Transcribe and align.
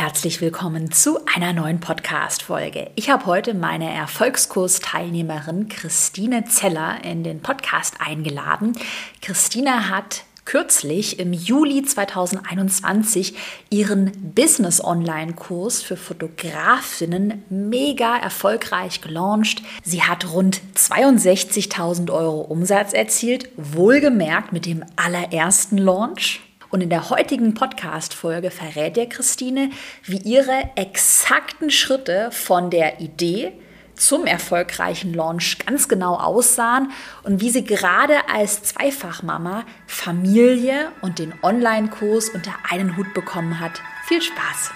Herzlich 0.00 0.40
willkommen 0.40 0.90
zu 0.90 1.18
einer 1.26 1.52
neuen 1.52 1.78
Podcast-Folge. 1.78 2.90
Ich 2.94 3.10
habe 3.10 3.26
heute 3.26 3.52
meine 3.52 3.92
Erfolgskurs-Teilnehmerin 3.92 5.68
Christine 5.68 6.46
Zeller 6.46 7.04
in 7.04 7.22
den 7.22 7.42
Podcast 7.42 7.96
eingeladen. 7.98 8.72
Christine 9.20 9.90
hat 9.90 10.24
kürzlich 10.46 11.18
im 11.18 11.34
Juli 11.34 11.82
2021 11.82 13.36
ihren 13.68 14.32
Business 14.34 14.82
Online 14.82 15.34
Kurs 15.34 15.82
für 15.82 15.98
Fotografinnen 15.98 17.44
mega 17.50 18.16
erfolgreich 18.16 19.02
gelauncht. 19.02 19.62
Sie 19.84 20.02
hat 20.02 20.32
rund 20.32 20.62
62.000 20.76 22.10
Euro 22.10 22.40
Umsatz 22.40 22.94
erzielt, 22.94 23.50
wohlgemerkt 23.58 24.54
mit 24.54 24.64
dem 24.64 24.82
allerersten 24.96 25.76
Launch. 25.76 26.40
Und 26.70 26.82
in 26.82 26.88
der 26.88 27.10
heutigen 27.10 27.54
Podcast-Folge 27.54 28.52
verrät 28.52 28.96
dir 28.96 29.08
Christine, 29.08 29.70
wie 30.04 30.18
ihre 30.18 30.70
exakten 30.76 31.70
Schritte 31.70 32.30
von 32.30 32.70
der 32.70 33.00
Idee 33.00 33.52
zum 33.96 34.24
erfolgreichen 34.24 35.12
Launch 35.12 35.58
ganz 35.66 35.88
genau 35.88 36.14
aussahen 36.14 36.92
und 37.24 37.40
wie 37.40 37.50
sie 37.50 37.64
gerade 37.64 38.14
als 38.32 38.62
Zweifachmama 38.62 39.64
Familie 39.86 40.92
und 41.02 41.18
den 41.18 41.34
Online-Kurs 41.42 42.30
unter 42.30 42.52
einen 42.70 42.96
Hut 42.96 43.12
bekommen 43.14 43.58
hat. 43.58 43.82
Viel 44.06 44.22
Spaß! 44.22 44.70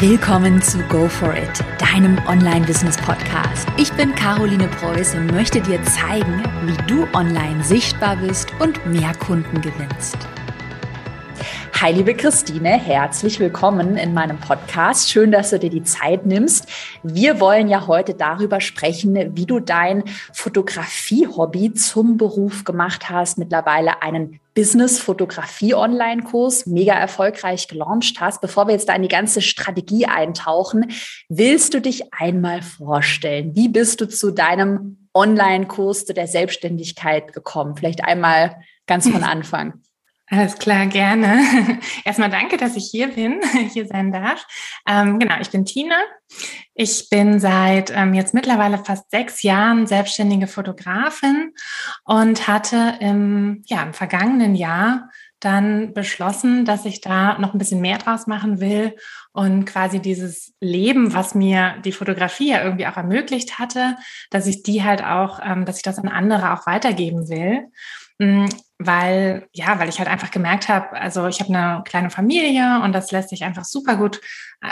Willkommen 0.00 0.60
zu 0.60 0.78
Go 0.88 1.08
For 1.08 1.34
It, 1.34 1.64
deinem 1.78 2.18
Online-Business-Podcast. 2.26 3.68
Ich 3.76 3.92
bin 3.92 4.14
Caroline 4.14 4.68
Preuß 4.68 5.14
und 5.14 5.32
möchte 5.32 5.60
dir 5.60 5.82
zeigen, 5.84 6.42
wie 6.64 6.76
du 6.86 7.06
online 7.14 7.62
sichtbar 7.64 8.16
bist 8.16 8.48
und 8.60 8.84
mehr 8.86 9.12
Kunden 9.14 9.60
gewinnst. 9.60 10.18
Hi, 11.80 11.92
liebe 11.92 12.14
Christine, 12.14 12.78
herzlich 12.78 13.40
willkommen 13.40 13.96
in 13.96 14.12
meinem 14.14 14.38
Podcast. 14.38 15.10
Schön, 15.10 15.32
dass 15.32 15.50
du 15.50 15.58
dir 15.58 15.70
die 15.70 15.82
Zeit 15.82 16.26
nimmst. 16.26 16.68
Wir 17.02 17.40
wollen 17.40 17.68
ja 17.68 17.88
heute 17.88 18.14
darüber 18.14 18.60
sprechen, 18.60 19.36
wie 19.36 19.46
du 19.46 19.58
dein 19.58 20.04
Fotografie-Hobby 20.32 21.74
zum 21.74 22.18
Beruf 22.18 22.62
gemacht 22.62 23.10
hast, 23.10 23.36
mittlerweile 23.36 24.00
einen 24.00 24.38
Business-Fotografie-Online-Kurs 24.54 26.66
mega 26.66 26.94
erfolgreich 26.94 27.66
gelauncht 27.66 28.20
hast. 28.20 28.40
Bevor 28.40 28.68
wir 28.68 28.74
jetzt 28.74 28.88
da 28.88 28.94
in 28.94 29.02
die 29.02 29.08
ganze 29.08 29.42
Strategie 29.42 30.06
eintauchen, 30.06 30.92
willst 31.28 31.74
du 31.74 31.80
dich 31.80 32.14
einmal 32.14 32.62
vorstellen? 32.62 33.56
Wie 33.56 33.68
bist 33.68 34.00
du 34.00 34.08
zu 34.08 34.30
deinem 34.30 35.08
Online-Kurs, 35.14 36.06
zu 36.06 36.14
der 36.14 36.28
Selbstständigkeit 36.28 37.32
gekommen? 37.32 37.74
Vielleicht 37.76 38.04
einmal 38.04 38.54
ganz 38.86 39.08
von 39.08 39.24
Anfang. 39.32 39.82
Alles 40.32 40.56
klar, 40.56 40.86
gerne. 40.86 41.42
Erstmal 42.06 42.30
danke, 42.30 42.56
dass 42.56 42.74
ich 42.74 42.88
hier 42.90 43.08
bin, 43.08 43.42
hier 43.74 43.86
sein 43.86 44.12
darf. 44.12 44.46
Ähm, 44.88 45.18
genau, 45.18 45.34
ich 45.42 45.50
bin 45.50 45.66
Tina. 45.66 45.96
Ich 46.72 47.10
bin 47.10 47.38
seit 47.38 47.92
ähm, 47.94 48.14
jetzt 48.14 48.32
mittlerweile 48.32 48.78
fast 48.78 49.10
sechs 49.10 49.42
Jahren 49.42 49.86
selbstständige 49.86 50.46
Fotografin 50.46 51.52
und 52.04 52.48
hatte 52.48 52.94
im, 53.00 53.62
ja, 53.66 53.82
im 53.82 53.92
vergangenen 53.92 54.54
Jahr 54.54 55.10
dann 55.38 55.92
beschlossen, 55.92 56.64
dass 56.64 56.86
ich 56.86 57.02
da 57.02 57.38
noch 57.38 57.52
ein 57.52 57.58
bisschen 57.58 57.82
mehr 57.82 57.98
draus 57.98 58.26
machen 58.26 58.58
will 58.58 58.96
und 59.32 59.66
quasi 59.66 60.00
dieses 60.00 60.54
Leben, 60.60 61.12
was 61.12 61.34
mir 61.34 61.74
die 61.84 61.92
Fotografie 61.92 62.52
ja 62.52 62.64
irgendwie 62.64 62.86
auch 62.86 62.96
ermöglicht 62.96 63.58
hatte, 63.58 63.98
dass 64.30 64.46
ich 64.46 64.62
die 64.62 64.82
halt 64.82 65.04
auch, 65.04 65.40
ähm, 65.44 65.66
dass 65.66 65.76
ich 65.76 65.82
das 65.82 65.98
an 65.98 66.08
andere 66.08 66.54
auch 66.54 66.66
weitergeben 66.66 67.28
will. 67.28 67.68
Weil, 68.86 69.48
ja, 69.52 69.78
weil 69.78 69.88
ich 69.88 69.98
halt 69.98 70.08
einfach 70.08 70.30
gemerkt 70.30 70.68
habe, 70.68 70.92
also 70.92 71.26
ich 71.26 71.40
habe 71.40 71.54
eine 71.54 71.82
kleine 71.84 72.10
Familie 72.10 72.80
und 72.82 72.92
das 72.92 73.10
lässt 73.12 73.28
sich 73.28 73.44
einfach 73.44 73.64
super 73.64 73.96
gut 73.96 74.20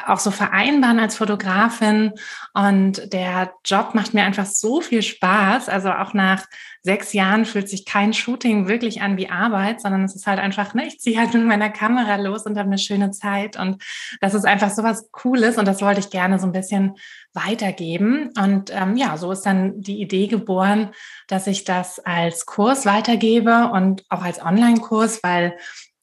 auch 0.06 0.18
so 0.20 0.30
vereinbaren 0.30 1.00
als 1.00 1.16
Fotografin. 1.16 2.12
Und 2.54 3.12
der 3.12 3.52
Job 3.64 3.94
macht 3.94 4.14
mir 4.14 4.22
einfach 4.22 4.46
so 4.46 4.80
viel 4.80 5.02
Spaß. 5.02 5.68
Also 5.68 5.90
auch 5.90 6.14
nach 6.14 6.46
sechs 6.82 7.12
Jahren 7.12 7.44
fühlt 7.44 7.68
sich 7.68 7.84
kein 7.84 8.14
Shooting 8.14 8.68
wirklich 8.68 9.02
an 9.02 9.16
wie 9.16 9.28
Arbeit, 9.28 9.80
sondern 9.80 10.04
es 10.04 10.14
ist 10.14 10.26
halt 10.26 10.38
einfach, 10.38 10.74
ne, 10.74 10.86
ich 10.86 10.98
ziehe 10.98 11.18
halt 11.18 11.34
mit 11.34 11.44
meiner 11.44 11.70
Kamera 11.70 12.16
los 12.16 12.46
und 12.46 12.56
habe 12.56 12.68
eine 12.68 12.78
schöne 12.78 13.10
Zeit. 13.10 13.58
Und 13.58 13.82
das 14.20 14.34
ist 14.34 14.46
einfach 14.46 14.70
so 14.70 14.82
was 14.82 15.10
Cooles 15.10 15.58
und 15.58 15.66
das 15.66 15.82
wollte 15.82 16.00
ich 16.00 16.10
gerne 16.10 16.38
so 16.38 16.46
ein 16.46 16.52
bisschen 16.52 16.94
weitergeben. 17.32 18.30
Und 18.38 18.70
ähm, 18.72 18.96
ja, 18.96 19.16
so 19.16 19.30
ist 19.32 19.42
dann 19.42 19.80
die 19.80 20.00
Idee 20.00 20.28
geboren, 20.28 20.90
dass 21.26 21.46
ich 21.46 21.64
das 21.64 21.98
als 21.98 22.46
Kurs 22.46 22.86
weitergebe 22.86 23.70
und 23.72 24.04
auch 24.08 24.22
als 24.22 24.40
Online-Kurs, 24.40 25.22
weil 25.22 25.56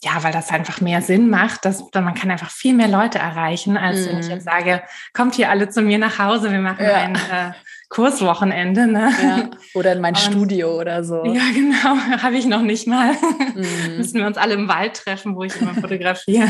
ja, 0.03 0.23
weil 0.23 0.31
das 0.31 0.51
einfach 0.51 0.79
mehr 0.79 1.01
Sinn 1.01 1.29
macht, 1.29 1.65
dass 1.65 1.83
man 1.93 2.13
kann 2.13 2.29
einfach 2.29 2.51
viel 2.51 2.75
mehr 2.75 2.87
Leute 2.87 3.17
erreichen, 3.17 3.77
als 3.77 4.01
mm. 4.01 4.09
wenn 4.09 4.19
ich 4.19 4.25
mhm. 4.25 4.31
jetzt 4.31 4.43
sage, 4.45 4.83
kommt 5.13 5.33
hier 5.33 5.49
alle 5.49 5.69
zu 5.69 5.81
mir 5.81 5.97
nach 5.97 6.19
Hause, 6.19 6.51
wir 6.51 6.59
machen 6.59 6.85
ja. 6.85 6.93
ein 6.93 7.15
äh, 7.15 7.53
Kurswochenende. 7.89 8.85
Ne? 8.85 9.11
Ja. 9.23 9.49
Oder 9.73 9.93
in 9.93 10.01
mein 10.01 10.13
und, 10.15 10.19
Studio 10.19 10.79
oder 10.79 11.03
so. 11.03 11.25
Ja, 11.25 11.41
genau, 11.51 11.97
habe 12.21 12.37
ich 12.37 12.45
noch 12.45 12.61
nicht 12.61 12.85
mal. 12.85 13.13
Mm. 13.55 13.97
Müssen 13.97 14.19
wir 14.19 14.27
uns 14.27 14.37
alle 14.37 14.53
im 14.53 14.67
Wald 14.67 14.93
treffen, 14.97 15.35
wo 15.35 15.43
ich 15.43 15.59
immer 15.59 15.73
fotografiere. 15.73 16.47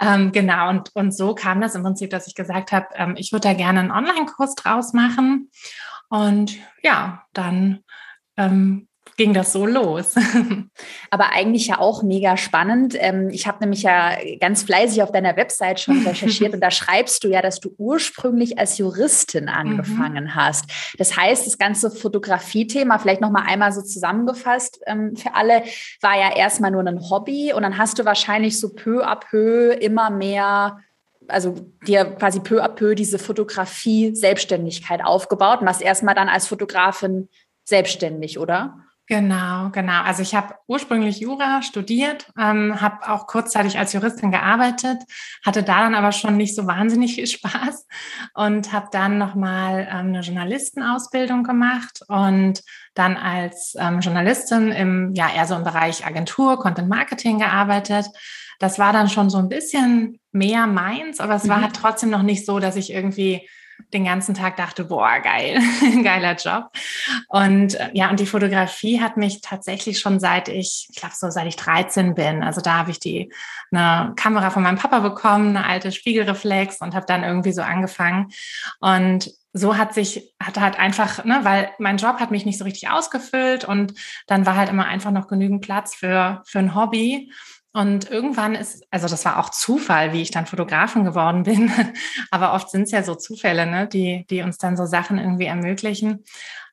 ähm, 0.00 0.30
genau, 0.32 0.68
und, 0.68 0.90
und 0.94 1.16
so 1.16 1.34
kam 1.34 1.62
das 1.62 1.74
im 1.74 1.82
Prinzip, 1.82 2.10
dass 2.10 2.26
ich 2.26 2.34
gesagt 2.34 2.72
habe, 2.72 2.88
ähm, 2.94 3.14
ich 3.16 3.32
würde 3.32 3.48
da 3.48 3.54
gerne 3.54 3.80
einen 3.80 3.90
Online-Kurs 3.90 4.54
draus 4.54 4.92
machen. 4.92 5.50
Und 6.10 6.56
ja, 6.82 7.24
dann 7.32 7.80
ähm, 8.36 8.88
ging 9.16 9.32
das 9.32 9.52
so 9.52 9.66
los. 9.66 10.14
Aber 11.10 11.32
eigentlich 11.32 11.68
ja 11.68 11.78
auch 11.78 12.02
mega 12.02 12.36
spannend. 12.36 12.96
Ähm, 12.98 13.30
ich 13.30 13.46
habe 13.46 13.58
nämlich 13.60 13.82
ja 13.82 14.12
ganz 14.40 14.62
fleißig 14.64 15.02
auf 15.02 15.12
deiner 15.12 15.36
Website 15.36 15.80
schon 15.80 16.02
recherchiert 16.06 16.54
und 16.54 16.60
da 16.60 16.70
schreibst 16.70 17.24
du 17.24 17.28
ja, 17.28 17.42
dass 17.42 17.60
du 17.60 17.74
ursprünglich 17.78 18.58
als 18.58 18.78
Juristin 18.78 19.44
mhm. 19.44 19.50
angefangen 19.50 20.24
mhm. 20.24 20.34
hast. 20.34 20.70
Das 20.98 21.16
heißt, 21.16 21.46
das 21.46 21.58
ganze 21.58 21.90
Fotografie-Thema, 21.90 22.98
vielleicht 22.98 23.20
nochmal 23.20 23.44
einmal 23.46 23.72
so 23.72 23.82
zusammengefasst 23.82 24.80
ähm, 24.86 25.16
für 25.16 25.34
alle, 25.34 25.62
war 26.00 26.18
ja 26.18 26.36
erstmal 26.36 26.70
nur 26.70 26.84
ein 26.84 27.10
Hobby 27.10 27.52
und 27.52 27.62
dann 27.62 27.78
hast 27.78 27.98
du 27.98 28.04
wahrscheinlich 28.04 28.58
so 28.58 28.74
peu 28.74 29.04
à 29.04 29.16
peu 29.16 29.72
immer 29.72 30.10
mehr 30.10 30.78
also 31.26 31.54
dir 31.86 32.04
quasi 32.04 32.40
peu 32.40 32.62
à 32.62 32.68
peu 32.68 32.94
diese 32.94 33.18
Fotografie-Selbstständigkeit 33.18 35.02
aufgebaut 35.02 35.60
und 35.60 35.66
warst 35.66 35.80
erstmal 35.80 36.14
dann 36.14 36.28
als 36.28 36.46
Fotografin 36.46 37.30
selbstständig, 37.64 38.38
oder? 38.38 38.84
Genau, 39.06 39.68
genau. 39.68 40.00
Also 40.02 40.22
ich 40.22 40.34
habe 40.34 40.54
ursprünglich 40.66 41.20
Jura 41.20 41.60
studiert, 41.60 42.32
ähm, 42.38 42.80
habe 42.80 43.06
auch 43.10 43.26
kurzzeitig 43.26 43.78
als 43.78 43.92
Juristin 43.92 44.30
gearbeitet, 44.30 45.02
hatte 45.44 45.62
da 45.62 45.80
dann 45.80 45.94
aber 45.94 46.10
schon 46.10 46.38
nicht 46.38 46.56
so 46.56 46.66
wahnsinnig 46.66 47.14
viel 47.16 47.26
Spaß 47.26 47.86
und 48.32 48.72
habe 48.72 48.88
dann 48.92 49.18
nochmal 49.18 49.86
ähm, 49.90 50.06
eine 50.06 50.20
Journalistenausbildung 50.20 51.42
gemacht 51.42 52.00
und 52.08 52.62
dann 52.94 53.18
als 53.18 53.76
ähm, 53.78 54.00
Journalistin 54.00 54.72
im, 54.72 55.12
ja, 55.12 55.28
eher 55.34 55.46
so 55.46 55.54
im 55.54 55.64
Bereich 55.64 56.06
Agentur, 56.06 56.58
Content 56.58 56.88
Marketing 56.88 57.38
gearbeitet. 57.40 58.06
Das 58.58 58.78
war 58.78 58.94
dann 58.94 59.10
schon 59.10 59.28
so 59.28 59.36
ein 59.36 59.50
bisschen 59.50 60.18
mehr 60.32 60.66
meins, 60.66 61.20
aber 61.20 61.34
es 61.34 61.46
war 61.46 61.58
mhm. 61.58 61.62
halt 61.64 61.76
trotzdem 61.76 62.08
noch 62.08 62.22
nicht 62.22 62.46
so, 62.46 62.58
dass 62.58 62.76
ich 62.76 62.90
irgendwie 62.90 63.46
den 63.92 64.04
ganzen 64.04 64.34
Tag 64.34 64.56
dachte, 64.56 64.84
boah, 64.84 65.20
geil, 65.20 65.60
geiler 66.02 66.34
Job. 66.34 66.70
Und 67.28 67.74
äh, 67.74 67.90
ja, 67.92 68.10
und 68.10 68.20
die 68.20 68.26
Fotografie 68.26 69.00
hat 69.00 69.16
mich 69.16 69.40
tatsächlich 69.40 70.00
schon 70.00 70.20
seit 70.20 70.48
ich, 70.48 70.88
ich 70.90 70.96
glaube 70.96 71.14
so 71.16 71.30
seit 71.30 71.46
ich 71.46 71.56
13 71.56 72.14
bin. 72.14 72.42
Also 72.42 72.60
da 72.60 72.74
habe 72.78 72.90
ich 72.90 72.98
die 72.98 73.32
eine 73.70 74.12
Kamera 74.16 74.50
von 74.50 74.62
meinem 74.62 74.78
Papa 74.78 75.00
bekommen, 75.00 75.56
eine 75.56 75.66
alte 75.66 75.92
Spiegelreflex 75.92 76.80
und 76.80 76.94
habe 76.94 77.06
dann 77.06 77.24
irgendwie 77.24 77.52
so 77.52 77.62
angefangen. 77.62 78.30
Und 78.80 79.30
so 79.52 79.76
hat 79.76 79.94
sich, 79.94 80.34
hat 80.42 80.58
halt 80.58 80.78
einfach, 80.78 81.24
ne, 81.24 81.40
weil 81.42 81.70
mein 81.78 81.96
Job 81.96 82.18
hat 82.18 82.32
mich 82.32 82.44
nicht 82.44 82.58
so 82.58 82.64
richtig 82.64 82.90
ausgefüllt 82.90 83.64
und 83.64 83.94
dann 84.26 84.46
war 84.46 84.56
halt 84.56 84.68
immer 84.68 84.86
einfach 84.86 85.12
noch 85.12 85.28
genügend 85.28 85.62
Platz 85.62 85.94
für, 85.94 86.42
für 86.44 86.58
ein 86.58 86.74
Hobby. 86.74 87.30
Und 87.76 88.08
irgendwann 88.08 88.54
ist, 88.54 88.86
also 88.92 89.08
das 89.08 89.24
war 89.24 89.40
auch 89.40 89.50
Zufall, 89.50 90.12
wie 90.12 90.22
ich 90.22 90.30
dann 90.30 90.46
Fotografin 90.46 91.04
geworden 91.04 91.42
bin. 91.42 91.72
Aber 92.30 92.54
oft 92.54 92.70
sind 92.70 92.82
es 92.82 92.92
ja 92.92 93.02
so 93.02 93.16
Zufälle, 93.16 93.66
ne, 93.66 93.88
die, 93.88 94.26
die 94.30 94.42
uns 94.42 94.58
dann 94.58 94.76
so 94.76 94.86
Sachen 94.86 95.18
irgendwie 95.18 95.46
ermöglichen. 95.46 96.24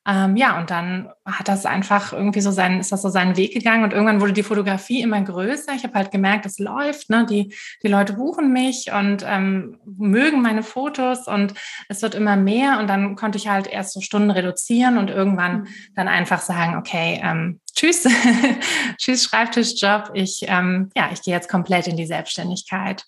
Ähm, 0.04 0.36
ja, 0.36 0.58
und 0.58 0.70
dann 0.70 1.10
hat 1.24 1.46
das 1.46 1.64
einfach 1.64 2.12
irgendwie 2.12 2.40
so 2.40 2.50
sein, 2.50 2.80
ist 2.80 2.90
das 2.90 3.02
so 3.02 3.08
seinen 3.08 3.36
Weg 3.36 3.54
gegangen 3.54 3.84
und 3.84 3.92
irgendwann 3.92 4.20
wurde 4.20 4.32
die 4.32 4.42
Fotografie 4.42 5.00
immer 5.00 5.20
größer. 5.20 5.74
Ich 5.74 5.84
habe 5.84 5.94
halt 5.94 6.10
gemerkt, 6.10 6.44
es 6.44 6.58
läuft, 6.58 7.08
ne? 7.08 7.24
Die, 7.24 7.54
die 7.84 7.88
Leute 7.88 8.14
buchen 8.14 8.52
mich 8.52 8.90
und 8.92 9.24
ähm, 9.24 9.78
mögen 9.84 10.42
meine 10.42 10.64
Fotos 10.64 11.28
und 11.28 11.54
es 11.88 12.02
wird 12.02 12.16
immer 12.16 12.36
mehr 12.36 12.80
und 12.80 12.88
dann 12.88 13.14
konnte 13.14 13.38
ich 13.38 13.46
halt 13.46 13.68
erst 13.68 13.92
so 13.92 14.00
Stunden 14.00 14.32
reduzieren 14.32 14.98
und 14.98 15.08
irgendwann 15.08 15.60
mhm. 15.60 15.66
dann 15.94 16.08
einfach 16.08 16.40
sagen, 16.40 16.76
okay, 16.76 17.20
ähm, 17.22 17.60
tschüss, 17.72 18.08
tschüss 18.98 19.22
Schreibtischjob. 19.22 20.10
Ich, 20.14 20.44
ähm, 20.48 20.90
ja, 20.96 21.10
ich 21.12 21.22
gehe 21.22 21.32
jetzt 21.34 21.48
komplett 21.48 21.86
in 21.86 21.96
die 21.96 22.06
Selbstständigkeit. 22.06 23.04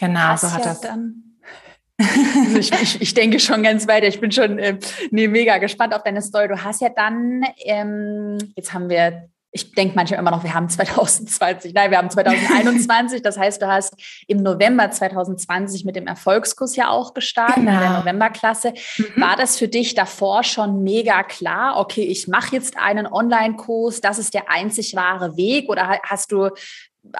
Genau, 0.00 0.34
so 0.34 0.50
hat 0.50 0.64
ja 0.64 0.70
das. 0.70 0.80
Dann 0.80 1.29
also 2.00 2.58
ich, 2.58 2.72
ich, 2.72 3.00
ich, 3.00 3.14
denke 3.14 3.38
schon 3.38 3.62
ganz 3.62 3.86
weiter. 3.86 4.06
Ich 4.06 4.20
bin 4.20 4.32
schon 4.32 4.58
äh, 4.58 4.78
nee, 5.10 5.28
mega 5.28 5.58
gespannt 5.58 5.94
auf 5.94 6.02
deine 6.02 6.22
Story. 6.22 6.48
Du 6.48 6.62
hast 6.62 6.80
ja 6.80 6.88
dann, 6.88 7.44
ähm, 7.64 8.38
jetzt 8.56 8.72
haben 8.72 8.88
wir 8.88 9.28
ich 9.52 9.72
denke 9.72 9.96
manchmal 9.96 10.20
immer 10.20 10.30
noch, 10.30 10.44
wir 10.44 10.54
haben 10.54 10.68
2020, 10.68 11.74
nein, 11.74 11.90
wir 11.90 11.98
haben 11.98 12.10
2021. 12.10 13.22
das 13.22 13.36
heißt, 13.36 13.60
du 13.60 13.66
hast 13.66 13.94
im 14.28 14.42
November 14.42 14.90
2020 14.90 15.84
mit 15.84 15.96
dem 15.96 16.06
Erfolgskurs 16.06 16.76
ja 16.76 16.88
auch 16.88 17.14
gestartet, 17.14 17.56
genau. 17.56 17.72
in 17.72 17.80
der 17.80 17.98
Novemberklasse. 17.98 18.74
Mhm. 18.98 19.20
War 19.20 19.36
das 19.36 19.58
für 19.58 19.66
dich 19.66 19.94
davor 19.94 20.44
schon 20.44 20.82
mega 20.82 21.24
klar? 21.24 21.78
Okay, 21.78 22.02
ich 22.02 22.28
mache 22.28 22.54
jetzt 22.54 22.78
einen 22.78 23.06
Online-Kurs, 23.06 24.00
das 24.00 24.18
ist 24.18 24.34
der 24.34 24.50
einzig 24.50 24.94
wahre 24.94 25.36
Weg? 25.36 25.68
Oder 25.68 26.00
hast 26.04 26.30
du 26.30 26.50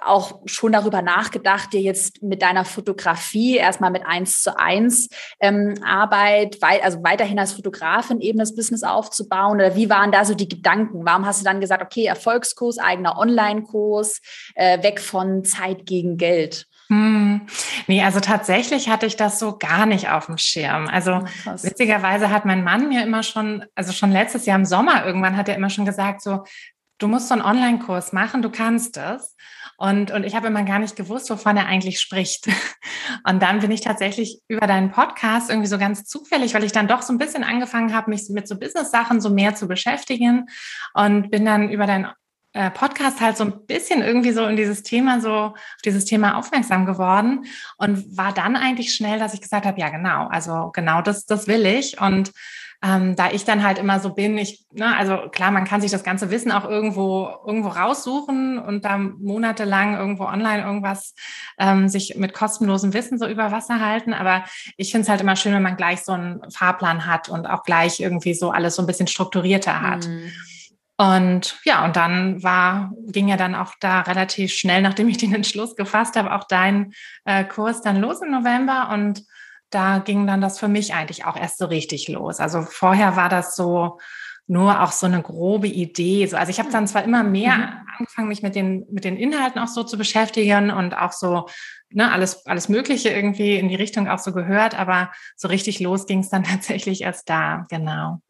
auch 0.02 0.42
schon 0.46 0.72
darüber 0.72 1.02
nachgedacht, 1.02 1.72
dir 1.72 1.80
jetzt 1.80 2.22
mit 2.22 2.42
deiner 2.42 2.64
Fotografie 2.64 3.56
erstmal 3.56 3.90
mit 3.90 4.04
eins 4.06 4.42
zu 4.42 4.58
eins 4.58 5.08
ähm, 5.40 5.74
Arbeit, 5.84 6.58
wei 6.60 6.82
also 6.84 7.02
weiterhin 7.02 7.38
als 7.38 7.52
Fotografin 7.52 8.20
eben 8.20 8.38
das 8.38 8.54
Business 8.54 8.82
aufzubauen? 8.82 9.56
Oder 9.56 9.76
wie 9.76 9.90
waren 9.90 10.12
da 10.12 10.24
so 10.24 10.34
die 10.34 10.48
Gedanken? 10.48 11.04
Warum 11.04 11.26
hast 11.26 11.40
du 11.40 11.44
dann 11.44 11.60
gesagt, 11.60 11.82
okay, 11.82 12.04
Erfolgskurs, 12.04 12.78
eigener 12.78 13.18
Online-Kurs, 13.18 14.20
äh, 14.54 14.82
weg 14.82 15.00
von 15.00 15.44
Zeit 15.44 15.86
gegen 15.86 16.16
Geld? 16.16 16.66
Hm. 16.88 17.42
Nee, 17.86 18.02
also 18.02 18.18
tatsächlich 18.18 18.88
hatte 18.88 19.06
ich 19.06 19.14
das 19.14 19.38
so 19.38 19.56
gar 19.56 19.86
nicht 19.86 20.10
auf 20.10 20.26
dem 20.26 20.38
Schirm. 20.38 20.88
Also 20.88 21.20
Krass. 21.44 21.62
witzigerweise 21.62 22.30
hat 22.30 22.44
mein 22.44 22.64
Mann 22.64 22.88
mir 22.88 23.04
immer 23.04 23.22
schon, 23.22 23.64
also 23.76 23.92
schon 23.92 24.10
letztes 24.10 24.44
Jahr 24.44 24.58
im 24.58 24.64
Sommer 24.64 25.06
irgendwann 25.06 25.36
hat 25.36 25.48
er 25.48 25.54
immer 25.54 25.70
schon 25.70 25.84
gesagt, 25.84 26.20
so, 26.20 26.42
du 26.98 27.06
musst 27.08 27.28
so 27.28 27.34
einen 27.34 27.42
Online-Kurs 27.42 28.12
machen, 28.12 28.42
du 28.42 28.50
kannst 28.50 28.96
es. 28.96 29.36
Und, 29.80 30.10
und 30.10 30.24
ich 30.24 30.34
habe 30.36 30.48
immer 30.48 30.62
gar 30.64 30.78
nicht 30.78 30.94
gewusst, 30.94 31.30
wovon 31.30 31.56
er 31.56 31.64
eigentlich 31.64 32.00
spricht. 32.00 32.46
Und 33.26 33.42
dann 33.42 33.60
bin 33.60 33.70
ich 33.70 33.80
tatsächlich 33.80 34.42
über 34.46 34.66
deinen 34.66 34.90
Podcast 34.90 35.48
irgendwie 35.48 35.68
so 35.68 35.78
ganz 35.78 36.04
zufällig, 36.04 36.52
weil 36.52 36.64
ich 36.64 36.72
dann 36.72 36.86
doch 36.86 37.00
so 37.00 37.14
ein 37.14 37.18
bisschen 37.18 37.44
angefangen 37.44 37.94
habe, 37.94 38.10
mich 38.10 38.28
mit 38.28 38.46
so 38.46 38.58
Business-Sachen 38.58 39.22
so 39.22 39.30
mehr 39.30 39.54
zu 39.54 39.68
beschäftigen 39.68 40.50
und 40.92 41.30
bin 41.30 41.46
dann 41.46 41.70
über 41.70 41.86
deinen 41.86 42.08
Podcast 42.52 43.20
halt 43.20 43.36
so 43.36 43.44
ein 43.44 43.66
bisschen 43.66 44.02
irgendwie 44.02 44.32
so 44.32 44.44
in 44.46 44.56
dieses 44.56 44.82
Thema 44.82 45.20
so 45.20 45.30
auf 45.30 45.82
dieses 45.84 46.04
Thema 46.04 46.36
aufmerksam 46.36 46.84
geworden 46.84 47.44
und 47.76 48.16
war 48.16 48.32
dann 48.32 48.56
eigentlich 48.56 48.94
schnell, 48.94 49.18
dass 49.18 49.34
ich 49.34 49.40
gesagt 49.40 49.66
habe, 49.66 49.80
ja 49.80 49.88
genau, 49.88 50.26
also 50.26 50.70
genau 50.72 51.00
das 51.00 51.26
das 51.26 51.46
will 51.46 51.64
ich 51.64 52.00
und 52.00 52.32
ähm, 52.82 53.14
da 53.14 53.30
ich 53.30 53.44
dann 53.44 53.62
halt 53.62 53.78
immer 53.78 54.00
so 54.00 54.14
bin, 54.14 54.38
ich, 54.38 54.64
ne, 54.72 54.96
also 54.96 55.28
klar, 55.30 55.50
man 55.50 55.66
kann 55.66 55.82
sich 55.82 55.90
das 55.90 56.02
ganze 56.02 56.30
Wissen 56.30 56.50
auch 56.50 56.64
irgendwo, 56.64 57.28
irgendwo 57.46 57.68
raussuchen 57.68 58.58
und 58.58 58.86
dann 58.86 59.16
monatelang 59.20 59.96
irgendwo 59.96 60.24
online 60.24 60.62
irgendwas 60.62 61.14
ähm, 61.58 61.90
sich 61.90 62.16
mit 62.16 62.32
kostenlosem 62.32 62.94
Wissen 62.94 63.18
so 63.18 63.26
über 63.26 63.52
Wasser 63.52 63.80
halten. 63.80 64.14
Aber 64.14 64.44
ich 64.78 64.92
finde 64.92 65.02
es 65.02 65.08
halt 65.10 65.20
immer 65.20 65.36
schön, 65.36 65.52
wenn 65.52 65.62
man 65.62 65.76
gleich 65.76 66.02
so 66.02 66.12
einen 66.12 66.40
Fahrplan 66.50 67.04
hat 67.04 67.28
und 67.28 67.46
auch 67.46 67.64
gleich 67.64 68.00
irgendwie 68.00 68.32
so 68.32 68.50
alles 68.50 68.76
so 68.76 68.82
ein 68.82 68.86
bisschen 68.86 69.06
strukturierter 69.06 69.82
hat. 69.82 70.06
Mhm. 70.06 70.32
Und 71.00 71.58
ja, 71.64 71.86
und 71.86 71.96
dann 71.96 72.42
war, 72.42 72.92
ging 73.06 73.28
ja 73.28 73.38
dann 73.38 73.54
auch 73.54 73.72
da 73.80 74.02
relativ 74.02 74.52
schnell, 74.52 74.82
nachdem 74.82 75.08
ich 75.08 75.16
den 75.16 75.34
Entschluss 75.34 75.74
gefasst 75.74 76.14
habe, 76.14 76.34
auch 76.34 76.44
dein 76.44 76.92
äh, 77.24 77.42
Kurs 77.42 77.80
dann 77.80 78.02
los 78.02 78.20
im 78.20 78.30
November. 78.30 78.90
Und 78.92 79.22
da 79.70 80.00
ging 80.00 80.26
dann 80.26 80.42
das 80.42 80.58
für 80.58 80.68
mich 80.68 80.92
eigentlich 80.92 81.24
auch 81.24 81.38
erst 81.38 81.56
so 81.56 81.64
richtig 81.64 82.08
los. 82.08 82.38
Also 82.38 82.60
vorher 82.60 83.16
war 83.16 83.30
das 83.30 83.56
so 83.56 83.98
nur 84.46 84.82
auch 84.82 84.92
so 84.92 85.06
eine 85.06 85.22
grobe 85.22 85.68
Idee. 85.68 86.26
So, 86.26 86.36
also 86.36 86.50
ich 86.50 86.58
habe 86.58 86.70
dann 86.70 86.86
zwar 86.86 87.02
immer 87.02 87.22
mehr 87.22 87.56
mhm. 87.56 87.72
angefangen, 87.96 88.28
mich 88.28 88.42
mit 88.42 88.54
den, 88.54 88.84
mit 88.90 89.04
den 89.04 89.16
Inhalten 89.16 89.58
auch 89.58 89.68
so 89.68 89.84
zu 89.84 89.96
beschäftigen 89.96 90.70
und 90.70 90.94
auch 90.94 91.12
so 91.12 91.48
ne, 91.88 92.12
alles, 92.12 92.44
alles 92.44 92.68
Mögliche 92.68 93.08
irgendwie 93.08 93.56
in 93.56 93.70
die 93.70 93.74
Richtung 93.74 94.06
auch 94.06 94.18
so 94.18 94.34
gehört, 94.34 94.78
aber 94.78 95.10
so 95.34 95.48
richtig 95.48 95.80
los 95.80 96.04
ging 96.04 96.18
es 96.18 96.28
dann 96.28 96.44
tatsächlich 96.44 97.00
erst 97.00 97.30
da, 97.30 97.64
genau 97.70 98.20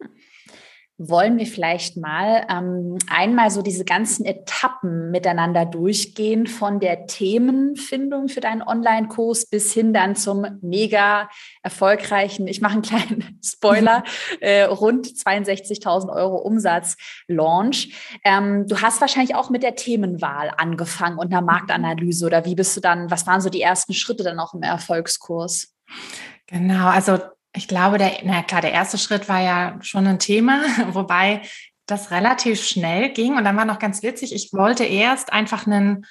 wollen 1.03 1.39
wir 1.39 1.47
vielleicht 1.47 1.97
mal 1.97 2.47
ähm, 2.51 2.99
einmal 3.09 3.51
so 3.51 3.63
diese 3.63 3.87
ganzen 3.87 4.27
Etappen 4.27 5.11
miteinander 5.11 5.65
durchgehen, 5.65 6.47
von 6.47 6.79
der 6.79 7.07
Themenfindung 7.07 8.29
für 8.29 8.43
deinen 8.43 8.61
Online-Kurs 8.61 9.47
bis 9.47 9.73
hin 9.73 9.95
dann 9.95 10.15
zum 10.15 10.59
mega 10.61 11.31
erfolgreichen, 11.63 12.47
ich 12.47 12.61
mache 12.61 12.75
einen 12.75 12.83
kleinen 12.83 13.39
Spoiler, 13.45 14.05
äh, 14.41 14.65
rund 14.65 15.07
62.000 15.07 16.15
Euro 16.15 16.37
Umsatz-Launch. 16.37 18.21
Ähm, 18.23 18.67
du 18.69 18.83
hast 18.83 19.01
wahrscheinlich 19.01 19.35
auch 19.35 19.49
mit 19.49 19.63
der 19.63 19.77
Themenwahl 19.77 20.53
angefangen 20.59 21.17
und 21.17 21.33
einer 21.33 21.41
Marktanalyse 21.41 22.27
oder 22.27 22.45
wie 22.45 22.55
bist 22.55 22.77
du 22.77 22.83
dann, 22.83 23.11
was 23.11 23.27
waren 23.27 23.41
so 23.41 23.49
die 23.49 23.63
ersten 23.63 23.95
Schritte 23.95 24.23
dann 24.23 24.39
auch 24.39 24.53
im 24.53 24.63
Erfolgskurs? 24.63 25.75
Genau, 26.47 26.89
also 26.89 27.19
ich 27.55 27.69
glaube, 27.69 27.99
der, 27.99 28.13
na 28.25 28.43
klar, 28.43 28.61
der 28.61 28.73
erste 28.73 28.99
Schritt 28.99 29.29
war 29.29 29.41
ja 29.41 29.79
schon 29.81 30.07
ein 30.07 30.19
Thema, 30.19 30.63
wobei 30.93 31.43
das 31.87 32.11
relativ 32.11 32.65
schnell 32.65 33.13
ging. 33.13 33.37
Und 33.37 33.45
dann 33.45 33.57
war 33.57 33.65
noch 33.65 33.79
ganz 33.79 34.03
witzig, 34.03 34.35
ich 34.35 34.53
wollte 34.53 34.85
erst 34.85 35.33
einfach 35.33 35.67
einen 35.67 36.07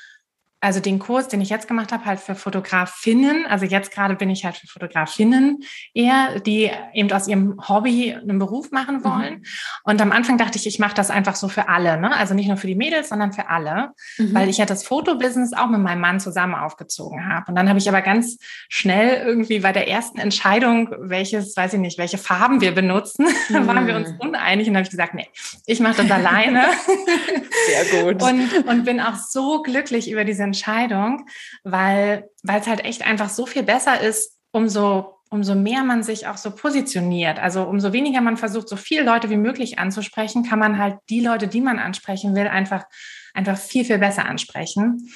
also 0.61 0.81
den 0.81 0.99
Kurs, 0.99 1.29
den 1.29 1.39
ich 1.39 1.49
jetzt 1.49 1.67
gemacht 1.69 1.93
habe, 1.93 2.03
halt 2.05 2.19
für 2.19 2.35
Fotografinnen. 2.35 3.45
Also 3.47 3.65
jetzt 3.65 3.91
gerade 3.91 4.15
bin 4.15 4.29
ich 4.29 4.43
halt 4.43 4.57
für 4.57 4.67
Fotografinnen 4.67 5.59
eher, 5.93 6.39
die 6.41 6.69
eben 6.93 7.09
aus 7.11 7.27
ihrem 7.27 7.55
Hobby 7.69 8.13
einen 8.13 8.39
Beruf 8.39 8.71
machen 8.71 8.97
mhm. 8.97 9.03
wollen. 9.05 9.33
Mhm. 9.35 9.43
Und 9.83 10.01
am 10.01 10.11
Anfang 10.11 10.37
dachte 10.37 10.57
ich, 10.57 10.67
ich 10.67 10.79
mache 10.79 10.95
das 10.95 11.11
einfach 11.11 11.35
so 11.35 11.47
für 11.47 11.69
alle, 11.69 11.99
ne? 11.99 12.13
Also 12.15 12.33
nicht 12.33 12.47
nur 12.47 12.57
für 12.57 12.67
die 12.67 12.75
Mädels, 12.75 13.09
sondern 13.09 13.31
für 13.31 13.47
alle, 13.47 13.91
mhm. 14.17 14.33
weil 14.33 14.49
ich 14.49 14.57
ja 14.57 14.65
das 14.65 14.83
Fotobusiness 14.83 15.53
auch 15.53 15.69
mit 15.69 15.79
meinem 15.79 16.01
Mann 16.01 16.19
zusammen 16.19 16.55
aufgezogen 16.55 17.25
habe. 17.33 17.45
Und 17.47 17.55
dann 17.55 17.69
habe 17.69 17.79
ich 17.79 17.87
aber 17.87 18.01
ganz 18.01 18.37
schnell 18.67 19.25
irgendwie 19.25 19.59
bei 19.59 19.71
der 19.71 19.87
ersten 19.87 20.19
Entscheidung, 20.19 20.93
welches, 20.99 21.55
weiß 21.55 21.73
ich 21.73 21.79
nicht, 21.79 21.97
welche 21.97 22.17
Farben 22.17 22.59
wir 22.59 22.73
benutzen, 22.73 23.27
mhm. 23.47 23.65
waren 23.67 23.87
wir 23.87 23.95
uns 23.95 24.09
uneinig 24.19 24.67
und 24.67 24.75
habe 24.75 24.83
ich 24.83 24.91
gesagt, 24.91 25.13
nee, 25.13 25.29
ich 25.65 25.79
mache 25.79 26.03
das 26.03 26.11
alleine. 26.11 26.65
Sehr 27.67 28.03
gut. 28.03 28.21
Und, 28.21 28.67
und 28.67 28.83
bin 28.83 28.99
auch 28.99 29.15
so 29.15 29.61
glücklich 29.61 30.11
über 30.11 30.25
diese 30.25 30.48
Entscheidung, 30.49 31.25
weil 31.63 32.29
weil 32.43 32.59
es 32.61 32.67
halt 32.67 32.83
echt 32.83 33.05
einfach 33.05 33.29
so 33.29 33.45
viel 33.45 33.63
besser 33.63 34.01
ist, 34.01 34.37
umso 34.51 35.15
umso 35.31 35.53
mehr 35.53 35.83
man 35.83 36.01
sich 36.01 36.25
auch 36.25 36.37
so 36.37 36.49
positioniert. 36.49 37.37
Also 37.37 37.63
umso 37.63 37.93
weniger 37.93 38.19
man 38.19 38.35
versucht, 38.35 38.67
so 38.67 38.75
viele 38.75 39.03
Leute 39.03 39.29
wie 39.29 39.37
möglich 39.37 39.77
anzusprechen, 39.77 40.43
kann 40.43 40.57
man 40.57 40.79
halt 40.79 40.97
die 41.09 41.19
Leute, 41.21 41.47
die 41.47 41.61
man 41.61 41.77
ansprechen 41.77 42.35
will, 42.35 42.47
einfach 42.47 42.85
einfach 43.33 43.57
viel, 43.57 43.85
viel 43.85 43.99
besser 43.99 44.25
ansprechen. 44.25 45.09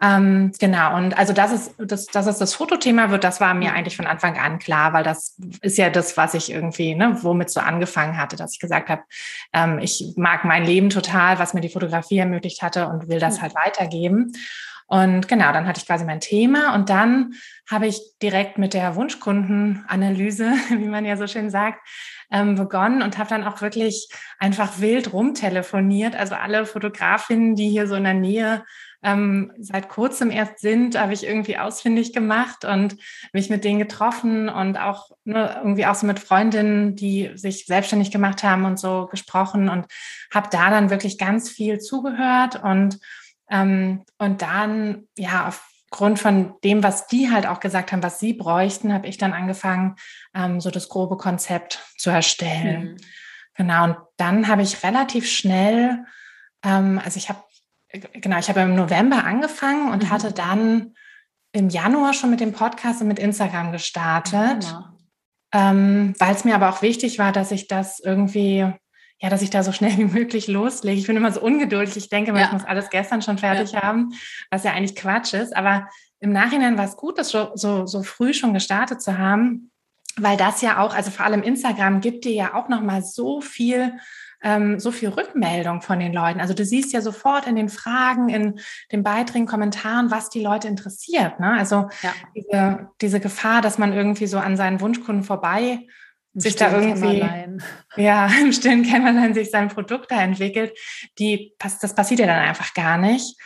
Ähm, 0.00 0.52
genau, 0.58 0.96
und 0.96 1.16
also 1.18 1.32
das 1.32 1.52
ist, 1.52 1.74
das, 1.78 2.06
das 2.06 2.26
ist 2.26 2.40
das 2.40 2.54
Fotothema 2.54 3.10
wird, 3.10 3.24
das 3.24 3.40
war 3.40 3.54
mir 3.54 3.72
eigentlich 3.72 3.96
von 3.96 4.06
Anfang 4.06 4.38
an 4.38 4.58
klar, 4.58 4.92
weil 4.92 5.02
das 5.02 5.36
ist 5.62 5.78
ja 5.78 5.90
das, 5.90 6.16
was 6.16 6.34
ich 6.34 6.50
irgendwie, 6.50 6.94
ne, 6.94 7.18
womit 7.22 7.50
so 7.50 7.60
angefangen 7.60 8.18
hatte, 8.18 8.36
dass 8.36 8.52
ich 8.52 8.60
gesagt 8.60 8.88
habe, 8.88 9.02
ähm, 9.52 9.78
ich 9.78 10.12
mag 10.16 10.44
mein 10.44 10.64
Leben 10.64 10.90
total, 10.90 11.38
was 11.38 11.54
mir 11.54 11.60
die 11.60 11.70
Fotografie 11.70 12.18
ermöglicht 12.18 12.62
hatte 12.62 12.88
und 12.88 13.08
will 13.08 13.20
das 13.20 13.40
halt 13.40 13.54
weitergeben. 13.54 14.32
Und 14.86 15.26
genau, 15.26 15.52
dann 15.52 15.66
hatte 15.66 15.80
ich 15.80 15.86
quasi 15.86 16.04
mein 16.04 16.20
Thema 16.20 16.74
und 16.74 16.88
dann 16.90 17.34
habe 17.68 17.88
ich 17.88 18.00
direkt 18.22 18.56
mit 18.56 18.72
der 18.72 18.94
Wunschkundenanalyse, 18.94 20.52
wie 20.70 20.88
man 20.88 21.04
ja 21.04 21.16
so 21.16 21.26
schön 21.26 21.50
sagt, 21.50 21.80
ähm, 22.30 22.54
begonnen 22.54 23.02
und 23.02 23.18
habe 23.18 23.28
dann 23.28 23.44
auch 23.44 23.60
wirklich 23.60 24.08
einfach 24.38 24.80
wild 24.80 25.12
rumtelefoniert. 25.12 26.14
Also 26.14 26.34
alle 26.34 26.66
Fotografinnen, 26.66 27.56
die 27.56 27.68
hier 27.68 27.86
so 27.88 27.94
in 27.96 28.04
der 28.04 28.14
Nähe 28.14 28.64
ähm, 29.02 29.52
seit 29.58 29.88
kurzem 29.88 30.30
erst 30.30 30.60
sind, 30.60 30.98
habe 30.98 31.12
ich 31.12 31.26
irgendwie 31.26 31.58
ausfindig 31.58 32.12
gemacht 32.12 32.64
und 32.64 32.96
mich 33.32 33.50
mit 33.50 33.64
denen 33.64 33.78
getroffen 33.78 34.48
und 34.48 34.78
auch 34.78 35.10
ne, 35.24 35.60
irgendwie 35.62 35.86
auch 35.86 35.94
so 35.94 36.06
mit 36.06 36.18
Freundinnen, 36.18 36.96
die 36.96 37.30
sich 37.34 37.66
selbstständig 37.66 38.10
gemacht 38.10 38.42
haben 38.42 38.64
und 38.64 38.78
so 38.78 39.06
gesprochen 39.06 39.68
und 39.68 39.86
habe 40.34 40.48
da 40.50 40.70
dann 40.70 40.90
wirklich 40.90 41.18
ganz 41.18 41.48
viel 41.48 41.78
zugehört 41.78 42.62
und 42.62 42.98
ähm, 43.50 44.04
und 44.18 44.42
dann, 44.42 45.06
ja, 45.16 45.48
aufgrund 45.48 46.18
von 46.18 46.54
dem, 46.64 46.82
was 46.82 47.06
die 47.06 47.30
halt 47.30 47.46
auch 47.46 47.60
gesagt 47.60 47.92
haben, 47.92 48.02
was 48.02 48.18
sie 48.18 48.32
bräuchten, 48.32 48.92
habe 48.92 49.06
ich 49.06 49.18
dann 49.18 49.32
angefangen, 49.32 49.96
ähm, 50.34 50.60
so 50.60 50.70
das 50.70 50.88
grobe 50.88 51.16
Konzept 51.16 51.84
zu 51.96 52.10
erstellen. 52.10 52.92
Mhm. 52.92 52.96
Genau. 53.54 53.84
Und 53.84 53.96
dann 54.16 54.48
habe 54.48 54.62
ich 54.62 54.82
relativ 54.82 55.30
schnell, 55.30 56.04
ähm, 56.62 57.00
also 57.02 57.16
ich 57.16 57.28
habe, 57.28 57.42
genau, 58.12 58.38
ich 58.38 58.48
habe 58.48 58.60
im 58.60 58.74
November 58.74 59.24
angefangen 59.24 59.90
und 59.92 60.04
mhm. 60.04 60.10
hatte 60.10 60.32
dann 60.32 60.94
im 61.52 61.70
Januar 61.70 62.12
schon 62.12 62.30
mit 62.30 62.40
dem 62.40 62.52
Podcast 62.52 63.00
und 63.00 63.08
mit 63.08 63.18
Instagram 63.18 63.72
gestartet. 63.72 64.66
Mhm. 64.66 64.96
Ähm, 65.52 66.14
weil 66.18 66.34
es 66.34 66.44
mir 66.44 66.54
aber 66.54 66.68
auch 66.68 66.82
wichtig 66.82 67.18
war, 67.18 67.32
dass 67.32 67.50
ich 67.50 67.68
das 67.68 68.00
irgendwie 68.00 68.74
ja, 69.18 69.30
dass 69.30 69.42
ich 69.42 69.50
da 69.50 69.62
so 69.62 69.72
schnell 69.72 69.96
wie 69.96 70.04
möglich 70.04 70.46
loslege. 70.46 70.98
Ich 70.98 71.06
bin 71.06 71.16
immer 71.16 71.32
so 71.32 71.40
ungeduldig. 71.40 71.96
Ich 71.96 72.08
denke, 72.08 72.32
ja. 72.32 72.46
ich 72.46 72.52
muss 72.52 72.64
alles 72.64 72.90
gestern 72.90 73.22
schon 73.22 73.38
fertig 73.38 73.72
ja. 73.72 73.82
haben, 73.82 74.12
was 74.50 74.64
ja 74.64 74.72
eigentlich 74.72 74.96
Quatsch 74.96 75.34
ist. 75.34 75.56
Aber 75.56 75.88
im 76.20 76.32
Nachhinein 76.32 76.76
war 76.76 76.84
es 76.84 76.96
gut, 76.96 77.18
das 77.18 77.30
so, 77.30 77.50
so, 77.54 77.86
so 77.86 78.02
früh 78.02 78.34
schon 78.34 78.54
gestartet 78.54 79.02
zu 79.02 79.18
haben, 79.18 79.70
weil 80.16 80.36
das 80.36 80.62
ja 80.62 80.80
auch, 80.80 80.94
also 80.94 81.10
vor 81.10 81.26
allem 81.26 81.42
Instagram 81.42 82.00
gibt 82.00 82.24
dir 82.24 82.32
ja 82.32 82.54
auch 82.54 82.68
nochmal 82.68 83.02
so 83.02 83.40
viel 83.40 83.92
ähm, 84.42 84.78
so 84.78 84.92
viel 84.92 85.08
Rückmeldung 85.08 85.82
von 85.82 85.98
den 85.98 86.12
Leuten. 86.12 86.40
Also 86.40 86.54
du 86.54 86.64
siehst 86.64 86.92
ja 86.92 87.00
sofort 87.00 87.46
in 87.46 87.56
den 87.56 87.68
Fragen, 87.68 88.28
in 88.28 88.60
den 88.92 89.02
Beiträgen, 89.02 89.46
Kommentaren, 89.46 90.10
was 90.10 90.28
die 90.28 90.42
Leute 90.42 90.68
interessiert. 90.68 91.40
Ne? 91.40 91.52
Also 91.52 91.88
ja. 92.02 92.12
diese, 92.34 92.88
diese 93.00 93.20
Gefahr, 93.20 93.62
dass 93.62 93.78
man 93.78 93.92
irgendwie 93.92 94.26
so 94.26 94.38
an 94.38 94.56
seinen 94.56 94.80
Wunschkunden 94.80 95.24
vorbei 95.24 95.86
sich 96.36 96.56
da 96.56 96.72
irgendwie, 96.72 97.24
ja, 97.96 98.26
im 98.40 98.52
stillen 98.52 98.84
Kämmerlein 98.84 99.34
sich 99.34 99.50
sein 99.50 99.68
Produkt 99.68 100.10
da 100.10 100.22
entwickelt, 100.22 100.76
die, 101.18 101.54
das 101.58 101.94
passiert 101.94 102.20
ja 102.20 102.26
dann 102.26 102.38
einfach 102.38 102.74
gar 102.74 102.98
nicht. 102.98 103.36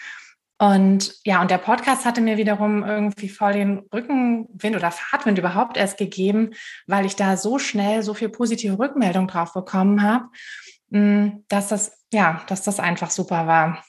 Und 0.59 1.15
ja, 1.25 1.41
und 1.41 1.51
der 1.51 1.57
Podcast 1.57 2.05
hatte 2.05 2.21
mir 2.21 2.37
wiederum 2.37 2.85
irgendwie 2.85 3.31
voll 3.31 3.55
den 3.55 3.79
Rückenwind 3.95 4.77
oder 4.77 4.91
Fahrtwind 4.91 5.39
überhaupt 5.39 5.79
erst 5.79 5.97
gegeben, 5.97 6.51
weil 6.87 7.07
ich 7.07 7.17
da 7.17 7.39
so 7.39 7.59
schnell 7.59 8.03
so 8.03 8.13
viel 8.13 8.29
positive 8.29 8.79
Rückmeldung 8.79 9.27
drauf 9.27 9.55
bekommen 9.55 10.03
habe, 10.03 10.27
hm, 10.93 11.45
dass 11.49 11.69
das, 11.69 12.05
ja, 12.13 12.43
dass 12.49 12.63
das 12.63 12.79
einfach 12.79 13.11
super 13.11 13.47
war. 13.47 13.83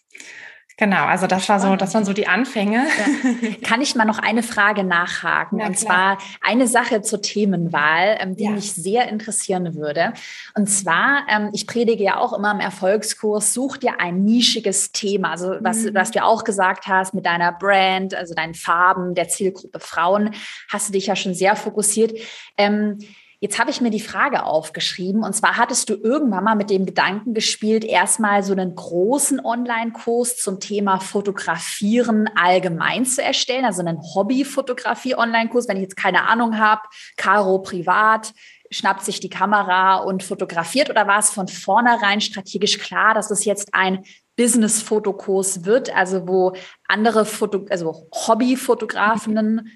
Genau, 0.81 1.05
also 1.05 1.27
das 1.27 1.47
war 1.47 1.59
so, 1.59 1.75
das 1.75 1.93
waren 1.93 2.05
so 2.05 2.11
die 2.11 2.27
Anfänge. 2.27 2.87
Ja. 2.87 3.49
Kann 3.61 3.81
ich 3.81 3.93
mal 3.93 4.05
noch 4.05 4.17
eine 4.17 4.41
Frage 4.41 4.83
nachhaken? 4.83 5.59
Ja, 5.59 5.67
und 5.67 5.77
zwar 5.77 6.17
eine 6.41 6.65
Sache 6.65 7.03
zur 7.03 7.21
Themenwahl, 7.21 8.17
ähm, 8.19 8.35
die 8.35 8.45
ja. 8.45 8.49
mich 8.49 8.73
sehr 8.73 9.07
interessieren 9.07 9.75
würde. 9.75 10.13
Und 10.55 10.65
zwar, 10.71 11.27
ähm, 11.29 11.51
ich 11.53 11.67
predige 11.67 12.03
ja 12.03 12.17
auch 12.17 12.33
immer 12.33 12.49
im 12.49 12.59
Erfolgskurs, 12.59 13.53
such 13.53 13.77
dir 13.77 13.99
ein 13.99 14.23
nischiges 14.23 14.91
Thema. 14.91 15.29
Also 15.29 15.57
was, 15.59 15.83
mhm. 15.83 15.93
was 15.93 16.09
du 16.09 16.23
auch 16.23 16.43
gesagt 16.43 16.87
hast 16.87 17.13
mit 17.13 17.27
deiner 17.27 17.51
Brand, 17.51 18.15
also 18.15 18.33
deinen 18.33 18.55
Farben, 18.55 19.13
der 19.13 19.27
Zielgruppe 19.27 19.79
Frauen, 19.79 20.33
hast 20.67 20.89
du 20.89 20.93
dich 20.93 21.05
ja 21.05 21.15
schon 21.15 21.35
sehr 21.35 21.55
fokussiert. 21.55 22.17
Ähm, 22.57 22.97
Jetzt 23.43 23.57
habe 23.57 23.71
ich 23.71 23.81
mir 23.81 23.89
die 23.89 23.99
Frage 23.99 24.43
aufgeschrieben. 24.43 25.23
Und 25.23 25.33
zwar 25.33 25.57
hattest 25.57 25.89
du 25.89 25.95
irgendwann 25.95 26.43
mal 26.43 26.55
mit 26.55 26.69
dem 26.69 26.85
Gedanken 26.85 27.33
gespielt, 27.33 27.83
erstmal 27.83 28.43
so 28.43 28.53
einen 28.53 28.75
großen 28.75 29.43
Online-Kurs 29.43 30.37
zum 30.37 30.59
Thema 30.59 30.99
Fotografieren 30.99 32.29
allgemein 32.35 33.03
zu 33.03 33.23
erstellen, 33.23 33.65
also 33.65 33.81
einen 33.81 33.99
Hobby-Fotografie-Online-Kurs, 33.99 35.67
wenn 35.67 35.77
ich 35.77 35.81
jetzt 35.81 35.97
keine 35.97 36.27
Ahnung 36.29 36.59
habe, 36.59 36.83
Caro 37.17 37.57
privat, 37.63 38.31
schnappt 38.69 39.03
sich 39.03 39.19
die 39.19 39.29
Kamera 39.29 39.97
und 39.97 40.21
fotografiert. 40.21 40.91
Oder 40.91 41.07
war 41.07 41.17
es 41.17 41.31
von 41.31 41.47
vornherein 41.47 42.21
strategisch 42.21 42.77
klar, 42.77 43.15
dass 43.15 43.31
es 43.31 43.43
jetzt 43.43 43.73
ein 43.73 44.03
Business-Fotokurs 44.37 45.65
wird, 45.65 45.95
also 45.95 46.27
wo 46.27 46.53
andere 46.87 47.25
Foto, 47.25 47.65
also 47.71 48.07
Hobby-Fotografinnen 48.13 49.67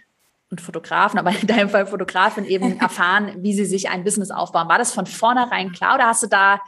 und 0.55 0.61
Fotografen, 0.61 1.19
aber 1.19 1.31
in 1.31 1.47
deinem 1.47 1.69
Fall 1.69 1.85
Fotografin 1.85 2.45
eben 2.45 2.79
erfahren, 2.79 3.33
wie 3.39 3.53
sie 3.53 3.65
sich 3.65 3.89
ein 3.89 4.03
Business 4.03 4.31
aufbauen. 4.31 4.69
War 4.69 4.77
das 4.77 4.93
von 4.93 5.05
vornherein 5.05 5.73
klar 5.73 5.95
oder 5.95 6.07
hast 6.07 6.23
du 6.23 6.27
da 6.27 6.61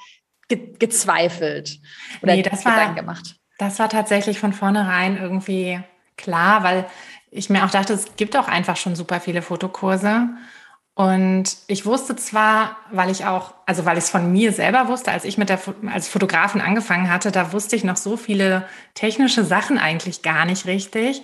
ge 0.50 0.74
gezweifelt 0.78 1.80
oder 2.22 2.36
nee, 2.36 2.42
das 2.42 2.60
Gedanken 2.60 2.80
war, 2.80 2.96
gemacht? 2.96 3.36
Das 3.58 3.80
war 3.80 3.90
tatsächlich 3.90 4.40
von 4.40 4.54
vornherein 4.54 5.18
irgendwie 5.18 5.80
klar, 6.18 6.64
weil 6.64 6.86
ich 7.32 7.50
mir 7.50 7.64
auch 7.66 7.72
dachte, 7.72 7.94
es 7.94 8.16
gibt 8.18 8.36
auch 8.36 8.48
einfach 8.48 8.76
schon 8.76 8.96
super 8.96 9.20
viele 9.20 9.42
Fotokurse. 9.42 10.30
Und 10.98 11.58
ich 11.68 11.86
wusste 11.86 12.16
zwar, 12.16 12.76
weil 12.92 13.12
ich 13.12 13.24
auch, 13.24 13.54
also 13.68 13.86
weil 13.86 14.00
ich 14.00 14.06
es 14.06 14.10
von 14.10 14.32
mir 14.32 14.52
selber 14.52 14.88
wusste, 14.88 15.12
als 15.12 15.26
ich 15.26 15.38
mit 15.38 15.48
der 15.48 15.60
als 15.94 16.08
Fotografen 16.08 16.60
angefangen 16.60 17.12
hatte, 17.12 17.32
da 17.32 17.54
wusste 17.54 17.76
ich 17.76 17.84
noch 17.84 17.98
so 17.98 18.18
viele 18.18 18.66
technische 18.96 19.44
Sachen 19.44 19.78
eigentlich 19.78 20.24
gar 20.24 20.46
nicht 20.46 20.66
richtig 20.66 21.22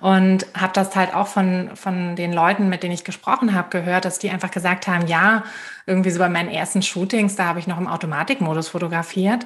und 0.00 0.46
habe 0.54 0.72
das 0.74 0.94
halt 0.94 1.12
auch 1.12 1.26
von 1.26 1.70
von 1.74 2.14
den 2.14 2.32
Leuten, 2.32 2.68
mit 2.68 2.84
denen 2.84 2.94
ich 2.94 3.02
gesprochen 3.02 3.52
habe, 3.52 3.68
gehört, 3.70 4.04
dass 4.04 4.20
die 4.20 4.30
einfach 4.30 4.52
gesagt 4.52 4.86
haben, 4.86 5.08
ja, 5.08 5.42
irgendwie 5.86 6.10
so 6.10 6.20
bei 6.20 6.28
meinen 6.28 6.48
ersten 6.48 6.82
Shootings, 6.82 7.34
da 7.34 7.46
habe 7.46 7.58
ich 7.58 7.66
noch 7.66 7.78
im 7.78 7.88
Automatikmodus 7.88 8.68
fotografiert. 8.68 9.44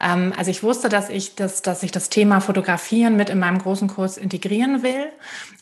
Ähm, 0.00 0.32
also 0.36 0.50
ich 0.50 0.62
wusste, 0.62 0.88
dass 0.88 1.08
ich 1.08 1.34
das, 1.34 1.62
dass 1.62 1.82
ich 1.82 1.90
das 1.90 2.08
Thema 2.08 2.40
Fotografieren 2.40 3.16
mit 3.16 3.30
in 3.30 3.38
meinem 3.38 3.58
großen 3.58 3.88
Kurs 3.88 4.16
integrieren 4.16 4.82
will. 4.82 5.10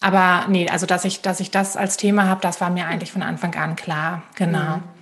Aber 0.00 0.46
nee, 0.48 0.68
also 0.68 0.86
dass 0.86 1.04
ich, 1.04 1.22
dass 1.22 1.40
ich 1.40 1.50
das 1.50 1.76
als 1.76 1.96
Thema 1.96 2.26
habe, 2.26 2.40
das 2.40 2.60
war 2.60 2.70
mir 2.70 2.86
eigentlich 2.86 3.12
von 3.12 3.22
Anfang 3.22 3.54
an 3.54 3.76
klar. 3.76 4.22
Genau. 4.34 4.76
Mhm 4.76 4.94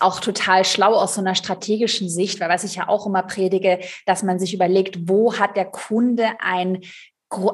auch 0.00 0.20
total 0.20 0.64
schlau 0.64 0.94
aus 0.94 1.14
so 1.14 1.20
einer 1.20 1.34
strategischen 1.34 2.08
Sicht, 2.08 2.40
weil 2.40 2.48
was 2.48 2.64
ich 2.64 2.76
ja 2.76 2.88
auch 2.88 3.06
immer 3.06 3.22
predige, 3.22 3.80
dass 4.06 4.22
man 4.22 4.38
sich 4.38 4.54
überlegt, 4.54 5.08
wo 5.08 5.38
hat 5.38 5.56
der 5.56 5.64
Kunde 5.64 6.28
ein 6.40 6.80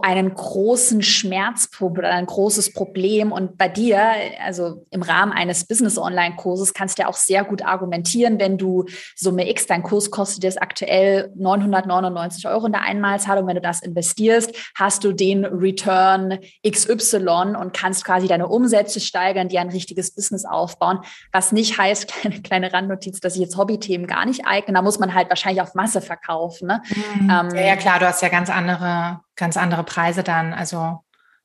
einen 0.03 0.35
großen 0.35 1.03
Schmerzpunkt 1.03 1.99
oder 1.99 2.11
ein 2.11 2.27
großes 2.27 2.73
Problem. 2.73 3.33
Und 3.33 3.59
bei 3.59 3.69
dir, 3.69 4.01
also 4.45 4.87
im 4.91 5.03
Rahmen 5.03 5.33
eines 5.33 5.65
Business-Online-Kurses, 5.67 6.75
kannst 6.75 6.99
du 6.99 7.03
ja 7.03 7.09
auch 7.09 7.15
sehr 7.15 7.45
gut 7.45 7.63
argumentieren, 7.63 8.39
wenn 8.39 8.59
du 8.59 8.85
Summe 9.17 9.49
X, 9.51 9.67
dein 9.67 9.83
Kurs 9.83 10.11
kostet 10.11 10.45
jetzt 10.45 10.61
aktuell 10.61 11.33
999 11.37 12.47
Euro 12.47 12.67
in 12.67 12.73
der 12.73 12.83
Einmalzahlung. 12.83 13.47
Wenn 13.47 13.57
du 13.57 13.61
das 13.61 13.83
investierst, 13.83 14.55
hast 14.77 15.05
du 15.05 15.13
den 15.13 15.45
Return 15.45 16.39
XY 16.69 17.57
und 17.59 17.73
kannst 17.73 18.05
quasi 18.05 18.29
deine 18.29 18.49
Umsätze 18.49 19.01
steigern, 19.01 19.49
dir 19.49 19.61
ein 19.61 19.71
richtiges 19.71 20.15
Business 20.15 20.45
aufbauen. 20.45 21.01
Was 21.33 21.53
nicht 21.53 21.79
heißt, 21.79 22.09
kleine, 22.21 22.43
kleine 22.43 22.73
Randnotiz, 22.73 23.21
dass 23.21 23.35
ich 23.35 23.41
jetzt 23.41 23.57
Hobbythemen 23.57 24.07
gar 24.07 24.27
nicht 24.27 24.47
eigne. 24.47 24.75
Da 24.75 24.83
muss 24.83 24.99
man 24.99 25.15
halt 25.15 25.29
wahrscheinlich 25.29 25.63
auf 25.63 25.75
Masse 25.75 26.01
verkaufen. 26.01 26.69
Ne? 26.69 26.83
Mhm. 26.89 27.31
Ähm, 27.31 27.49
ja, 27.55 27.67
ja, 27.67 27.77
klar, 27.77 27.99
du 27.99 28.07
hast 28.07 28.23
ja 28.23 28.29
ganz 28.29 28.51
andere 28.51 29.21
ganz 29.41 29.57
andere 29.57 29.83
Preise 29.83 30.23
dann. 30.23 30.55
Also 30.55 31.01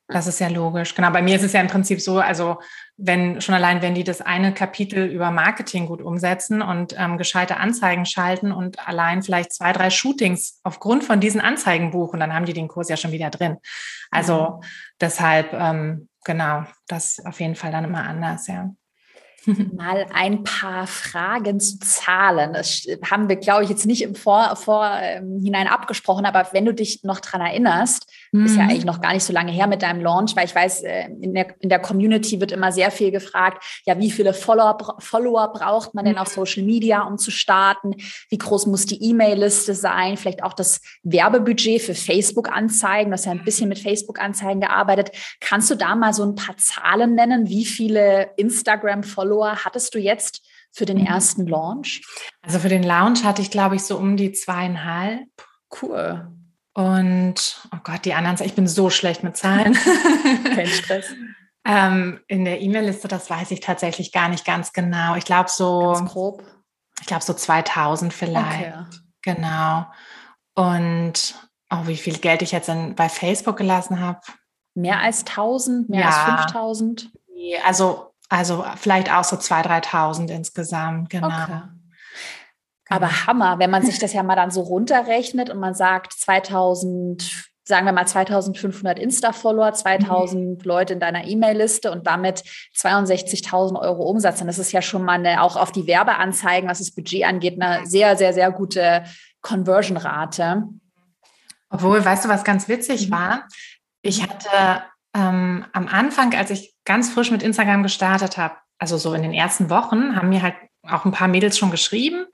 das 0.08 0.28
ist 0.28 0.40
ja 0.40 0.50
logisch. 0.50 0.94
Genau, 0.94 1.10
bei 1.10 1.24
mir 1.24 1.36
ist 1.36 1.44
es 1.44 1.54
ja 1.54 1.62
im 1.62 1.68
Prinzip 1.68 2.00
so, 2.00 2.20
also 2.20 2.60
wenn 2.96 3.42
schon 3.42 3.56
allein, 3.56 3.82
wenn 3.82 3.96
die 3.96 4.04
das 4.04 4.22
eine 4.22 4.54
Kapitel 4.54 5.06
über 5.08 5.32
Marketing 5.32 5.88
gut 5.88 6.02
umsetzen 6.02 6.62
und 6.62 6.94
ähm, 6.98 7.18
gescheite 7.18 7.58
Anzeigen 7.58 8.06
schalten 8.06 8.52
und 8.52 8.88
allein 8.88 9.24
vielleicht 9.24 9.52
zwei, 9.52 9.74
drei 9.74 9.90
Shootings 9.90 10.60
aufgrund 10.64 11.04
von 11.04 11.20
diesen 11.20 11.42
Anzeigen 11.42 11.90
buchen, 11.90 12.20
dann 12.20 12.34
haben 12.34 12.46
die 12.46 12.54
den 12.54 12.68
Kurs 12.68 12.88
ja 12.88 12.98
schon 12.98 13.12
wieder 13.12 13.32
drin. 13.32 13.58
Also 14.12 14.60
mhm. 14.62 14.68
deshalb, 15.02 15.54
ähm, 15.54 16.08
genau, 16.24 16.66
das 16.88 17.20
auf 17.26 17.40
jeden 17.40 17.56
Fall 17.56 17.72
dann 17.72 17.86
immer 17.86 18.04
anders, 18.04 18.48
ja. 18.48 18.70
Mal 19.46 20.06
ein 20.14 20.44
paar 20.44 20.88
Fragen 20.88 21.60
zu 21.60 21.80
Zahlen. 21.80 22.54
Das 22.54 22.86
haben 23.10 23.30
wir, 23.30 23.36
glaube 23.36 23.64
ich, 23.64 23.70
jetzt 23.70 23.86
nicht 23.86 24.02
im 24.02 24.16
Vor 24.16 24.56
Vorhinein 24.56 25.68
abgesprochen, 25.68 26.26
aber 26.26 26.48
wenn 26.52 26.66
du 26.66 26.74
dich 26.74 27.04
noch 27.04 27.20
dran 27.20 27.42
erinnerst, 27.42 28.12
mhm. 28.40 28.46
ist 28.46 28.56
ja 28.56 28.64
mhm. 28.64 28.70
eigentlich 28.70 28.86
noch 28.86 29.02
gar 29.02 29.14
nicht 29.14 29.24
so 29.24 29.34
lange 29.34 29.52
her 29.52 29.68
mit 29.68 29.82
deinem 29.82 30.02
Launch, 30.02 30.36
weil 30.36 30.46
ich 30.46 30.56
weiß, 30.56 30.84
äh, 30.84 31.08
in 31.22 31.34
der, 31.34 31.56
in 31.62 31.70
der 31.70 31.80
Community 31.80 32.40
wird 32.40 32.52
immer 32.52 32.72
sehr 32.72 32.92
viel 32.92 33.12
gefragt, 33.12 33.64
ja, 33.86 33.98
wie 34.00 34.12
viele 34.12 34.34
Follower, 34.34 34.78
Follower 35.00 35.52
braucht 35.54 35.94
man 35.94 36.06
denn 36.06 36.18
auf 36.18 36.30
mhm. 36.30 36.42
Social 36.42 36.64
Media, 36.64 37.04
um 37.04 37.18
zu 37.18 37.32
starten? 37.32 37.96
Wie 38.30 38.38
groß 38.38 38.68
muss 38.68 38.86
die 38.86 39.02
E-Mail-Liste 39.04 39.74
sein? 39.74 40.18
Vielleicht 40.18 40.44
auch 40.44 40.54
das 40.54 40.82
Werbebudget 41.04 41.82
für 41.82 41.96
Facebook-Anzeigen. 41.96 43.12
Du 43.12 43.14
hast 43.14 43.26
ja 43.26 43.32
ein 43.32 43.44
bisschen 43.44 43.70
mit 43.70 43.80
Facebook-Anzeigen 43.80 44.62
gearbeitet. 44.62 45.12
Kannst 45.40 45.70
du 45.70 45.76
da 45.76 45.96
mal 45.96 46.14
so 46.14 46.24
ein 46.24 46.36
paar 46.36 46.58
Zahlen 46.58 47.16
nennen? 47.16 47.50
Wie 47.50 47.66
viele 47.66 48.32
Instagram-Follower 48.38 49.66
hattest 49.66 49.96
du 49.96 50.00
jetzt 50.00 50.42
für 50.72 50.86
den 50.86 51.00
mhm. 51.00 51.06
ersten 51.06 51.48
Launch? 51.48 52.02
Also 52.42 52.60
für 52.60 52.70
den 52.70 52.84
Launch 52.84 53.24
hatte 53.24 53.42
ich, 53.42 53.50
glaube 53.50 53.76
ich, 53.76 53.84
so 53.84 53.98
um 53.98 54.18
die 54.18 54.34
zweieinhalb. 54.34 55.22
Cool. 55.82 56.28
Und, 56.76 57.68
oh 57.74 57.80
Gott, 57.86 58.04
die 58.04 58.14
anderen, 58.14 58.38
ich 58.46 58.54
bin 58.54 58.68
so 58.68 58.90
schlecht 58.90 59.24
mit 59.24 59.38
Zahlen. 59.38 59.74
Kein 60.56 60.68
Stress. 60.68 61.06
ähm, 61.66 62.20
in 62.28 62.44
der 62.44 62.60
E-Mail-Liste, 62.60 63.08
das 63.08 63.30
weiß 63.30 63.52
ich 63.52 63.62
tatsächlich 63.62 64.12
gar 64.12 64.28
nicht 64.28 64.44
ganz 64.44 64.74
genau. 64.74 65.16
Ich 65.16 65.24
glaube 65.24 65.50
so. 65.50 65.94
Ganz 65.94 66.12
grob. 66.12 66.44
Ich 67.00 67.08
glaube 67.08 67.24
so 67.24 67.34
2000 67.34 68.14
vielleicht. 68.14 68.76
Okay. 68.76 68.86
Genau. 69.22 69.86
Und 70.54 71.36
oh, 71.72 71.88
wie 71.88 71.96
viel 71.96 72.18
Geld 72.18 72.42
ich 72.42 72.52
jetzt 72.52 72.68
in, 72.68 72.94
bei 72.94 73.08
Facebook 73.08 73.56
gelassen 73.56 74.02
habe. 74.02 74.20
Mehr 74.76 75.00
als 75.00 75.20
1000, 75.20 75.90
mehr 75.90 76.02
ja. 76.02 76.08
als 76.08 76.44
5000? 76.44 77.10
Also, 77.64 78.14
also 78.28 78.66
vielleicht 78.76 79.10
auch 79.10 79.24
so 79.24 79.38
2.000, 79.38 79.86
3.000 79.86 80.30
insgesamt, 80.30 81.10
genau. 81.10 81.28
Okay. 81.28 81.62
Aber 82.90 83.08
genau. 83.08 83.28
Hammer, 83.28 83.60
wenn 83.60 83.72
man 83.72 83.84
sich 83.84 84.00
das 84.00 84.14
ja 84.14 84.24
mal 84.24 84.36
dann 84.36 84.52
so 84.52 84.62
runterrechnet 84.62 85.50
und 85.50 85.60
man 85.60 85.74
sagt 85.74 86.14
2000, 86.14 87.50
sagen 87.64 87.86
wir 87.86 87.94
mal 87.94 88.06
2500 88.06 89.00
Insta-Follower, 89.00 89.74
2000 89.74 90.60
mhm. 90.60 90.64
Leute 90.64 90.94
in 90.94 91.00
deiner 91.00 91.26
E-Mail-Liste 91.26 91.92
und 91.92 92.06
damit 92.06 92.44
62.000 92.78 93.80
Euro 93.80 94.04
Umsatz. 94.04 94.42
Und 94.42 94.48
das 94.48 94.60
ist 94.60 94.72
ja 94.72 94.82
schon 94.82 95.04
mal 95.04 95.14
eine, 95.14 95.42
auch 95.42 95.56
auf 95.56 95.72
die 95.72 95.88
Werbeanzeigen, 95.88 96.70
was 96.70 96.80
das 96.80 96.92
Budget 96.92 97.26
angeht, 97.26 97.60
eine 97.60 97.86
sehr, 97.88 98.16
sehr, 98.18 98.34
sehr 98.34 98.52
gute 98.52 99.04
Conversion-Rate. 99.42 100.64
Obwohl, 101.70 102.06
weißt 102.06 102.26
du, 102.26 102.30
was 102.30 102.44
ganz 102.44 102.68
witzig 102.68 103.10
mhm. 103.10 103.14
war? 103.14 103.48
Ich 104.04 104.22
hatte 104.22 104.84
ähm, 105.16 105.66
am 105.74 105.88
Anfang, 105.88 106.36
als 106.36 106.52
ich 106.52 106.76
ganz 106.86 107.10
frisch 107.10 107.32
mit 107.32 107.42
Instagram 107.42 107.82
gestartet 107.82 108.38
habe, 108.38 108.56
also 108.78 108.98
so 108.98 109.14
in 109.14 109.24
den 109.24 109.34
ersten 109.34 109.72
Wochen, 109.72 110.16
haben 110.16 110.30
mir 110.30 110.44
halt 110.44 110.56
auch 110.90 111.06
ein 111.06 111.12
paar 111.12 111.28
Mädels 111.28 111.58
schon 111.58 111.72
geschrieben. 111.72 112.26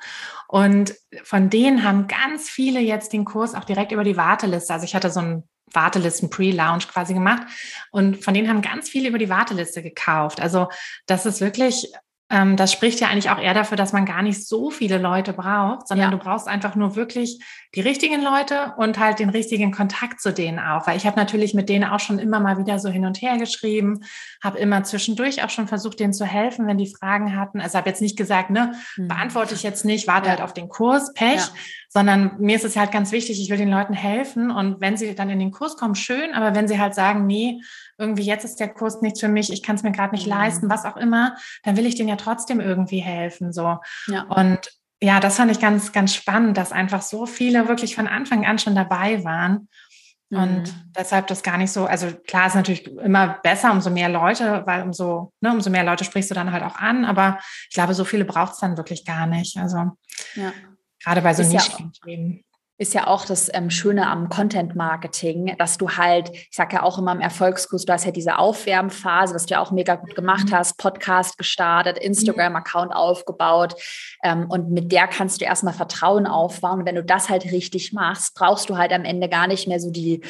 Und 0.47 0.93
von 1.23 1.49
denen 1.49 1.83
haben 1.83 2.07
ganz 2.07 2.49
viele 2.49 2.79
jetzt 2.79 3.13
den 3.13 3.25
Kurs 3.25 3.55
auch 3.55 3.63
direkt 3.63 3.91
über 3.91 4.03
die 4.03 4.17
Warteliste. 4.17 4.73
Also 4.73 4.85
ich 4.85 4.95
hatte 4.95 5.09
so 5.09 5.19
einen 5.19 5.49
Wartelisten-Pre-Lounge 5.73 6.85
quasi 6.91 7.13
gemacht. 7.13 7.43
Und 7.91 8.23
von 8.23 8.33
denen 8.33 8.49
haben 8.49 8.61
ganz 8.61 8.89
viele 8.89 9.09
über 9.09 9.17
die 9.17 9.29
Warteliste 9.29 9.81
gekauft. 9.81 10.41
Also 10.41 10.67
das 11.05 11.25
ist 11.25 11.41
wirklich 11.41 11.91
ähm, 12.31 12.55
das 12.55 12.71
spricht 12.71 13.01
ja 13.01 13.09
eigentlich 13.09 13.29
auch 13.29 13.37
eher 13.37 13.53
dafür, 13.53 13.75
dass 13.75 13.91
man 13.91 14.05
gar 14.05 14.21
nicht 14.21 14.47
so 14.47 14.71
viele 14.71 14.97
Leute 14.97 15.33
braucht, 15.33 15.87
sondern 15.87 16.11
ja. 16.11 16.17
du 16.17 16.23
brauchst 16.23 16.47
einfach 16.47 16.75
nur 16.75 16.95
wirklich 16.95 17.43
die 17.75 17.81
richtigen 17.81 18.21
Leute 18.23 18.73
und 18.77 18.99
halt 18.99 19.19
den 19.19 19.29
richtigen 19.29 19.71
Kontakt 19.71 20.21
zu 20.21 20.31
denen 20.31 20.59
auch. 20.59 20.87
Weil 20.87 20.95
ich 20.95 21.05
habe 21.05 21.17
natürlich 21.17 21.53
mit 21.53 21.67
denen 21.67 21.83
auch 21.83 21.99
schon 21.99 22.19
immer 22.19 22.39
mal 22.39 22.57
wieder 22.57 22.79
so 22.79 22.89
hin 22.89 23.05
und 23.05 23.21
her 23.21 23.37
geschrieben, 23.37 24.01
habe 24.41 24.59
immer 24.59 24.83
zwischendurch 24.83 25.43
auch 25.43 25.49
schon 25.49 25.67
versucht, 25.67 25.99
denen 25.99 26.13
zu 26.13 26.25
helfen, 26.25 26.67
wenn 26.67 26.77
die 26.77 26.93
Fragen 26.93 27.37
hatten. 27.37 27.59
Also 27.59 27.77
habe 27.77 27.89
jetzt 27.89 28.01
nicht 28.01 28.17
gesagt, 28.17 28.49
ne, 28.49 28.73
mhm. 28.95 29.09
beantworte 29.09 29.53
ich 29.53 29.63
jetzt 29.63 29.83
nicht, 29.83 30.07
warte 30.07 30.27
ja. 30.27 30.31
halt 30.31 30.41
auf 30.41 30.53
den 30.53 30.69
Kurs, 30.69 31.13
Pech, 31.13 31.35
ja. 31.35 31.49
sondern 31.89 32.35
mir 32.39 32.55
ist 32.55 32.65
es 32.65 32.77
halt 32.77 32.91
ganz 32.91 33.11
wichtig, 33.11 33.41
ich 33.41 33.49
will 33.49 33.57
den 33.57 33.71
Leuten 33.71 33.93
helfen 33.93 34.51
und 34.51 34.79
wenn 34.79 34.95
sie 34.95 35.15
dann 35.15 35.29
in 35.29 35.39
den 35.39 35.51
Kurs 35.51 35.75
kommen, 35.75 35.95
schön, 35.95 36.33
aber 36.33 36.55
wenn 36.55 36.69
sie 36.69 36.79
halt 36.79 36.95
sagen, 36.95 37.25
nee, 37.25 37.61
irgendwie 37.97 38.23
jetzt 38.23 38.45
ist 38.45 38.59
der 38.59 38.69
Kurs 38.69 39.01
nichts 39.01 39.19
für 39.19 39.27
mich, 39.27 39.51
ich 39.51 39.63
kann 39.63 39.75
es 39.75 39.83
mir 39.83 39.91
gerade 39.91 40.13
nicht 40.13 40.25
mhm. 40.25 40.33
leisten, 40.33 40.69
was 40.69 40.85
auch 40.85 40.97
immer, 40.97 41.35
dann 41.63 41.77
will 41.77 41.85
ich 41.85 41.95
denen 41.95 42.09
ja 42.09 42.15
trotzdem 42.15 42.59
irgendwie 42.59 42.99
helfen. 42.99 43.53
So. 43.53 43.79
Ja. 44.07 44.23
Und 44.23 44.71
ja, 45.01 45.19
das 45.19 45.37
fand 45.37 45.51
ich 45.51 45.59
ganz, 45.59 45.91
ganz 45.91 46.13
spannend, 46.13 46.57
dass 46.57 46.71
einfach 46.71 47.01
so 47.01 47.25
viele 47.25 47.67
wirklich 47.67 47.95
von 47.95 48.07
Anfang 48.07 48.45
an 48.45 48.59
schon 48.59 48.75
dabei 48.75 49.23
waren. 49.23 49.67
Und 50.29 50.63
mhm. 50.63 50.93
deshalb 50.97 51.27
das 51.27 51.43
gar 51.43 51.57
nicht 51.57 51.71
so, 51.71 51.85
also 51.85 52.07
klar 52.25 52.47
ist 52.47 52.55
natürlich 52.55 52.87
immer 52.87 53.39
besser, 53.43 53.71
umso 53.71 53.89
mehr 53.89 54.07
Leute, 54.07 54.63
weil 54.65 54.83
umso, 54.83 55.33
ne, 55.41 55.51
umso 55.51 55.69
mehr 55.69 55.83
Leute 55.83 56.05
sprichst 56.05 56.31
du 56.31 56.35
dann 56.35 56.53
halt 56.53 56.63
auch 56.63 56.77
an, 56.77 57.03
aber 57.03 57.37
ich 57.69 57.73
glaube, 57.73 57.93
so 57.93 58.05
viele 58.05 58.23
braucht 58.23 58.53
es 58.53 58.59
dann 58.59 58.77
wirklich 58.77 59.03
gar 59.03 59.25
nicht. 59.25 59.57
Also 59.57 59.91
ja. 60.35 60.53
gerade 61.03 61.21
bei 61.21 61.33
so 61.33 61.43
Nischenthemen. 61.43 62.37
Ja 62.37 62.50
ist 62.81 62.95
ja 62.95 63.05
auch 63.05 63.25
das 63.25 63.47
ähm, 63.53 63.69
Schöne 63.69 64.07
am 64.07 64.27
Content 64.27 64.75
Marketing, 64.75 65.55
dass 65.59 65.77
du 65.77 65.91
halt, 65.91 66.31
ich 66.31 66.49
sage 66.51 66.77
ja 66.77 66.83
auch 66.83 66.97
immer 66.97 67.11
im 67.11 67.21
Erfolgskurs, 67.21 67.85
du 67.85 67.93
hast 67.93 68.05
ja 68.05 68.11
diese 68.11 68.39
Aufwärmphase, 68.39 69.35
was 69.35 69.45
du 69.45 69.53
ja 69.53 69.61
auch 69.61 69.69
mega 69.69 69.95
gut 69.95 70.15
gemacht 70.15 70.49
mhm. 70.49 70.53
hast, 70.53 70.79
Podcast 70.79 71.37
gestartet, 71.37 71.99
Instagram-Account 71.99 72.91
aufgebaut 72.91 73.75
ähm, 74.23 74.47
und 74.49 74.71
mit 74.71 74.91
der 74.91 75.07
kannst 75.07 75.41
du 75.41 75.45
erstmal 75.45 75.75
Vertrauen 75.75 76.25
aufbauen. 76.25 76.79
Und 76.79 76.85
wenn 76.87 76.95
du 76.95 77.03
das 77.03 77.29
halt 77.29 77.45
richtig 77.51 77.93
machst, 77.93 78.33
brauchst 78.33 78.67
du 78.67 78.77
halt 78.77 78.91
am 78.93 79.05
Ende 79.05 79.29
gar 79.29 79.45
nicht 79.45 79.67
mehr 79.67 79.79
so 79.79 79.91
die 79.91 80.21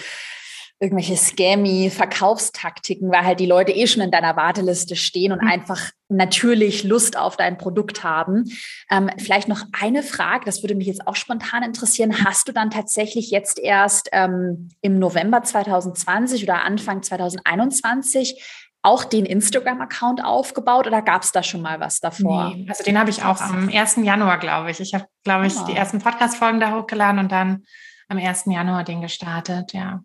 irgendwelche 0.81 1.15
scammy 1.15 1.91
Verkaufstaktiken, 1.91 3.11
weil 3.11 3.23
halt 3.23 3.39
die 3.39 3.45
Leute 3.45 3.71
eh 3.71 3.85
schon 3.85 4.01
in 4.01 4.09
deiner 4.09 4.35
Warteliste 4.35 4.95
stehen 4.95 5.31
und 5.31 5.43
mhm. 5.43 5.47
einfach 5.47 5.91
natürlich 6.09 6.83
Lust 6.83 7.17
auf 7.17 7.37
dein 7.37 7.59
Produkt 7.59 8.03
haben. 8.03 8.51
Ähm, 8.89 9.11
vielleicht 9.19 9.47
noch 9.47 9.61
eine 9.79 10.01
Frage, 10.01 10.43
das 10.45 10.63
würde 10.63 10.73
mich 10.73 10.87
jetzt 10.87 11.05
auch 11.05 11.15
spontan 11.15 11.61
interessieren. 11.61 12.25
Hast 12.25 12.47
du 12.47 12.51
dann 12.51 12.71
tatsächlich 12.71 13.29
jetzt 13.29 13.59
erst 13.59 14.09
ähm, 14.11 14.69
im 14.81 14.97
November 14.97 15.43
2020 15.43 16.43
oder 16.43 16.63
Anfang 16.63 17.03
2021 17.03 18.43
auch 18.81 19.03
den 19.03 19.27
Instagram-Account 19.27 20.25
aufgebaut 20.25 20.87
oder 20.87 21.03
gab 21.03 21.21
es 21.21 21.31
da 21.31 21.43
schon 21.43 21.61
mal 21.61 21.79
was 21.79 21.99
davor? 21.99 22.55
Nee, 22.55 22.65
also 22.67 22.83
den 22.83 22.97
habe 22.97 23.11
ich 23.11 23.23
auch 23.23 23.39
am 23.39 23.69
1. 23.69 23.97
Januar, 23.97 24.39
glaube 24.39 24.71
ich. 24.71 24.79
Ich 24.79 24.95
habe, 24.95 25.05
glaube 25.23 25.45
ich, 25.45 25.55
oh. 25.55 25.65
die 25.67 25.75
ersten 25.75 25.99
Podcast-Folgen 25.99 26.59
da 26.59 26.75
hochgeladen 26.75 27.19
und 27.19 27.31
dann 27.31 27.65
am 28.09 28.17
1. 28.17 28.45
Januar 28.47 28.83
den 28.83 29.01
gestartet, 29.01 29.73
ja 29.73 30.01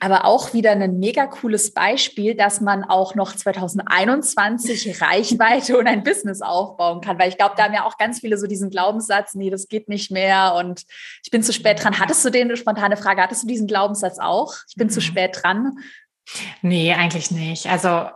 aber 0.00 0.24
auch 0.24 0.52
wieder 0.52 0.72
ein 0.72 0.98
mega 0.98 1.26
cooles 1.26 1.72
Beispiel, 1.72 2.34
dass 2.34 2.60
man 2.60 2.84
auch 2.84 3.14
noch 3.14 3.34
2021 3.34 5.00
Reichweite 5.00 5.78
und 5.78 5.86
ein 5.86 6.02
Business 6.02 6.42
aufbauen 6.42 7.00
kann. 7.00 7.18
Weil 7.18 7.28
ich 7.30 7.38
glaube, 7.38 7.54
da 7.56 7.64
haben 7.64 7.74
ja 7.74 7.84
auch 7.84 7.96
ganz 7.96 8.20
viele 8.20 8.36
so 8.38 8.46
diesen 8.46 8.70
Glaubenssatz, 8.70 9.34
nee, 9.34 9.50
das 9.50 9.68
geht 9.68 9.88
nicht 9.88 10.10
mehr 10.10 10.54
und 10.56 10.82
ich 11.24 11.30
bin 11.30 11.42
zu 11.42 11.52
spät 11.52 11.82
dran. 11.82 11.98
Hattest 11.98 12.24
du 12.24 12.30
den, 12.30 12.54
spontane 12.56 12.96
Frage, 12.96 13.22
hattest 13.22 13.44
du 13.44 13.46
diesen 13.46 13.66
Glaubenssatz 13.66 14.18
auch? 14.18 14.54
Ich 14.68 14.76
bin 14.76 14.88
mhm. 14.88 14.92
zu 14.92 15.00
spät 15.00 15.38
dran? 15.42 15.78
Nee, 16.62 16.92
eigentlich 16.92 17.30
nicht. 17.30 17.66
Also 17.66 18.08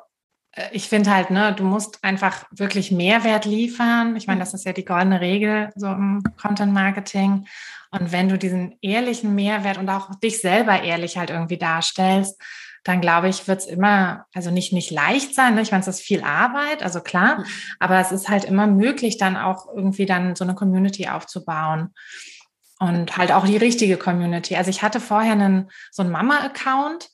ich 0.72 0.88
finde 0.88 1.14
halt, 1.14 1.30
ne, 1.30 1.54
du 1.54 1.64
musst 1.64 2.02
einfach 2.02 2.44
wirklich 2.50 2.90
Mehrwert 2.90 3.44
liefern. 3.44 4.16
Ich 4.16 4.26
meine, 4.26 4.40
das 4.40 4.54
ist 4.54 4.64
ja 4.64 4.72
die 4.72 4.84
goldene 4.84 5.20
Regel 5.20 5.70
so 5.76 5.86
im 5.86 6.22
Content 6.40 6.72
Marketing. 6.72 7.46
Und 7.90 8.12
wenn 8.12 8.28
du 8.28 8.36
diesen 8.36 8.76
ehrlichen 8.82 9.34
Mehrwert 9.34 9.78
und 9.78 9.88
auch 9.88 10.14
dich 10.16 10.40
selber 10.40 10.82
ehrlich 10.82 11.16
halt 11.16 11.30
irgendwie 11.30 11.58
darstellst, 11.58 12.40
dann 12.84 13.00
glaube 13.00 13.28
ich, 13.28 13.46
wird 13.46 13.60
es 13.60 13.66
immer, 13.66 14.26
also 14.34 14.50
nicht, 14.50 14.72
nicht 14.72 14.90
leicht 14.90 15.34
sein. 15.34 15.54
Ne? 15.54 15.62
Ich 15.62 15.70
meine, 15.70 15.82
es 15.82 15.88
ist 15.88 16.00
viel 16.00 16.22
Arbeit, 16.22 16.82
also 16.82 17.00
klar, 17.00 17.38
mhm. 17.38 17.44
aber 17.78 17.98
es 17.98 18.10
ist 18.10 18.28
halt 18.28 18.44
immer 18.44 18.66
möglich, 18.66 19.18
dann 19.18 19.36
auch 19.36 19.66
irgendwie 19.74 20.06
dann 20.06 20.34
so 20.34 20.44
eine 20.44 20.54
Community 20.54 21.08
aufzubauen. 21.08 21.94
Und 22.78 23.18
halt 23.18 23.30
auch 23.30 23.44
die 23.44 23.58
richtige 23.58 23.98
Community. 23.98 24.56
Also 24.56 24.70
ich 24.70 24.82
hatte 24.82 25.00
vorher 25.00 25.32
einen, 25.32 25.70
so 25.90 26.02
einen 26.02 26.10
Mama-Account, 26.12 27.10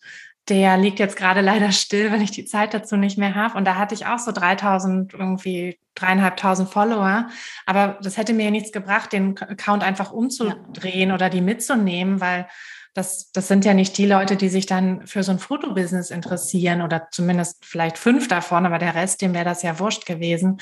der 0.49 0.77
liegt 0.77 0.99
jetzt 0.99 1.17
gerade 1.17 1.41
leider 1.41 1.73
still, 1.73 2.13
wenn 2.13 2.21
ich 2.21 2.31
die 2.31 2.45
Zeit 2.45 2.73
dazu 2.73 2.97
nicht 2.97 3.19
mehr 3.19 3.35
habe. 3.35 3.59
Und 3.59 3.65
da 3.65 3.77
hatte 3.77 3.95
ich 3.95 4.07
auch 4.07 4.19
so 4.19 4.33
3000, 4.33 5.15
irgendwie 5.15 5.79
dreieinhalbtausend 5.95 6.69
Follower. 6.69 7.29
Aber 7.65 7.99
das 8.03 8.17
hätte 8.17 8.33
mir 8.33 8.45
ja 8.45 8.51
nichts 8.51 8.71
gebracht, 8.71 9.13
den 9.13 9.37
Account 9.39 9.83
einfach 9.83 10.13
umzudrehen 10.13 11.09
ja. 11.09 11.15
oder 11.15 11.31
die 11.31 11.41
mitzunehmen, 11.41 12.21
weil 12.21 12.47
das, 12.95 13.31
das 13.33 13.49
sind 13.49 13.65
ja 13.65 13.75
nicht 13.75 13.99
die 13.99 14.07
Leute, 14.07 14.37
die 14.37 14.49
sich 14.49 14.67
dann 14.67 15.07
für 15.07 15.23
so 15.23 15.33
ein 15.33 15.39
Fotobusiness 15.39 16.11
interessieren 16.11 16.81
oder 16.81 17.09
zumindest 17.11 17.65
vielleicht 17.65 17.99
fünf 17.99 18.27
davon, 18.29 18.65
aber 18.65 18.79
der 18.79 18.95
Rest, 18.95 19.21
dem 19.21 19.35
wäre 19.35 19.45
das 19.45 19.63
ja 19.63 19.79
wurscht 19.79 20.07
gewesen 20.07 20.59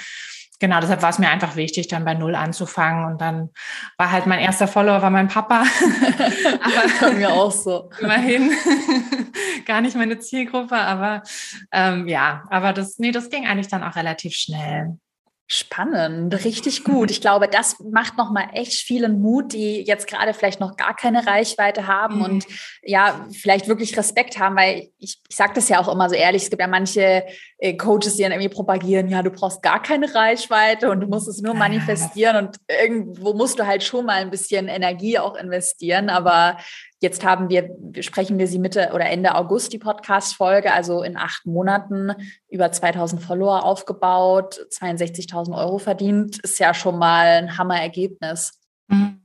genau, 0.59 0.81
deshalb 0.81 1.03
war 1.03 1.11
es 1.11 1.19
mir 1.19 1.29
einfach 1.29 1.57
wichtig, 1.57 1.89
dann 1.89 2.05
bei 2.05 2.15
Null 2.15 2.35
anzufangen. 2.35 3.05
Und 3.05 3.21
dann 3.21 3.51
war 3.99 4.11
halt 4.11 4.27
mein 4.27 4.41
erster 4.41 4.69
Follower 4.69 5.03
war 5.03 5.11
mein 5.11 5.29
Papa. 5.29 5.65
aber 7.01 7.13
mir 7.13 7.31
auch 7.31 7.53
so. 7.53 7.91
Immerhin 8.01 8.53
gar 9.67 9.81
nicht 9.81 9.97
meine 9.97 10.19
Zielgruppe, 10.19 10.77
aber 10.77 11.23
ähm, 11.73 12.09
ja, 12.09 12.45
aber 12.51 12.73
das, 12.73 12.99
nee, 12.99 13.11
das 13.11 13.31
ging 13.31 13.47
eigentlich 13.47 13.69
dann 13.69 13.83
auch 13.83 13.97
relativ 13.97 14.35
schnell. 14.35 14.99
Spannend, 15.47 16.43
richtig 16.47 16.85
gut. 16.85 17.11
Ich 17.11 17.21
glaube, 17.21 17.49
das 17.49 17.79
macht 17.79 18.17
nochmal 18.17 18.47
echt 18.55 18.73
vielen 18.73 19.21
Mut, 19.21 19.53
die 19.53 19.83
jetzt 19.83 20.07
gerade 20.07 20.33
vielleicht 20.33 20.59
noch 20.59 20.79
gar 20.79 20.97
keine 20.97 21.27
Reichweite 21.27 21.87
haben 21.87 22.17
mhm. 22.17 22.25
und 22.25 22.47
ja, 22.83 23.27
vielleicht 23.31 23.69
wirklich 23.69 23.95
Respekt 23.99 24.39
haben, 24.39 24.57
weil 24.57 24.89
ich, 24.99 25.21
ich 25.29 25.37
sage 25.37 25.53
das 25.55 25.69
ja 25.69 25.81
auch 25.81 25.93
immer 25.93 26.09
so 26.09 26.15
ehrlich, 26.15 26.45
es 26.45 26.51
gibt 26.51 26.63
ja 26.63 26.67
manche 26.67 27.25
äh, 27.59 27.77
Coaches, 27.77 28.17
die 28.17 28.23
dann 28.23 28.33
irgendwie 28.33 28.49
propagieren, 28.49 29.09
ja, 29.09 29.23
du 29.23 29.31
brauchst 29.31 29.63
gar 29.63 29.83
keine 29.83 30.15
Reichweite 30.15 30.91
und 30.91 31.01
du 31.01 31.07
musst 31.09 31.29
es 31.29 31.43
nur 31.43 31.53
manifestieren 31.53 32.37
und 32.37 32.57
irgendwo 32.67 33.35
musst 33.35 33.59
du 33.59 33.67
halt 33.67 33.83
schon 33.85 34.07
mal 34.07 34.23
ein 34.23 34.31
bisschen 34.31 34.67
Energie 34.67 35.19
auch 35.19 35.35
investieren, 35.35 36.09
aber 36.09 36.57
Jetzt 37.05 37.23
haben 37.23 37.51
wir, 37.51 37.69
sprechen 38.01 38.39
wir 38.39 38.47
sie 38.47 38.59
Mitte 38.59 38.93
oder 38.95 39.05
Ende 39.05 39.35
August, 39.35 39.75
die 39.75 39.79
Podcast-Folge, 39.79 40.73
also 40.73 41.03
in 41.03 41.19
acht 41.19 41.45
Monaten 41.45 42.15
über 42.49 42.73
2000 42.73 43.21
Follower 43.21 43.63
aufgebaut, 43.63 44.67
62.000 44.71 45.55
Euro 45.55 45.77
verdient, 45.77 46.39
ist 46.39 46.59
ja 46.59 46.73
schon 46.73 46.99
mal 46.99 47.27
ein 47.27 47.59
Hammerergebnis. 47.59 48.59
Mhm. 48.89 49.21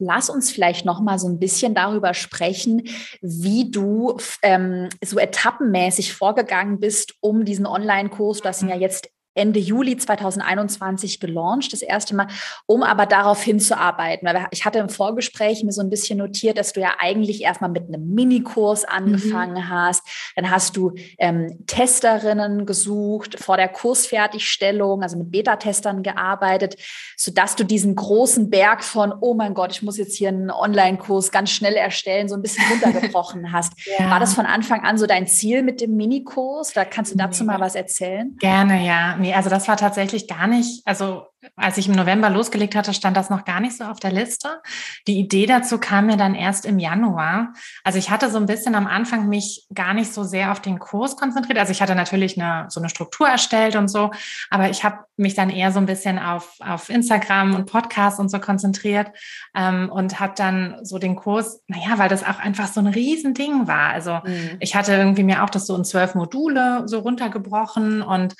Lass 0.00 0.28
uns 0.28 0.50
vielleicht 0.50 0.84
noch 0.84 1.00
mal 1.00 1.20
so 1.20 1.28
ein 1.28 1.38
bisschen 1.38 1.72
darüber 1.72 2.14
sprechen, 2.14 2.82
wie 3.20 3.70
du 3.70 4.16
ähm, 4.42 4.88
so 5.04 5.20
etappenmäßig 5.20 6.14
vorgegangen 6.14 6.80
bist, 6.80 7.14
um 7.20 7.44
diesen 7.44 7.66
Online-Kurs, 7.66 8.40
du 8.40 8.48
hast 8.48 8.62
ihn 8.62 8.70
ja 8.70 8.76
jetzt 8.76 9.08
Ende 9.36 9.60
Juli 9.60 9.96
2021 9.96 11.20
gelauncht, 11.20 11.72
das 11.72 11.82
erste 11.82 12.14
Mal, 12.14 12.28
um 12.66 12.82
aber 12.82 13.06
darauf 13.06 13.42
hinzuarbeiten. 13.42 14.26
Weil 14.26 14.46
ich 14.50 14.64
hatte 14.64 14.78
im 14.78 14.88
Vorgespräch 14.88 15.62
mir 15.62 15.72
so 15.72 15.82
ein 15.82 15.90
bisschen 15.90 16.18
notiert, 16.18 16.58
dass 16.58 16.72
du 16.72 16.80
ja 16.80 16.94
eigentlich 16.98 17.42
erstmal 17.42 17.70
mit 17.70 17.88
einem 17.88 18.08
Minikurs 18.08 18.84
angefangen 18.84 19.64
mhm. 19.64 19.68
hast. 19.68 20.02
Dann 20.36 20.50
hast 20.50 20.76
du 20.76 20.92
ähm, 21.18 21.64
Testerinnen 21.66 22.66
gesucht 22.66 23.38
vor 23.38 23.56
der 23.56 23.68
Kursfertigstellung, 23.68 25.02
also 25.02 25.18
mit 25.18 25.30
Beta-Testern 25.30 26.02
gearbeitet, 26.02 26.76
sodass 27.16 27.56
du 27.56 27.64
diesen 27.64 27.94
großen 27.94 28.50
Berg 28.50 28.82
von, 28.84 29.12
oh 29.20 29.34
mein 29.34 29.54
Gott, 29.54 29.72
ich 29.72 29.82
muss 29.82 29.98
jetzt 29.98 30.16
hier 30.16 30.28
einen 30.28 30.50
Online-Kurs 30.50 31.30
ganz 31.30 31.50
schnell 31.50 31.74
erstellen, 31.74 32.28
so 32.28 32.34
ein 32.34 32.42
bisschen 32.42 32.64
runtergebrochen 32.70 33.52
hast. 33.52 33.72
Ja. 33.98 34.10
War 34.10 34.20
das 34.20 34.34
von 34.34 34.46
Anfang 34.46 34.84
an 34.84 34.98
so 34.98 35.06
dein 35.06 35.26
Ziel 35.26 35.62
mit 35.62 35.80
dem 35.80 35.96
Minikurs? 35.96 36.72
Da 36.72 36.84
kannst 36.84 37.12
du 37.12 37.16
dazu 37.16 37.44
mal 37.44 37.60
was 37.60 37.74
erzählen? 37.74 38.36
Gerne, 38.38 38.84
ja. 38.86 39.16
Nee, 39.26 39.34
also 39.34 39.50
das 39.50 39.66
war 39.66 39.76
tatsächlich 39.76 40.28
gar 40.28 40.46
nicht, 40.46 40.86
also 40.86 41.26
als 41.56 41.78
ich 41.78 41.88
im 41.88 41.94
November 41.94 42.30
losgelegt 42.30 42.76
hatte, 42.76 42.94
stand 42.94 43.16
das 43.16 43.28
noch 43.28 43.44
gar 43.44 43.60
nicht 43.60 43.76
so 43.76 43.84
auf 43.84 43.98
der 43.98 44.12
Liste. 44.12 44.60
Die 45.08 45.18
Idee 45.18 45.46
dazu 45.46 45.78
kam 45.78 46.06
mir 46.06 46.16
dann 46.16 46.34
erst 46.34 46.64
im 46.64 46.78
Januar. 46.78 47.52
Also 47.82 47.98
ich 47.98 48.10
hatte 48.10 48.30
so 48.30 48.38
ein 48.38 48.46
bisschen 48.46 48.74
am 48.76 48.86
Anfang 48.86 49.28
mich 49.28 49.66
gar 49.74 49.94
nicht 49.94 50.12
so 50.12 50.22
sehr 50.22 50.52
auf 50.52 50.60
den 50.60 50.78
Kurs 50.78 51.16
konzentriert. 51.16 51.58
Also 51.58 51.72
ich 51.72 51.82
hatte 51.82 51.96
natürlich 51.96 52.40
eine, 52.40 52.66
so 52.70 52.80
eine 52.80 52.88
Struktur 52.88 53.28
erstellt 53.28 53.74
und 53.74 53.88
so, 53.88 54.12
aber 54.48 54.70
ich 54.70 54.84
habe 54.84 55.04
mich 55.16 55.34
dann 55.34 55.50
eher 55.50 55.72
so 55.72 55.78
ein 55.78 55.86
bisschen 55.86 56.18
auf, 56.18 56.54
auf 56.60 56.88
Instagram 56.88 57.54
und 57.54 57.70
Podcasts 57.70 58.20
und 58.20 58.30
so 58.30 58.38
konzentriert 58.38 59.10
ähm, 59.56 59.90
und 59.90 60.20
habe 60.20 60.34
dann 60.36 60.78
so 60.82 60.98
den 60.98 61.16
Kurs, 61.16 61.62
naja, 61.66 61.98
weil 61.98 62.08
das 62.08 62.22
auch 62.22 62.38
einfach 62.38 62.68
so 62.68 62.80
ein 62.80 62.86
Riesending 62.86 63.66
war. 63.66 63.90
Also 63.90 64.20
mhm. 64.24 64.56
ich 64.60 64.76
hatte 64.76 64.94
irgendwie 64.94 65.24
mir 65.24 65.42
auch 65.42 65.50
das 65.50 65.66
so 65.66 65.74
in 65.76 65.84
zwölf 65.84 66.14
Module 66.14 66.82
so 66.86 67.00
runtergebrochen 67.00 68.02
und 68.02 68.34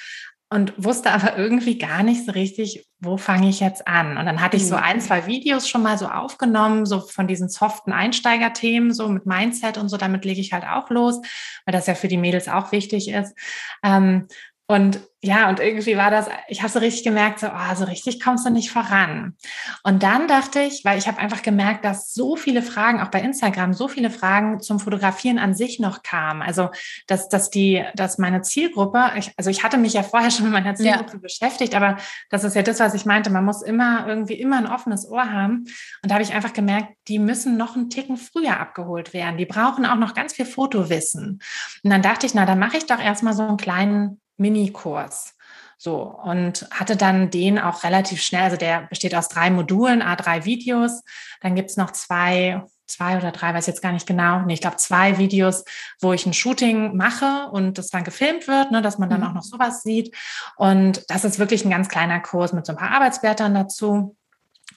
und 0.48 0.72
wusste 0.76 1.10
aber 1.10 1.36
irgendwie 1.36 1.76
gar 1.76 2.04
nicht 2.04 2.24
so 2.24 2.32
richtig, 2.32 2.86
wo 3.00 3.16
fange 3.16 3.48
ich 3.48 3.58
jetzt 3.60 3.88
an. 3.88 4.16
Und 4.16 4.26
dann 4.26 4.40
hatte 4.40 4.56
ich 4.56 4.66
so 4.66 4.76
mhm. 4.76 4.82
ein, 4.82 5.00
zwei 5.00 5.26
Videos 5.26 5.68
schon 5.68 5.82
mal 5.82 5.98
so 5.98 6.06
aufgenommen, 6.06 6.86
so 6.86 7.00
von 7.00 7.26
diesen 7.26 7.48
soften 7.48 7.92
Einsteigerthemen, 7.92 8.94
so 8.94 9.08
mit 9.08 9.26
Mindset 9.26 9.76
und 9.76 9.88
so, 9.88 9.96
damit 9.96 10.24
lege 10.24 10.40
ich 10.40 10.52
halt 10.52 10.64
auch 10.64 10.88
los, 10.90 11.20
weil 11.64 11.72
das 11.72 11.86
ja 11.86 11.94
für 11.94 12.08
die 12.08 12.16
Mädels 12.16 12.48
auch 12.48 12.70
wichtig 12.70 13.08
ist. 13.08 13.34
Ähm, 13.82 14.28
Und 14.68 15.00
ja, 15.22 15.48
und 15.48 15.60
irgendwie 15.60 15.96
war 15.96 16.10
das, 16.10 16.28
ich 16.46 16.60
habe 16.60 16.70
so 16.70 16.78
richtig 16.78 17.02
gemerkt, 17.02 17.40
so, 17.40 17.48
oh, 17.48 17.74
so 17.74 17.84
richtig 17.84 18.22
kommst 18.22 18.46
du 18.46 18.50
nicht 18.50 18.70
voran. 18.70 19.34
Und 19.82 20.02
dann 20.02 20.28
dachte 20.28 20.60
ich, 20.60 20.84
weil 20.84 20.98
ich 20.98 21.08
habe 21.08 21.18
einfach 21.18 21.42
gemerkt, 21.42 21.84
dass 21.84 22.12
so 22.12 22.36
viele 22.36 22.62
Fragen, 22.62 23.00
auch 23.00 23.08
bei 23.08 23.20
Instagram, 23.20 23.72
so 23.74 23.88
viele 23.88 24.10
Fragen 24.10 24.60
zum 24.60 24.78
Fotografieren 24.78 25.38
an 25.38 25.54
sich 25.54 25.80
noch 25.80 26.02
kamen. 26.02 26.42
Also, 26.42 26.70
dass, 27.06 27.28
dass 27.28 27.50
die, 27.50 27.84
dass 27.94 28.18
meine 28.18 28.42
Zielgruppe, 28.42 29.12
ich, 29.16 29.32
also 29.36 29.50
ich 29.50 29.64
hatte 29.64 29.78
mich 29.78 29.94
ja 29.94 30.02
vorher 30.02 30.30
schon 30.32 30.44
mit 30.44 30.52
meiner 30.52 30.74
Zielgruppe 30.74 31.14
ja. 31.14 31.18
beschäftigt, 31.18 31.74
aber 31.74 31.96
das 32.30 32.44
ist 32.44 32.54
ja 32.54 32.62
das, 32.62 32.78
was 32.78 32.94
ich 32.94 33.06
meinte. 33.06 33.30
Man 33.30 33.44
muss 33.44 33.62
immer 33.62 34.06
irgendwie 34.06 34.34
immer 34.34 34.58
ein 34.58 34.66
offenes 34.66 35.08
Ohr 35.08 35.32
haben. 35.32 35.64
Und 36.02 36.10
da 36.10 36.14
habe 36.14 36.24
ich 36.24 36.34
einfach 36.34 36.52
gemerkt, 36.52 36.88
die 37.08 37.18
müssen 37.18 37.56
noch 37.56 37.74
einen 37.74 37.90
Ticken 37.90 38.16
früher 38.16 38.60
abgeholt 38.60 39.12
werden. 39.12 39.38
Die 39.38 39.46
brauchen 39.46 39.86
auch 39.86 39.96
noch 39.96 40.14
ganz 40.14 40.34
viel 40.34 40.46
Fotowissen. 40.46 41.40
Und 41.82 41.90
dann 41.90 42.02
dachte 42.02 42.26
ich, 42.26 42.34
na, 42.34 42.46
dann 42.46 42.58
mache 42.58 42.76
ich 42.76 42.86
doch 42.86 43.00
erstmal 43.00 43.32
so 43.32 43.42
einen 43.42 43.56
kleinen 43.56 44.20
Minikurs. 44.36 45.34
So, 45.78 46.02
und 46.02 46.66
hatte 46.70 46.96
dann 46.96 47.30
den 47.30 47.58
auch 47.58 47.84
relativ 47.84 48.22
schnell, 48.22 48.44
also 48.44 48.56
der 48.56 48.86
besteht 48.88 49.14
aus 49.14 49.28
drei 49.28 49.50
Modulen, 49.50 50.02
A3 50.02 50.46
Videos. 50.46 51.02
Dann 51.42 51.54
gibt's 51.54 51.76
noch 51.76 51.90
zwei, 51.90 52.62
zwei 52.86 53.18
oder 53.18 53.30
drei, 53.30 53.52
weiß 53.52 53.66
jetzt 53.66 53.82
gar 53.82 53.92
nicht 53.92 54.06
genau. 54.06 54.40
Nee, 54.40 54.54
ich 54.54 54.62
glaube 54.62 54.78
zwei 54.78 55.18
Videos, 55.18 55.64
wo 56.00 56.14
ich 56.14 56.24
ein 56.24 56.32
Shooting 56.32 56.96
mache 56.96 57.50
und 57.50 57.76
das 57.76 57.90
dann 57.90 58.04
gefilmt 58.04 58.48
wird, 58.48 58.70
ne, 58.70 58.80
dass 58.80 58.98
man 58.98 59.10
dann 59.10 59.20
mhm. 59.20 59.26
auch 59.26 59.34
noch 59.34 59.42
sowas 59.42 59.82
sieht. 59.82 60.16
Und 60.56 61.04
das 61.08 61.24
ist 61.24 61.38
wirklich 61.38 61.64
ein 61.64 61.70
ganz 61.70 61.90
kleiner 61.90 62.20
Kurs 62.20 62.54
mit 62.54 62.64
so 62.64 62.72
ein 62.72 62.78
paar 62.78 62.92
Arbeitsblättern 62.92 63.54
dazu. 63.54 64.16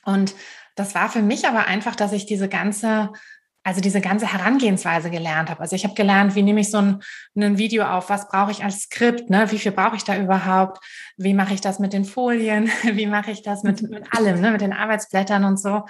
Und 0.04 0.36
das 0.76 0.96
war 0.96 1.10
für 1.10 1.22
mich 1.22 1.48
aber 1.48 1.66
einfach, 1.66 1.96
dass 1.96 2.12
ich 2.12 2.26
diese 2.26 2.50
ganze 2.50 3.10
also 3.64 3.82
diese 3.82 4.02
ganze 4.02 4.32
Herangehensweise 4.32 5.10
gelernt 5.10 5.50
habe. 5.50 5.60
Also 5.62 5.76
ich 5.76 5.84
habe 5.84 5.94
gelernt, 5.94 6.36
wie 6.36 6.42
nehme 6.42 6.62
ich 6.62 6.72
so 6.72 6.78
ein, 6.78 7.04
ein 7.36 7.58
Video 7.58 7.84
auf, 7.86 8.10
was 8.10 8.28
brauche 8.28 8.52
ich 8.52 8.64
als 8.64 8.84
Skript, 8.84 9.30
ne? 9.30 9.52
wie 9.52 9.60
viel 9.60 9.72
brauche 9.72 9.96
ich 9.96 10.04
da 10.04 10.18
überhaupt, 10.18 10.84
wie 11.18 11.34
mache 11.34 11.54
ich 11.54 11.62
das 11.62 11.80
mit 11.80 11.94
den 11.94 12.06
Folien, 12.06 12.72
wie 12.84 13.06
mache 13.06 13.32
ich 13.32 13.44
das 13.44 13.64
mit, 13.64 13.82
mit 13.82 14.06
allem, 14.16 14.40
ne? 14.42 14.52
mit 14.52 14.62
den 14.62 14.74
Arbeitsblättern 14.74 15.44
und 15.44 15.60
so. 15.60 15.86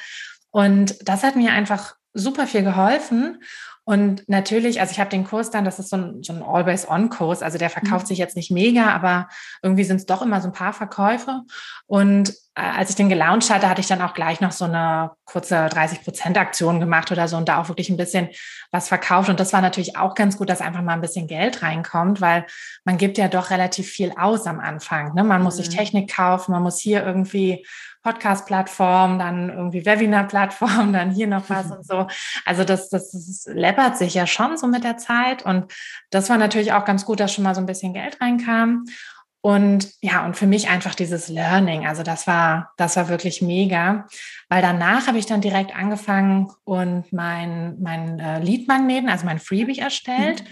Und 0.52 0.98
das 1.08 1.24
hat 1.24 1.36
mir 1.36 1.52
einfach 1.52 1.96
super 2.14 2.48
viel 2.48 2.64
geholfen. 2.64 3.42
Und 3.90 4.30
natürlich, 4.30 4.82
also 4.82 4.92
ich 4.92 5.00
habe 5.00 5.10
den 5.10 5.24
Kurs 5.24 5.50
dann, 5.50 5.66
das 5.66 5.80
ist 5.80 5.90
so 5.90 5.98
ein, 5.98 6.22
so 6.22 6.32
ein 6.32 6.44
Always-On-Kurs, 6.44 7.42
also 7.42 7.58
der 7.58 7.72
verkauft 7.72 8.06
mhm. 8.06 8.10
sich 8.10 8.20
jetzt 8.20 8.36
nicht 8.36 8.52
mega, 8.52 8.92
aber 8.92 9.30
irgendwie 9.64 9.84
sind 9.84 9.96
es 9.96 10.06
doch 10.06 10.22
immer 10.22 10.42
so 10.42 10.48
ein 10.48 10.54
paar 10.54 10.74
Verkäufe. 10.74 11.42
Und 11.88 12.30
äh, 12.54 12.62
als 12.62 12.92
ich 12.92 12.98
den 12.98 13.10
gelauncht 13.10 13.50
hatte, 13.50 13.68
hatte 13.68 13.82
ich 13.82 13.88
dann 13.88 14.04
auch 14.04 14.14
gleich 14.14 14.42
noch 14.42 14.52
so 14.52 14.66
eine 14.66 15.14
kurze 15.26 15.56
30-Prozent-Aktion 15.56 16.80
gemacht 16.80 17.12
oder 17.12 17.28
so 17.28 17.36
und 17.36 17.50
da 17.50 17.60
auch 17.60 17.68
wirklich 17.68 17.90
ein 17.90 17.98
bisschen 17.98 18.30
was 18.72 18.90
verkauft. 18.90 19.28
Und 19.28 19.40
das 19.40 19.54
war 19.54 19.62
natürlich 19.62 19.98
auch 19.98 20.14
ganz 20.14 20.38
gut, 20.38 20.52
dass 20.52 20.62
einfach 20.62 20.84
mal 20.84 20.94
ein 20.94 21.02
bisschen 21.02 21.26
Geld 21.26 21.64
reinkommt, 21.64 22.22
weil 22.22 22.46
man 22.86 23.00
gibt 23.00 23.18
ja 23.18 23.28
doch 23.28 23.50
relativ 23.50 23.90
viel 23.90 24.14
aus 24.16 24.46
am 24.46 24.60
Anfang. 24.60 25.16
Ne? 25.16 25.24
Man 25.24 25.42
muss 25.42 25.58
mhm. 25.58 25.64
sich 25.64 25.76
Technik 25.76 26.14
kaufen, 26.14 26.52
man 26.52 26.62
muss 26.62 26.80
hier 26.80 27.04
irgendwie 27.04 27.66
Podcast-Plattform, 28.10 29.20
dann 29.20 29.50
irgendwie 29.50 29.86
Webinar-Plattform, 29.86 30.94
dann 30.94 31.12
hier 31.12 31.28
noch 31.28 31.50
was 31.50 31.72
und 31.72 31.86
so. 31.86 32.08
Also 32.46 32.64
das, 32.64 32.90
das, 32.90 33.12
das 33.12 33.48
läppert 33.54 33.98
sich 33.98 34.14
ja 34.14 34.26
schon 34.28 34.58
so 34.58 34.68
mit 34.68 34.84
der 34.84 34.98
Zeit. 34.98 35.44
Und 35.44 35.72
das 36.10 36.30
war 36.30 36.38
natürlich 36.38 36.74
auch 36.74 36.86
ganz 36.86 37.06
gut, 37.06 37.20
dass 37.20 37.34
schon 37.34 37.44
mal 37.44 37.56
so 37.56 37.62
ein 37.62 37.68
bisschen 37.68 37.94
Geld 37.94 38.20
reinkam. 38.22 38.86
Und 39.42 39.94
ja, 40.02 40.26
und 40.26 40.36
für 40.36 40.48
mich 40.48 40.70
einfach 40.70 40.96
dieses 40.96 41.30
Learning, 41.30 41.88
also 41.88 42.04
das 42.04 42.28
war, 42.28 42.74
das 42.76 42.98
war 42.98 43.08
wirklich 43.08 43.42
mega, 43.42 44.06
weil 44.50 44.62
danach 44.62 45.08
habe 45.08 45.18
ich 45.18 45.28
dann 45.28 45.40
direkt 45.40 45.74
angefangen 45.74 46.52
und 46.66 47.14
mein, 47.14 47.78
mein 47.80 48.20
äh, 48.20 48.40
Lead-Magneten, 48.40 49.08
also 49.08 49.26
mein 49.26 49.40
Freebie 49.40 49.80
erstellt. 49.80 50.44
Mhm. 50.44 50.48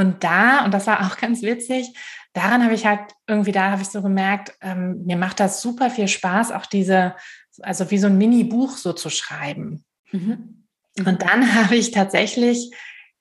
Und 0.00 0.24
da, 0.24 0.64
und 0.64 0.72
das 0.72 0.86
war 0.86 1.06
auch 1.06 1.16
ganz 1.20 1.42
witzig, 1.42 1.94
daran 2.32 2.64
habe 2.64 2.74
ich 2.74 2.86
halt 2.86 3.00
irgendwie, 3.26 3.52
da 3.52 3.70
habe 3.70 3.82
ich 3.82 3.88
so 3.88 4.02
gemerkt, 4.02 4.52
ähm, 4.62 5.04
mir 5.04 5.16
macht 5.16 5.40
das 5.40 5.60
super 5.60 5.90
viel 5.90 6.08
Spaß, 6.08 6.52
auch 6.52 6.66
diese, 6.66 7.14
also 7.60 7.90
wie 7.90 7.98
so 7.98 8.06
ein 8.06 8.18
Mini-Buch 8.18 8.76
so 8.76 8.92
zu 8.92 9.10
schreiben. 9.10 9.84
Mhm. 10.10 10.66
Und 10.98 11.22
dann 11.22 11.54
habe 11.54 11.76
ich 11.76 11.90
tatsächlich 11.90 12.70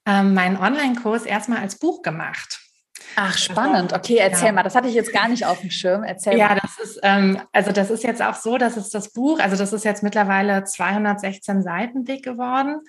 ähm, 0.05 0.33
meinen 0.33 0.57
Online-Kurs 0.57 1.25
erstmal 1.25 1.59
als 1.59 1.77
Buch 1.77 2.01
gemacht. 2.01 2.61
Ach, 3.15 3.37
spannend. 3.37 3.93
Okay, 3.93 4.17
erzähl 4.17 4.47
ja. 4.47 4.51
mal. 4.51 4.63
Das 4.63 4.75
hatte 4.75 4.87
ich 4.87 4.93
jetzt 4.93 5.13
gar 5.13 5.27
nicht 5.27 5.45
auf 5.45 5.61
dem 5.61 5.71
Schirm. 5.71 6.03
Erzähl 6.03 6.37
ja, 6.37 6.47
mal. 6.47 6.55
Ja, 6.55 6.61
das 6.61 6.79
ist, 6.79 6.99
ähm, 7.03 7.41
also 7.51 7.71
das 7.71 7.89
ist 7.89 8.03
jetzt 8.03 8.21
auch 8.21 8.35
so, 8.35 8.57
dass 8.57 8.77
es 8.77 8.89
das 8.89 9.11
Buch, 9.11 9.39
also 9.39 9.55
das 9.55 9.73
ist 9.73 9.85
jetzt 9.85 10.03
mittlerweile 10.03 10.63
216 10.63 11.61
Seiten 11.61 12.05
dick 12.05 12.23
geworden. 12.23 12.81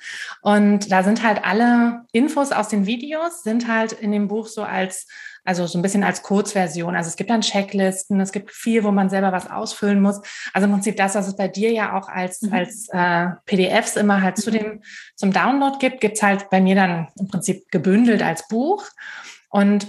Und 0.42 0.90
da 0.92 1.02
sind 1.02 1.22
halt 1.22 1.44
alle 1.44 2.02
Infos 2.12 2.52
aus 2.52 2.68
den 2.68 2.86
Videos, 2.86 3.42
sind 3.42 3.68
halt 3.68 3.92
in 3.92 4.12
dem 4.12 4.28
Buch 4.28 4.46
so 4.46 4.62
als 4.62 5.06
also 5.44 5.66
so 5.66 5.78
ein 5.78 5.82
bisschen 5.82 6.04
als 6.04 6.22
Kurzversion. 6.22 6.94
Also 6.94 7.08
es 7.08 7.16
gibt 7.16 7.30
dann 7.30 7.40
Checklisten, 7.40 8.20
es 8.20 8.32
gibt 8.32 8.50
viel, 8.50 8.84
wo 8.84 8.90
man 8.90 9.08
selber 9.08 9.32
was 9.32 9.50
ausfüllen 9.50 10.00
muss. 10.00 10.20
Also 10.52 10.66
im 10.66 10.72
Prinzip 10.72 10.96
das, 10.96 11.14
was 11.14 11.28
es 11.28 11.36
bei 11.36 11.48
dir 11.48 11.72
ja 11.72 11.98
auch 11.98 12.08
als, 12.08 12.42
mhm. 12.42 12.52
als 12.52 12.88
äh, 12.92 13.28
PDFs 13.46 13.96
immer 13.96 14.22
halt 14.22 14.36
zu 14.36 14.50
dem, 14.50 14.82
zum 15.16 15.32
Download 15.32 15.78
gibt, 15.78 16.00
gibt's 16.00 16.22
halt 16.22 16.50
bei 16.50 16.60
mir 16.60 16.74
dann 16.74 17.08
im 17.18 17.28
Prinzip 17.28 17.70
gebündelt 17.70 18.22
als 18.22 18.46
Buch. 18.48 18.84
Und 19.48 19.88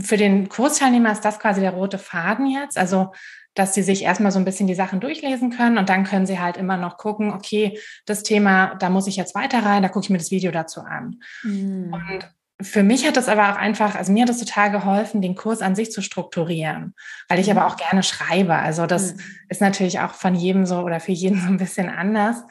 für 0.00 0.16
den 0.16 0.48
Kursteilnehmer 0.48 1.12
ist 1.12 1.24
das 1.24 1.38
quasi 1.38 1.60
der 1.60 1.72
rote 1.72 1.98
Faden 1.98 2.46
jetzt. 2.46 2.78
Also 2.78 3.12
dass 3.58 3.74
sie 3.74 3.82
sich 3.82 4.04
erstmal 4.04 4.30
so 4.30 4.38
ein 4.38 4.44
bisschen 4.44 4.68
die 4.68 4.74
Sachen 4.74 5.00
durchlesen 5.00 5.50
können 5.50 5.78
und 5.78 5.88
dann 5.88 6.04
können 6.04 6.26
sie 6.26 6.38
halt 6.38 6.56
immer 6.56 6.76
noch 6.76 6.96
gucken, 6.96 7.32
okay, 7.32 7.78
das 8.06 8.22
Thema, 8.22 8.76
da 8.76 8.88
muss 8.88 9.08
ich 9.08 9.16
jetzt 9.16 9.34
weiter 9.34 9.64
rein, 9.64 9.82
da 9.82 9.88
gucke 9.88 10.04
ich 10.04 10.10
mir 10.10 10.18
das 10.18 10.30
Video 10.30 10.52
dazu 10.52 10.82
an. 10.82 11.20
Mhm. 11.42 11.92
Und 11.92 12.30
für 12.60 12.82
mich 12.82 13.06
hat 13.06 13.16
das 13.16 13.28
aber 13.28 13.52
auch 13.52 13.56
einfach, 13.56 13.94
also 13.94 14.12
mir 14.12 14.22
hat 14.22 14.30
es 14.30 14.38
total 14.38 14.70
geholfen, 14.70 15.22
den 15.22 15.34
Kurs 15.34 15.60
an 15.60 15.74
sich 15.74 15.92
zu 15.92 16.02
strukturieren, 16.02 16.94
weil 17.28 17.38
ich 17.38 17.46
mhm. 17.46 17.58
aber 17.58 17.66
auch 17.66 17.76
gerne 17.76 18.02
schreibe. 18.02 18.54
Also 18.54 18.86
das 18.86 19.14
mhm. 19.14 19.20
ist 19.48 19.60
natürlich 19.60 20.00
auch 20.00 20.14
von 20.14 20.34
jedem 20.34 20.66
so 20.66 20.80
oder 20.80 21.00
für 21.00 21.12
jeden 21.12 21.40
so 21.40 21.48
ein 21.48 21.58
bisschen 21.58 21.88
anders. 21.88 22.42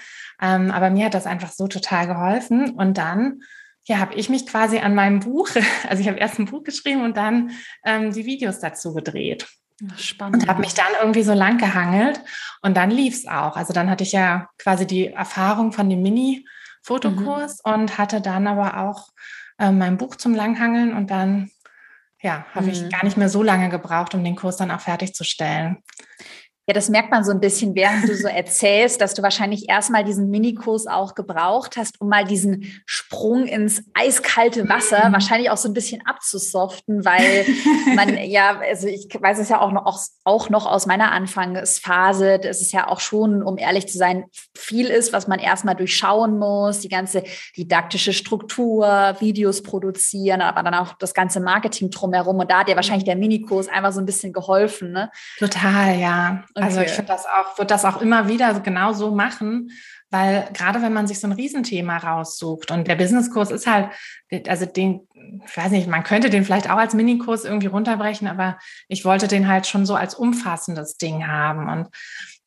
Ähm, 0.41 0.71
aber 0.71 0.89
mir 0.89 1.05
hat 1.05 1.13
das 1.13 1.25
einfach 1.25 1.51
so 1.51 1.67
total 1.67 2.07
geholfen. 2.07 2.71
Und 2.71 2.97
dann, 2.97 3.41
ja, 3.87 3.99
habe 3.99 4.15
ich 4.15 4.29
mich 4.29 4.45
quasi 4.45 4.79
an 4.79 4.93
meinem 4.95 5.21
Buch, 5.21 5.49
also 5.89 6.01
ich 6.01 6.07
habe 6.07 6.19
erst 6.19 6.39
ein 6.39 6.45
Buch 6.45 6.63
geschrieben 6.63 7.03
und 7.03 7.17
dann 7.17 7.51
ähm, 7.85 8.11
die 8.11 8.25
Videos 8.25 8.59
dazu 8.59 8.93
gedreht. 8.93 9.47
Spannend. 9.95 10.43
Und 10.43 10.49
habe 10.49 10.61
mich 10.61 10.73
dann 10.73 10.91
irgendwie 10.99 11.21
so 11.21 11.33
lang 11.33 11.57
gehangelt 11.57 12.19
und 12.61 12.75
dann 12.75 12.89
lief 12.89 13.13
es 13.13 13.27
auch. 13.27 13.55
Also 13.55 13.73
dann 13.73 13.89
hatte 13.89 14.03
ich 14.03 14.11
ja 14.11 14.49
quasi 14.57 14.87
die 14.87 15.07
Erfahrung 15.07 15.71
von 15.71 15.89
dem 15.89 16.01
Mini-Fotokurs 16.01 17.61
mhm. 17.63 17.73
und 17.73 17.97
hatte 17.97 18.19
dann 18.19 18.47
aber 18.47 18.79
auch 18.79 19.09
äh, 19.59 19.71
mein 19.71 19.97
Buch 19.97 20.15
zum 20.15 20.33
Langhangeln 20.33 20.93
und 20.95 21.11
dann 21.11 21.51
ja, 22.21 22.45
habe 22.55 22.65
mhm. 22.65 22.71
ich 22.71 22.89
gar 22.89 23.03
nicht 23.03 23.17
mehr 23.17 23.29
so 23.29 23.43
lange 23.43 23.69
gebraucht, 23.69 24.15
um 24.15 24.23
den 24.23 24.35
Kurs 24.35 24.57
dann 24.57 24.71
auch 24.71 24.81
fertigzustellen. 24.81 25.83
Ja, 26.69 26.73
das 26.73 26.89
merkt 26.89 27.11
man 27.11 27.23
so 27.23 27.31
ein 27.31 27.39
bisschen, 27.39 27.75
während 27.75 28.09
du 28.09 28.13
so 28.13 28.27
erzählst, 28.27 28.99
dass 28.99 29.13
du 29.13 29.21
wahrscheinlich 29.21 29.69
erstmal 29.69 30.03
diesen 30.03 30.29
Minikurs 30.29 30.85
auch 30.85 31.15
gebraucht 31.15 31.77
hast, 31.77 32.01
um 32.01 32.09
mal 32.09 32.25
diesen 32.25 32.81
Sprung 32.85 33.45
ins 33.45 33.83
eiskalte 33.93 34.67
Wasser 34.67 35.07
mhm. 35.07 35.13
wahrscheinlich 35.13 35.49
auch 35.49 35.55
so 35.55 35.69
ein 35.69 35.73
bisschen 35.73 36.05
abzusoften, 36.05 37.05
weil 37.05 37.45
man 37.95 38.17
ja, 38.25 38.59
also 38.59 38.87
ich 38.87 39.07
weiß 39.17 39.39
es 39.39 39.47
ja 39.47 39.61
auch 39.61 39.71
noch, 39.71 39.97
auch 40.25 40.49
noch 40.49 40.65
aus 40.65 40.87
meiner 40.87 41.13
Anfangsphase, 41.13 42.37
dass 42.37 42.59
es 42.59 42.73
ja 42.73 42.89
auch 42.89 42.99
schon, 42.99 43.43
um 43.43 43.57
ehrlich 43.57 43.87
zu 43.87 43.97
sein, 43.97 44.25
viel 44.53 44.87
ist, 44.87 45.13
was 45.13 45.29
man 45.29 45.39
erstmal 45.39 45.75
durchschauen 45.75 46.37
muss, 46.37 46.81
die 46.81 46.89
ganze 46.89 47.23
didaktische 47.55 48.11
Struktur, 48.11 49.15
Videos 49.21 49.63
produzieren, 49.63 50.41
aber 50.41 50.63
dann 50.63 50.73
auch 50.73 50.95
das 50.99 51.13
ganze 51.13 51.39
Marketing 51.39 51.91
drumherum. 51.91 52.39
Und 52.39 52.51
da 52.51 52.59
hat 52.59 52.67
dir 52.67 52.75
wahrscheinlich 52.75 53.05
der 53.05 53.15
Minikurs 53.15 53.69
einfach 53.69 53.93
so 53.93 54.01
ein 54.01 54.05
bisschen 54.05 54.33
geholfen, 54.33 54.91
ne? 54.91 55.09
Total, 55.39 55.97
ja. 55.97 56.43
Okay. 56.57 56.65
Also 56.65 56.81
ich 56.81 56.89
finde 56.89 57.11
das 57.11 57.25
auch, 57.27 57.55
würde 57.59 57.67
das 57.67 57.85
auch 57.85 58.01
immer 58.01 58.27
wieder 58.27 58.59
genau 58.61 58.91
so 58.91 59.13
machen, 59.13 59.69
weil 60.09 60.49
gerade 60.53 60.81
wenn 60.81 60.91
man 60.91 61.05
sich 61.05 61.19
so 61.19 61.27
ein 61.27 61.33
Riesenthema 61.33 61.97
raussucht 61.97 62.71
und 62.71 62.87
der 62.87 62.95
Businesskurs 62.95 63.51
ist 63.51 63.67
halt, 63.67 63.89
also 64.47 64.65
den, 64.65 65.07
ich 65.45 65.55
weiß 65.55 65.69
nicht, 65.69 65.87
man 65.87 66.03
könnte 66.03 66.31
den 66.31 66.43
vielleicht 66.43 66.67
auch 66.67 66.77
als 66.77 66.95
Minikurs 66.95 67.45
irgendwie 67.45 67.67
runterbrechen, 67.67 68.27
aber 68.27 68.57
ich 68.87 69.05
wollte 69.05 69.27
den 69.27 69.47
halt 69.47 69.67
schon 69.67 69.85
so 69.85 69.93
als 69.93 70.15
umfassendes 70.15 70.97
Ding 70.97 71.27
haben 71.27 71.69
und 71.69 71.89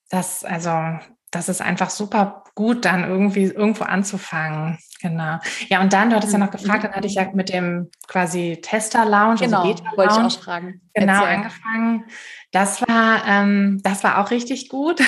das, 0.09 0.42
also 0.42 0.99
das 1.31 1.49
ist 1.49 1.61
einfach 1.61 1.90
super 1.90 2.42
gut, 2.57 2.85
dann 2.85 3.05
irgendwie 3.05 3.44
irgendwo 3.44 3.85
anzufangen. 3.85 4.79
Genau. 5.01 5.38
Ja, 5.68 5.81
und 5.81 5.92
dann, 5.92 6.11
du 6.11 6.16
hattest 6.16 6.33
ja 6.33 6.38
noch 6.38 6.51
gefragt, 6.51 6.85
dann 6.85 6.92
hatte 6.92 7.07
ich 7.07 7.14
ja 7.14 7.31
mit 7.33 7.49
dem 7.49 7.90
quasi 8.09 8.59
Tester-Lounge, 8.61 9.31
also 9.31 9.44
genau, 9.44 9.62
also 9.62 9.75
Beta-Lounge, 9.75 9.96
wollte 9.96 10.27
ich 10.29 10.37
auch 10.37 10.42
fragen. 10.42 10.81
Genau, 10.92 11.12
Erzähl. 11.12 11.37
angefangen. 11.37 12.05
Das 12.53 12.83
war, 12.83 13.27
ähm, 13.27 13.81
das 13.83 14.03
war 14.03 14.19
auch 14.19 14.31
richtig 14.31 14.69
gut. 14.69 15.01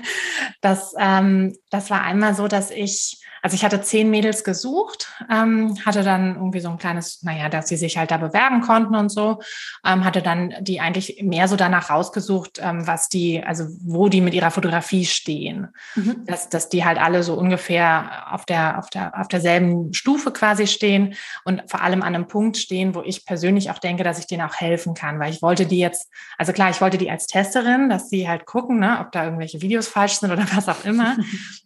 das, 0.60 0.94
ähm, 0.98 1.56
das 1.70 1.90
war 1.90 2.02
einmal 2.02 2.34
so, 2.34 2.46
dass 2.46 2.70
ich 2.70 3.24
also 3.44 3.56
ich 3.56 3.62
hatte 3.62 3.82
zehn 3.82 4.08
Mädels 4.08 4.42
gesucht, 4.42 5.12
ähm, 5.30 5.76
hatte 5.84 6.02
dann 6.02 6.36
irgendwie 6.36 6.60
so 6.60 6.70
ein 6.70 6.78
kleines, 6.78 7.22
naja, 7.24 7.50
dass 7.50 7.68
sie 7.68 7.76
sich 7.76 7.98
halt 7.98 8.10
da 8.10 8.16
bewerben 8.16 8.62
konnten 8.62 8.94
und 8.94 9.10
so, 9.10 9.42
ähm, 9.84 10.02
hatte 10.06 10.22
dann 10.22 10.54
die 10.62 10.80
eigentlich 10.80 11.22
mehr 11.22 11.46
so 11.46 11.54
danach 11.54 11.90
rausgesucht, 11.90 12.58
ähm, 12.62 12.86
was 12.86 13.10
die, 13.10 13.44
also 13.44 13.66
wo 13.82 14.08
die 14.08 14.22
mit 14.22 14.32
ihrer 14.32 14.50
Fotografie 14.50 15.04
stehen. 15.04 15.68
Mhm. 15.94 16.24
Dass, 16.24 16.48
dass 16.48 16.70
die 16.70 16.86
halt 16.86 16.98
alle 16.98 17.22
so 17.22 17.34
ungefähr 17.34 18.32
auf 18.32 18.46
der, 18.46 18.78
auf 18.78 18.88
der, 18.88 19.20
auf 19.20 19.28
derselben 19.28 19.92
Stufe 19.92 20.32
quasi 20.32 20.66
stehen 20.66 21.12
und 21.44 21.64
vor 21.66 21.82
allem 21.82 22.00
an 22.00 22.14
einem 22.14 22.26
Punkt 22.26 22.56
stehen, 22.56 22.94
wo 22.94 23.02
ich 23.02 23.26
persönlich 23.26 23.70
auch 23.70 23.78
denke, 23.78 24.04
dass 24.04 24.18
ich 24.18 24.26
denen 24.26 24.48
auch 24.48 24.54
helfen 24.54 24.94
kann, 24.94 25.20
weil 25.20 25.30
ich 25.30 25.42
wollte 25.42 25.66
die 25.66 25.80
jetzt, 25.80 26.10
also 26.38 26.54
klar, 26.54 26.70
ich 26.70 26.80
wollte 26.84 26.98
die 26.98 27.10
als 27.10 27.26
Testerin, 27.26 27.88
dass 27.88 28.10
sie 28.10 28.28
halt 28.28 28.44
gucken, 28.44 28.78
ne, 28.78 28.98
ob 29.00 29.10
da 29.10 29.24
irgendwelche 29.24 29.62
Videos 29.62 29.88
falsch 29.88 30.18
sind 30.18 30.30
oder 30.30 30.44
was 30.54 30.68
auch 30.68 30.84
immer, 30.84 31.16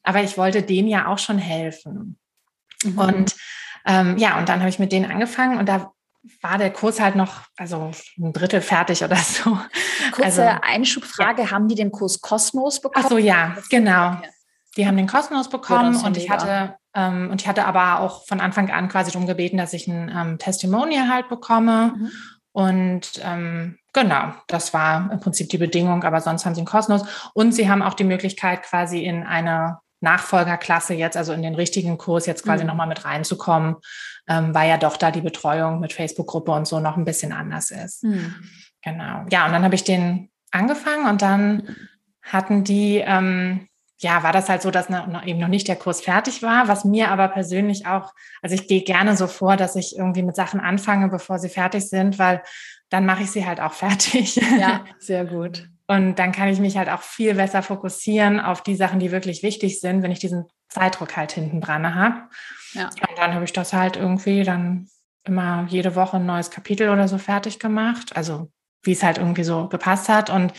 aber 0.04 0.22
ich 0.22 0.38
wollte 0.38 0.62
denen 0.62 0.86
ja 0.86 1.08
auch 1.08 1.18
schon 1.18 1.38
helfen. 1.38 2.16
Mhm. 2.84 2.98
Und 2.98 3.36
ähm, 3.84 4.16
ja, 4.16 4.38
und 4.38 4.48
dann 4.48 4.60
habe 4.60 4.68
ich 4.68 4.78
mit 4.78 4.92
denen 4.92 5.10
angefangen 5.10 5.58
und 5.58 5.68
da 5.68 5.92
war 6.40 6.58
der 6.58 6.72
Kurs 6.72 7.00
halt 7.00 7.16
noch, 7.16 7.42
also 7.56 7.90
ein 8.18 8.32
Drittel 8.32 8.60
fertig 8.60 9.02
oder 9.02 9.16
so. 9.16 9.58
Kurze 10.12 10.48
also, 10.48 10.60
Einschubfrage, 10.62 11.42
ja. 11.42 11.50
haben 11.50 11.66
die 11.66 11.74
den 11.74 11.90
Kurs 11.90 12.20
Kosmos 12.20 12.80
bekommen? 12.80 13.04
Ach 13.04 13.10
so, 13.10 13.18
ja, 13.18 13.56
genau. 13.70 14.20
Die 14.76 14.86
haben 14.86 14.96
den 14.96 15.08
Kosmos 15.08 15.48
bekommen 15.48 15.96
und 15.96 16.16
ich 16.16 16.30
hatte 16.30 16.76
ähm, 16.94 17.30
und 17.30 17.40
ich 17.40 17.48
hatte 17.48 17.64
aber 17.64 18.00
auch 18.00 18.24
von 18.26 18.40
Anfang 18.40 18.70
an 18.70 18.88
quasi 18.88 19.10
darum 19.10 19.26
gebeten, 19.26 19.56
dass 19.56 19.72
ich 19.72 19.88
ein 19.88 20.12
ähm, 20.14 20.38
Testimonial 20.38 21.08
halt 21.08 21.28
bekomme. 21.28 21.94
Mhm. 21.96 22.10
Und 22.52 23.20
ähm, 23.24 23.78
genau, 24.02 24.32
das 24.46 24.72
war 24.74 25.10
im 25.12 25.20
Prinzip 25.20 25.48
die 25.48 25.58
Bedingung, 25.58 26.04
aber 26.04 26.20
sonst 26.20 26.44
haben 26.44 26.54
sie 26.54 26.60
einen 26.60 26.66
Kosmos. 26.66 27.02
Und 27.34 27.52
sie 27.52 27.68
haben 27.68 27.82
auch 27.82 27.94
die 27.94 28.04
Möglichkeit, 28.04 28.62
quasi 28.62 29.04
in 29.04 29.24
eine 29.24 29.78
Nachfolgerklasse 30.00 30.94
jetzt, 30.94 31.16
also 31.16 31.32
in 31.32 31.42
den 31.42 31.54
richtigen 31.54 31.98
Kurs 31.98 32.26
jetzt 32.26 32.44
quasi 32.44 32.62
mhm. 32.62 32.68
nochmal 32.68 32.86
mit 32.86 33.04
reinzukommen, 33.04 33.76
ähm, 34.28 34.54
weil 34.54 34.68
ja 34.68 34.76
doch 34.76 34.96
da 34.96 35.10
die 35.10 35.20
Betreuung 35.20 35.80
mit 35.80 35.92
Facebook-Gruppe 35.92 36.52
und 36.52 36.68
so 36.68 36.78
noch 36.80 36.96
ein 36.96 37.04
bisschen 37.04 37.32
anders 37.32 37.70
ist. 37.70 38.04
Mhm. 38.04 38.34
Genau. 38.82 39.24
Ja, 39.30 39.46
und 39.46 39.52
dann 39.52 39.64
habe 39.64 39.74
ich 39.74 39.84
den 39.84 40.30
angefangen 40.52 41.08
und 41.08 41.20
dann 41.20 41.76
hatten 42.22 42.62
die, 42.62 43.02
ähm, 43.04 43.66
ja, 43.98 44.22
war 44.22 44.32
das 44.32 44.48
halt 44.48 44.62
so, 44.62 44.70
dass 44.70 44.88
noch, 44.88 45.26
eben 45.26 45.40
noch 45.40 45.48
nicht 45.48 45.66
der 45.66 45.74
Kurs 45.74 46.00
fertig 46.00 46.42
war, 46.42 46.68
was 46.68 46.84
mir 46.84 47.10
aber 47.10 47.26
persönlich 47.26 47.86
auch, 47.86 48.12
also 48.42 48.54
ich 48.54 48.68
gehe 48.68 48.82
gerne 48.82 49.16
so 49.16 49.26
vor, 49.26 49.56
dass 49.56 49.74
ich 49.74 49.96
irgendwie 49.98 50.22
mit 50.22 50.36
Sachen 50.36 50.60
anfange, 50.60 51.08
bevor 51.08 51.40
sie 51.40 51.48
fertig 51.48 51.88
sind, 51.88 52.18
weil 52.20 52.42
dann 52.90 53.06
mache 53.06 53.22
ich 53.22 53.30
sie 53.30 53.46
halt 53.46 53.60
auch 53.60 53.72
fertig. 53.72 54.36
Ja, 54.36 54.84
sehr 54.98 55.24
gut. 55.24 55.68
Und 55.86 56.18
dann 56.18 56.32
kann 56.32 56.48
ich 56.48 56.58
mich 56.58 56.76
halt 56.76 56.88
auch 56.90 57.02
viel 57.02 57.34
besser 57.34 57.62
fokussieren 57.62 58.40
auf 58.40 58.62
die 58.62 58.76
Sachen, 58.76 59.00
die 59.00 59.10
wirklich 59.10 59.42
wichtig 59.42 59.80
sind, 59.80 60.02
wenn 60.02 60.10
ich 60.10 60.18
diesen 60.18 60.44
Zeitdruck 60.68 61.16
halt 61.16 61.32
hinten 61.32 61.60
dran 61.60 61.94
habe. 61.94 62.28
Ja. 62.72 62.86
Und 62.86 63.16
dann 63.18 63.34
habe 63.34 63.44
ich 63.44 63.54
das 63.54 63.72
halt 63.72 63.96
irgendwie 63.96 64.42
dann 64.42 64.88
immer 65.24 65.66
jede 65.68 65.94
Woche 65.94 66.18
ein 66.18 66.26
neues 66.26 66.50
Kapitel 66.50 66.90
oder 66.90 67.08
so 67.08 67.16
fertig 67.16 67.58
gemacht. 67.58 68.16
Also 68.16 68.50
wie 68.82 68.92
es 68.92 69.02
halt 69.02 69.18
irgendwie 69.18 69.44
so 69.44 69.68
gepasst 69.68 70.08
hat. 70.08 70.30
Und, 70.30 70.52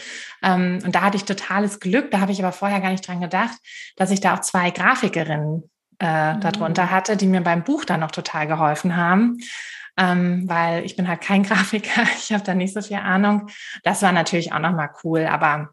ähm, 0.44 0.80
und 0.84 0.94
da 0.94 1.02
hatte 1.02 1.18
ich 1.18 1.26
totales 1.26 1.80
Glück. 1.80 2.12
Da 2.12 2.20
habe 2.20 2.32
ich 2.32 2.44
aber 2.44 2.52
vorher 2.52 2.82
gar 2.82 2.92
nicht 2.92 3.08
dran 3.08 3.22
gedacht, 3.22 3.58
dass 3.96 4.12
ich 4.12 4.20
da 4.20 4.36
auch 4.36 4.42
zwei 4.42 4.72
Grafikerinnen 4.72 5.70
äh, 6.00 6.34
mhm. 6.34 6.42
darunter 6.42 6.92
hatte, 6.92 7.18
die 7.18 7.28
mir 7.28 7.42
beim 7.42 7.64
Buch 7.64 7.86
dann 7.86 8.02
noch 8.02 8.12
total 8.12 8.48
geholfen 8.48 8.96
haben 8.96 9.38
ähm, 10.00 10.48
weil 10.48 10.86
ich 10.86 10.96
bin 10.96 11.08
halt 11.08 11.22
kein 11.22 11.44
Grafiker, 11.44 12.04
ich 12.18 12.32
habe 12.32 12.44
da 12.44 12.56
nicht 12.56 12.74
so 12.74 12.82
viel 12.82 12.98
Ahnung. 12.98 13.50
Das 13.84 14.02
war 14.02 14.12
natürlich 14.12 14.54
auch 14.54 14.60
nochmal 14.60 14.90
cool, 15.04 15.26
aber 15.26 15.70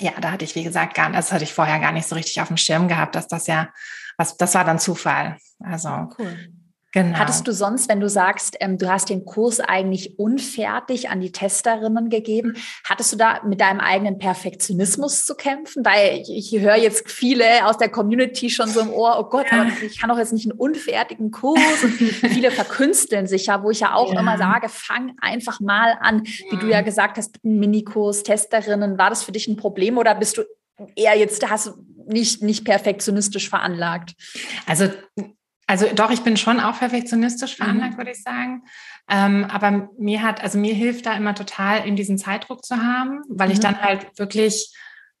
ja, 0.00 0.12
da 0.20 0.32
hatte 0.32 0.44
ich, 0.44 0.56
wie 0.56 0.64
gesagt, 0.64 0.94
gar, 0.94 1.10
das 1.12 1.32
hatte 1.32 1.44
ich 1.44 1.54
vorher 1.54 1.78
gar 1.78 1.92
nicht 1.92 2.08
so 2.08 2.16
richtig 2.16 2.40
auf 2.40 2.48
dem 2.48 2.56
Schirm 2.56 2.88
gehabt, 2.88 3.14
dass 3.14 3.28
das 3.28 3.46
ja, 3.46 3.68
was, 4.16 4.36
das 4.36 4.54
war 4.54 4.64
dann 4.64 4.80
Zufall. 4.80 5.38
Also 5.60 6.08
cool. 6.18 6.53
Genau. 6.94 7.18
Hattest 7.18 7.48
du 7.48 7.52
sonst, 7.52 7.88
wenn 7.88 7.98
du 7.98 8.08
sagst, 8.08 8.56
ähm, 8.60 8.78
du 8.78 8.88
hast 8.88 9.10
den 9.10 9.24
Kurs 9.24 9.58
eigentlich 9.58 10.16
unfertig 10.16 11.10
an 11.10 11.20
die 11.20 11.32
Testerinnen 11.32 12.08
gegeben, 12.08 12.54
hattest 12.84 13.12
du 13.12 13.16
da 13.16 13.42
mit 13.44 13.60
deinem 13.60 13.80
eigenen 13.80 14.18
Perfektionismus 14.18 15.26
zu 15.26 15.34
kämpfen? 15.34 15.84
Weil 15.84 16.20
ich, 16.20 16.54
ich 16.54 16.60
höre 16.60 16.76
jetzt 16.76 17.10
viele 17.10 17.66
aus 17.66 17.78
der 17.78 17.88
Community 17.88 18.48
schon 18.48 18.68
so 18.68 18.80
im 18.80 18.90
Ohr, 18.90 19.16
oh 19.18 19.24
Gott, 19.24 19.46
aber 19.52 19.66
ich 19.84 19.98
kann 19.98 20.08
doch 20.08 20.18
jetzt 20.18 20.32
nicht 20.32 20.48
einen 20.48 20.56
unfertigen 20.56 21.32
Kurs. 21.32 21.82
Und 21.82 21.90
viele 21.98 22.52
verkünsteln 22.52 23.26
sich 23.26 23.46
ja, 23.46 23.64
wo 23.64 23.70
ich 23.70 23.80
ja 23.80 23.94
auch 23.94 24.12
ja. 24.12 24.20
immer 24.20 24.38
sage, 24.38 24.68
fang 24.68 25.16
einfach 25.20 25.58
mal 25.58 25.98
an. 26.00 26.22
Wie 26.22 26.56
du 26.58 26.68
ja 26.68 26.82
gesagt 26.82 27.16
hast, 27.16 27.34
mit 27.42 27.44
einem 27.44 27.58
Minikurs, 27.58 28.22
Testerinnen, 28.22 28.98
war 28.98 29.10
das 29.10 29.24
für 29.24 29.32
dich 29.32 29.48
ein 29.48 29.56
Problem 29.56 29.98
oder 29.98 30.14
bist 30.14 30.38
du 30.38 30.42
eher 30.94 31.18
jetzt, 31.18 31.44
hast 31.50 31.66
du 31.66 31.72
nicht, 32.06 32.40
nicht 32.40 32.64
perfektionistisch 32.64 33.48
veranlagt? 33.48 34.14
Also 34.66 34.90
also 35.66 35.86
doch, 35.94 36.10
ich 36.10 36.22
bin 36.22 36.36
schon 36.36 36.60
auch 36.60 36.78
perfektionistisch 36.78 37.56
veranlagt, 37.56 37.94
mhm. 37.94 37.98
würde 37.98 38.10
ich 38.10 38.22
sagen. 38.22 38.64
Ähm, 39.08 39.46
aber 39.50 39.88
mir 39.98 40.22
hat, 40.22 40.42
also 40.42 40.58
mir 40.58 40.74
hilft 40.74 41.06
da 41.06 41.14
immer 41.14 41.34
total, 41.34 41.86
in 41.86 41.96
diesen 41.96 42.18
Zeitdruck 42.18 42.64
zu 42.64 42.76
haben, 42.76 43.22
weil 43.28 43.48
mhm. 43.48 43.54
ich 43.54 43.60
dann 43.60 43.80
halt 43.80 44.18
wirklich, 44.18 44.74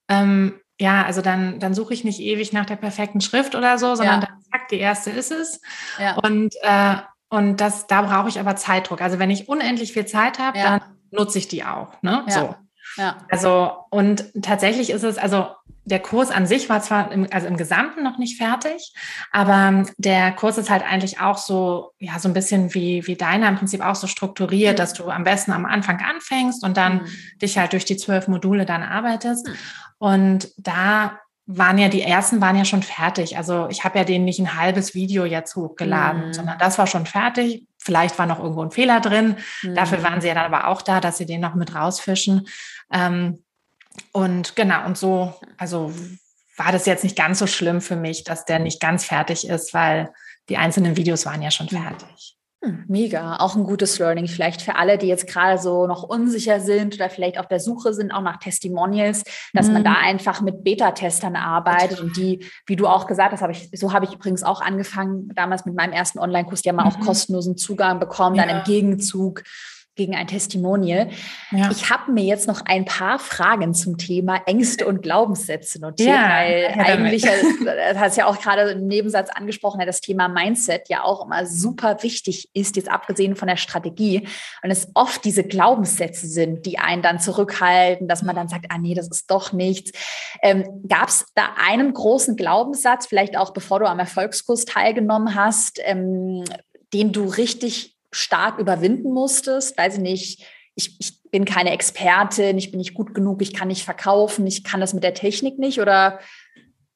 ähm, 0.08 0.60
ja, 0.78 1.04
also 1.04 1.22
dann, 1.22 1.60
dann 1.60 1.74
suche 1.74 1.94
ich 1.94 2.04
nicht 2.04 2.20
ewig 2.20 2.52
nach 2.52 2.66
der 2.66 2.76
perfekten 2.76 3.20
Schrift 3.20 3.54
oder 3.54 3.78
so, 3.78 3.94
sondern 3.94 4.20
ja. 4.20 4.26
dann 4.26 4.40
zack, 4.50 4.68
die 4.68 4.78
erste 4.78 5.10
ist 5.10 5.30
es. 5.30 5.60
Ja. 5.98 6.16
Und, 6.16 6.54
äh, 6.62 6.96
und 7.28 7.60
das, 7.60 7.86
da 7.86 8.02
brauche 8.02 8.28
ich 8.28 8.40
aber 8.40 8.56
Zeitdruck. 8.56 9.00
Also 9.00 9.18
wenn 9.18 9.30
ich 9.30 9.48
unendlich 9.48 9.92
viel 9.92 10.06
Zeit 10.06 10.38
habe, 10.38 10.58
ja. 10.58 10.78
dann 10.78 10.80
nutze 11.10 11.38
ich 11.38 11.48
die 11.48 11.64
auch. 11.64 12.02
Ne? 12.02 12.24
So. 12.28 12.54
Ja. 12.96 13.18
Also, 13.30 13.72
und 13.90 14.30
tatsächlich 14.42 14.90
ist 14.90 15.02
es, 15.04 15.18
also 15.18 15.48
der 15.84 16.00
Kurs 16.00 16.30
an 16.30 16.46
sich 16.46 16.68
war 16.68 16.80
zwar 16.80 17.12
im, 17.12 17.26
also 17.30 17.46
im 17.46 17.56
Gesamten 17.56 18.02
noch 18.02 18.18
nicht 18.18 18.38
fertig, 18.38 18.94
aber 19.32 19.84
der 19.98 20.32
Kurs 20.32 20.58
ist 20.58 20.70
halt 20.70 20.82
eigentlich 20.82 21.20
auch 21.20 21.36
so, 21.36 21.92
ja, 21.98 22.18
so 22.18 22.28
ein 22.28 22.34
bisschen 22.34 22.72
wie, 22.74 23.06
wie 23.06 23.16
deiner 23.16 23.48
im 23.48 23.56
Prinzip 23.56 23.84
auch 23.84 23.94
so 23.94 24.06
strukturiert, 24.06 24.74
mhm. 24.74 24.76
dass 24.78 24.94
du 24.94 25.10
am 25.10 25.24
besten 25.24 25.52
am 25.52 25.66
Anfang 25.66 26.00
anfängst 26.00 26.64
und 26.64 26.76
dann 26.76 27.02
mhm. 27.02 27.38
dich 27.40 27.58
halt 27.58 27.72
durch 27.72 27.84
die 27.84 27.96
zwölf 27.96 28.28
Module 28.28 28.64
dann 28.64 28.82
arbeitest. 28.82 29.46
Mhm. 29.46 29.54
Und 29.98 30.48
da 30.56 31.18
waren 31.46 31.76
ja 31.76 31.88
die 31.88 32.00
ersten 32.00 32.40
waren 32.40 32.56
ja 32.56 32.64
schon 32.64 32.82
fertig. 32.82 33.36
Also 33.36 33.68
ich 33.68 33.84
habe 33.84 33.98
ja 33.98 34.04
denen 34.04 34.24
nicht 34.24 34.40
ein 34.40 34.58
halbes 34.58 34.94
Video 34.94 35.26
jetzt 35.26 35.54
hochgeladen, 35.56 36.28
mhm. 36.28 36.32
sondern 36.32 36.58
das 36.58 36.78
war 36.78 36.86
schon 36.86 37.04
fertig. 37.04 37.66
Vielleicht 37.78 38.18
war 38.18 38.24
noch 38.24 38.38
irgendwo 38.38 38.62
ein 38.62 38.70
Fehler 38.70 39.00
drin. 39.00 39.36
Dafür 39.74 40.02
waren 40.02 40.22
sie 40.22 40.28
ja 40.28 40.34
dann 40.34 40.46
aber 40.50 40.68
auch 40.68 40.80
da, 40.80 41.00
dass 41.00 41.18
sie 41.18 41.26
den 41.26 41.42
noch 41.42 41.54
mit 41.54 41.74
rausfischen. 41.74 42.48
Ähm, 42.90 43.44
und 44.12 44.56
genau, 44.56 44.86
und 44.86 44.98
so, 44.98 45.34
also 45.56 45.92
war 46.56 46.72
das 46.72 46.86
jetzt 46.86 47.04
nicht 47.04 47.16
ganz 47.16 47.38
so 47.38 47.46
schlimm 47.46 47.80
für 47.80 47.96
mich, 47.96 48.24
dass 48.24 48.44
der 48.44 48.58
nicht 48.58 48.80
ganz 48.80 49.04
fertig 49.04 49.48
ist, 49.48 49.74
weil 49.74 50.12
die 50.48 50.56
einzelnen 50.56 50.96
Videos 50.96 51.26
waren 51.26 51.42
ja 51.42 51.50
schon 51.50 51.68
fertig. 51.68 52.36
Hm, 52.64 52.84
mega, 52.88 53.36
auch 53.36 53.56
ein 53.56 53.64
gutes 53.64 53.98
Learning. 53.98 54.26
Vielleicht 54.26 54.62
für 54.62 54.76
alle, 54.76 54.96
die 54.96 55.06
jetzt 55.06 55.26
gerade 55.26 55.60
so 55.60 55.86
noch 55.86 56.02
unsicher 56.02 56.60
sind 56.60 56.94
oder 56.94 57.10
vielleicht 57.10 57.38
auf 57.38 57.48
der 57.48 57.60
Suche 57.60 57.92
sind, 57.92 58.12
auch 58.12 58.22
nach 58.22 58.38
Testimonials, 58.38 59.24
dass 59.52 59.66
mhm. 59.66 59.74
man 59.74 59.84
da 59.84 59.94
einfach 59.94 60.40
mit 60.40 60.64
Beta-Testern 60.64 61.36
arbeitet 61.36 62.00
und 62.00 62.16
die, 62.16 62.46
wie 62.66 62.76
du 62.76 62.86
auch 62.86 63.06
gesagt 63.06 63.32
hast, 63.32 63.42
habe 63.42 63.52
ich, 63.52 63.68
so 63.74 63.92
habe 63.92 64.06
ich 64.06 64.14
übrigens 64.14 64.42
auch 64.42 64.60
angefangen, 64.60 65.28
damals 65.34 65.66
mit 65.66 65.74
meinem 65.74 65.92
ersten 65.92 66.18
Online-Kurs, 66.18 66.62
die 66.62 66.70
haben 66.70 66.76
mhm. 66.76 66.82
auch 66.82 67.00
kostenlosen 67.00 67.56
Zugang 67.56 68.00
bekommen, 68.00 68.36
ja. 68.36 68.46
dann 68.46 68.58
im 68.58 68.64
Gegenzug 68.64 69.42
gegen 69.96 70.14
ein 70.14 70.26
Testimonial. 70.26 71.08
Ja. 71.50 71.70
Ich 71.70 71.90
habe 71.90 72.12
mir 72.12 72.24
jetzt 72.24 72.48
noch 72.48 72.62
ein 72.64 72.84
paar 72.84 73.18
Fragen 73.18 73.74
zum 73.74 73.96
Thema 73.96 74.42
Ängste 74.46 74.86
und 74.86 75.02
Glaubenssätze 75.02 75.80
notiert, 75.80 76.08
ja, 76.08 76.30
weil 76.30 76.74
eigentlich, 76.76 77.22
das 77.22 77.98
hast 77.98 78.16
ja 78.16 78.26
auch 78.26 78.40
gerade 78.40 78.70
im 78.72 78.86
Nebensatz 78.86 79.30
angesprochen, 79.30 79.80
das 79.84 80.00
Thema 80.00 80.28
Mindset 80.28 80.88
ja 80.88 81.04
auch 81.04 81.24
immer 81.24 81.46
super 81.46 82.02
wichtig 82.02 82.48
ist, 82.54 82.76
jetzt 82.76 82.90
abgesehen 82.90 83.36
von 83.36 83.48
der 83.48 83.56
Strategie. 83.56 84.26
Und 84.62 84.70
es 84.70 84.88
oft 84.94 85.24
diese 85.24 85.44
Glaubenssätze 85.44 86.26
sind, 86.26 86.66
die 86.66 86.78
einen 86.78 87.02
dann 87.02 87.20
zurückhalten, 87.20 88.08
dass 88.08 88.22
man 88.22 88.34
dann 88.34 88.48
sagt, 88.48 88.66
ah 88.70 88.78
nee, 88.78 88.94
das 88.94 89.08
ist 89.08 89.30
doch 89.30 89.52
nichts. 89.52 89.92
Ähm, 90.42 90.64
Gab 90.88 91.08
es 91.08 91.26
da 91.34 91.50
einen 91.64 91.94
großen 91.94 92.36
Glaubenssatz, 92.36 93.06
vielleicht 93.06 93.36
auch 93.36 93.52
bevor 93.52 93.80
du 93.80 93.86
am 93.86 93.98
Erfolgskurs 93.98 94.64
teilgenommen 94.64 95.34
hast, 95.34 95.80
ähm, 95.84 96.44
den 96.92 97.12
du 97.12 97.24
richtig 97.24 97.93
stark 98.14 98.58
überwinden 98.58 99.12
musstest? 99.12 99.76
Weiß 99.76 99.94
ich 99.94 100.00
nicht, 100.00 100.46
ich, 100.74 100.96
ich 100.98 101.22
bin 101.30 101.44
keine 101.44 101.72
Expertin, 101.72 102.58
ich 102.58 102.70
bin 102.70 102.78
nicht 102.78 102.94
gut 102.94 103.14
genug, 103.14 103.42
ich 103.42 103.54
kann 103.54 103.68
nicht 103.68 103.84
verkaufen, 103.84 104.46
ich 104.46 104.64
kann 104.64 104.80
das 104.80 104.94
mit 104.94 105.04
der 105.04 105.14
Technik 105.14 105.58
nicht 105.58 105.80
oder 105.80 106.18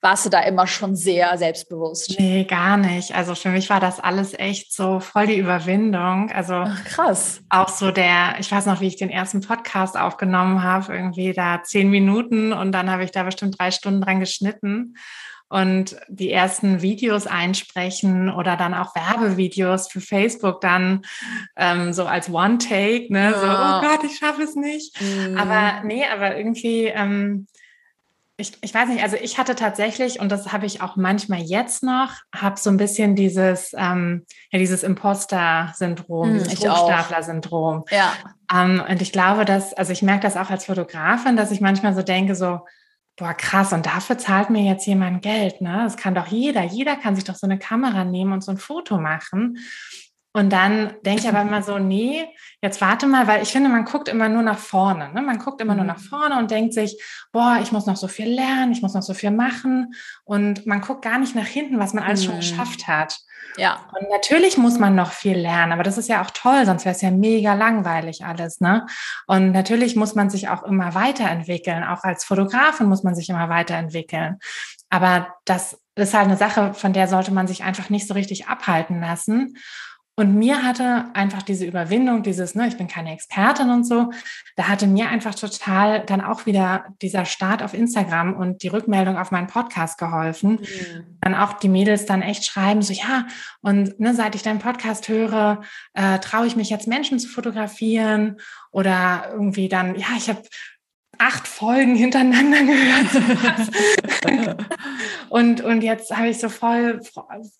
warst 0.00 0.26
du 0.26 0.30
da 0.30 0.42
immer 0.42 0.68
schon 0.68 0.94
sehr 0.94 1.36
selbstbewusst? 1.38 2.14
Nee, 2.20 2.44
gar 2.44 2.76
nicht. 2.76 3.16
Also 3.16 3.34
für 3.34 3.48
mich 3.48 3.68
war 3.68 3.80
das 3.80 3.98
alles 3.98 4.32
echt 4.32 4.72
so 4.72 5.00
voll 5.00 5.26
die 5.26 5.38
Überwindung. 5.38 6.30
Also 6.30 6.54
Ach, 6.54 6.84
krass. 6.84 7.40
Auch 7.48 7.68
so 7.68 7.90
der, 7.90 8.36
ich 8.38 8.50
weiß 8.50 8.66
noch, 8.66 8.80
wie 8.80 8.86
ich 8.86 8.96
den 8.96 9.10
ersten 9.10 9.40
Podcast 9.40 9.98
aufgenommen 9.98 10.62
habe, 10.62 10.94
irgendwie 10.94 11.32
da 11.32 11.62
zehn 11.64 11.90
Minuten 11.90 12.52
und 12.52 12.70
dann 12.70 12.90
habe 12.90 13.02
ich 13.02 13.10
da 13.10 13.24
bestimmt 13.24 13.58
drei 13.58 13.72
Stunden 13.72 14.00
dran 14.00 14.20
geschnitten 14.20 14.94
und 15.48 15.96
die 16.08 16.30
ersten 16.30 16.82
Videos 16.82 17.26
einsprechen 17.26 18.30
oder 18.30 18.56
dann 18.56 18.74
auch 18.74 18.94
Werbevideos 18.94 19.88
für 19.90 20.00
Facebook 20.00 20.60
dann 20.60 21.02
ähm, 21.56 21.92
so 21.92 22.04
als 22.04 22.30
One-Take, 22.30 23.12
ne? 23.12 23.32
So, 23.34 23.46
oh 23.46 23.80
Gott, 23.80 24.04
ich 24.04 24.18
schaffe 24.18 24.42
es 24.42 24.54
nicht. 24.54 25.00
Mhm. 25.00 25.38
Aber 25.38 25.82
nee, 25.84 26.04
aber 26.04 26.36
irgendwie, 26.36 26.84
ähm, 26.86 27.46
ich, 28.40 28.52
ich 28.60 28.72
weiß 28.72 28.88
nicht, 28.90 29.02
also 29.02 29.16
ich 29.20 29.38
hatte 29.38 29.56
tatsächlich, 29.56 30.20
und 30.20 30.30
das 30.30 30.52
habe 30.52 30.66
ich 30.66 30.80
auch 30.80 30.96
manchmal 30.96 31.40
jetzt 31.40 31.82
noch, 31.82 32.12
habe 32.32 32.60
so 32.60 32.70
ein 32.70 32.76
bisschen 32.76 33.16
dieses, 33.16 33.74
ähm, 33.76 34.26
ja, 34.50 34.58
dieses 34.58 34.82
Imposter-Syndrom, 34.82 36.34
mhm, 36.34 36.44
dieses 36.44 36.60
Hochstapler-Syndrom. 36.60 37.84
Ja. 37.90 38.12
Ähm, 38.54 38.82
und 38.88 39.02
ich 39.02 39.12
glaube, 39.12 39.44
dass, 39.44 39.72
also 39.74 39.92
ich 39.92 40.02
merke 40.02 40.22
das 40.22 40.36
auch 40.36 40.50
als 40.50 40.66
Fotografin, 40.66 41.36
dass 41.36 41.50
ich 41.50 41.60
manchmal 41.60 41.94
so 41.94 42.02
denke, 42.02 42.36
so, 42.36 42.60
boah, 43.18 43.34
krass, 43.34 43.72
und 43.72 43.84
dafür 43.86 44.16
zahlt 44.16 44.48
mir 44.48 44.62
jetzt 44.62 44.86
jemand 44.86 45.22
Geld, 45.22 45.60
ne? 45.60 45.80
Das 45.84 45.96
kann 45.96 46.14
doch 46.14 46.28
jeder. 46.28 46.62
Jeder 46.62 46.96
kann 46.96 47.16
sich 47.16 47.24
doch 47.24 47.34
so 47.34 47.46
eine 47.46 47.58
Kamera 47.58 48.04
nehmen 48.04 48.32
und 48.32 48.44
so 48.44 48.52
ein 48.52 48.58
Foto 48.58 48.98
machen. 48.98 49.58
Und 50.32 50.52
dann 50.52 50.94
denke 51.04 51.22
ich 51.22 51.28
aber 51.28 51.40
immer 51.40 51.62
so, 51.62 51.78
nee, 51.78 52.28
jetzt 52.62 52.80
warte 52.80 53.06
mal, 53.06 53.26
weil 53.26 53.42
ich 53.42 53.48
finde, 53.48 53.70
man 53.70 53.84
guckt 53.84 54.08
immer 54.08 54.28
nur 54.28 54.42
nach 54.42 54.58
vorne. 54.58 55.12
Ne? 55.12 55.20
Man 55.20 55.38
guckt 55.38 55.60
immer 55.60 55.74
nur 55.74 55.84
nach 55.84 55.98
mhm. 55.98 56.04
vorne 56.04 56.38
und 56.38 56.50
denkt 56.50 56.74
sich, 56.74 57.02
boah, 57.32 57.58
ich 57.60 57.72
muss 57.72 57.86
noch 57.86 57.96
so 57.96 58.06
viel 58.06 58.28
lernen, 58.28 58.70
ich 58.70 58.82
muss 58.82 58.94
noch 58.94 59.02
so 59.02 59.14
viel 59.14 59.32
machen. 59.32 59.94
Und 60.24 60.64
man 60.66 60.80
guckt 60.80 61.02
gar 61.02 61.18
nicht 61.18 61.34
nach 61.34 61.46
hinten, 61.46 61.80
was 61.80 61.92
man 61.92 62.04
alles 62.04 62.24
schon 62.24 62.34
mhm. 62.34 62.40
geschafft 62.40 62.86
hat. 62.86 63.18
Ja. 63.58 63.80
Und 63.98 64.08
natürlich 64.10 64.56
muss 64.56 64.78
man 64.78 64.94
noch 64.94 65.12
viel 65.12 65.36
lernen, 65.36 65.72
aber 65.72 65.82
das 65.82 65.98
ist 65.98 66.08
ja 66.08 66.22
auch 66.22 66.30
toll, 66.30 66.64
sonst 66.64 66.84
wäre 66.84 66.94
es 66.94 67.02
ja 67.02 67.10
mega 67.10 67.54
langweilig 67.54 68.24
alles, 68.24 68.60
ne? 68.60 68.86
Und 69.26 69.52
natürlich 69.52 69.96
muss 69.96 70.14
man 70.14 70.30
sich 70.30 70.48
auch 70.48 70.62
immer 70.62 70.94
weiterentwickeln. 70.94 71.82
Auch 71.84 72.04
als 72.04 72.24
Fotografin 72.24 72.86
muss 72.86 73.02
man 73.02 73.14
sich 73.14 73.28
immer 73.28 73.48
weiterentwickeln. 73.48 74.38
Aber 74.90 75.34
das 75.44 75.78
ist 75.96 76.14
halt 76.14 76.26
eine 76.26 76.36
Sache, 76.36 76.72
von 76.74 76.92
der 76.92 77.08
sollte 77.08 77.32
man 77.32 77.46
sich 77.46 77.64
einfach 77.64 77.90
nicht 77.90 78.06
so 78.06 78.14
richtig 78.14 78.46
abhalten 78.46 79.00
lassen. 79.00 79.56
Und 80.18 80.34
mir 80.34 80.64
hatte 80.64 81.04
einfach 81.14 81.42
diese 81.42 81.64
Überwindung, 81.64 82.24
dieses, 82.24 82.56
ne, 82.56 82.66
ich 82.66 82.76
bin 82.76 82.88
keine 82.88 83.12
Expertin 83.12 83.70
und 83.70 83.84
so, 83.84 84.10
da 84.56 84.66
hatte 84.66 84.88
mir 84.88 85.10
einfach 85.10 85.32
total 85.32 86.04
dann 86.04 86.20
auch 86.20 86.44
wieder 86.44 86.86
dieser 87.00 87.24
Start 87.24 87.62
auf 87.62 87.72
Instagram 87.72 88.34
und 88.34 88.64
die 88.64 88.66
Rückmeldung 88.66 89.16
auf 89.16 89.30
meinen 89.30 89.46
Podcast 89.46 89.96
geholfen. 89.96 90.54
Mhm. 90.54 91.18
Dann 91.20 91.36
auch 91.36 91.52
die 91.52 91.68
Mädels 91.68 92.04
dann 92.04 92.22
echt 92.22 92.44
schreiben, 92.44 92.82
so 92.82 92.92
ja, 92.92 93.28
und 93.60 94.00
ne, 94.00 94.12
seit 94.12 94.34
ich 94.34 94.42
deinen 94.42 94.58
Podcast 94.58 95.08
höre, 95.08 95.62
äh, 95.94 96.18
traue 96.18 96.48
ich 96.48 96.56
mich 96.56 96.68
jetzt 96.68 96.88
Menschen 96.88 97.20
zu 97.20 97.28
fotografieren 97.28 98.38
oder 98.72 99.28
irgendwie 99.30 99.68
dann, 99.68 99.94
ja, 99.94 100.08
ich 100.16 100.28
habe 100.28 100.42
acht 101.18 101.48
Folgen 101.48 101.94
hintereinander 101.94 102.58
gehört. 102.64 104.48
und, 105.28 105.60
und 105.60 105.82
jetzt 105.82 106.16
habe 106.16 106.28
ich 106.28 106.38
so 106.38 106.48
voll, 106.48 107.00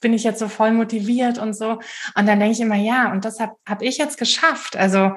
bin 0.01 0.13
ich 0.13 0.25
jetzt 0.25 0.39
so 0.39 0.49
voll 0.49 0.73
motiviert 0.73 1.39
und 1.39 1.55
so. 1.55 1.81
Und 2.15 2.27
dann 2.27 2.39
denke 2.39 2.53
ich 2.53 2.61
immer, 2.61 2.77
ja, 2.77 3.11
und 3.13 3.25
das 3.25 3.41
habe 3.41 3.57
hab 3.69 3.83
ich 3.83 3.99
jetzt 3.99 4.19
geschafft. 4.19 4.77
Also, 4.77 5.13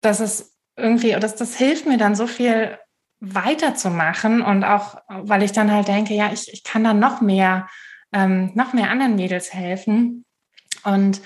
das 0.00 0.20
ist 0.20 0.52
irgendwie, 0.76 1.12
das, 1.12 1.36
das 1.36 1.56
hilft 1.56 1.86
mir 1.86 1.98
dann 1.98 2.14
so 2.14 2.26
viel 2.26 2.78
weiterzumachen 3.20 4.42
und 4.42 4.64
auch, 4.64 4.96
weil 5.08 5.44
ich 5.44 5.52
dann 5.52 5.70
halt 5.70 5.86
denke, 5.86 6.12
ja, 6.12 6.32
ich, 6.32 6.52
ich 6.52 6.64
kann 6.64 6.82
dann 6.82 6.98
noch 6.98 7.20
mehr, 7.20 7.68
ähm, 8.12 8.50
noch 8.54 8.72
mehr 8.72 8.90
anderen 8.90 9.14
Mädels 9.14 9.54
helfen. 9.54 10.24
Und 10.82 11.20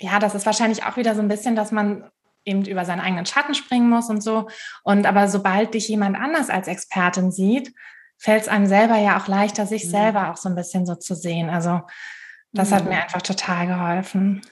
ja, 0.00 0.18
das 0.18 0.34
ist 0.34 0.46
wahrscheinlich 0.46 0.84
auch 0.84 0.96
wieder 0.96 1.14
so 1.14 1.20
ein 1.20 1.28
bisschen, 1.28 1.56
dass 1.56 1.72
man 1.72 2.10
eben 2.44 2.64
über 2.64 2.84
seinen 2.84 3.00
eigenen 3.00 3.26
Schatten 3.26 3.54
springen 3.54 3.88
muss 3.88 4.10
und 4.10 4.22
so. 4.22 4.48
Und 4.82 5.06
aber 5.06 5.28
sobald 5.28 5.74
dich 5.74 5.88
jemand 5.88 6.16
anders 6.16 6.50
als 6.50 6.68
Expertin 6.68 7.30
sieht, 7.30 7.74
fällt 8.18 8.42
es 8.42 8.48
einem 8.48 8.66
selber 8.66 8.96
ja 8.96 9.18
auch 9.18 9.28
leichter, 9.28 9.66
sich 9.66 9.86
mhm. 9.86 9.90
selber 9.90 10.30
auch 10.30 10.36
so 10.36 10.48
ein 10.48 10.54
bisschen 10.54 10.86
so 10.86 10.94
zu 10.94 11.14
sehen. 11.14 11.50
Also 11.50 11.82
das 12.52 12.70
mhm. 12.70 12.74
hat 12.74 12.84
mir 12.86 13.02
einfach 13.02 13.22
total 13.22 13.66
geholfen. 13.66 14.42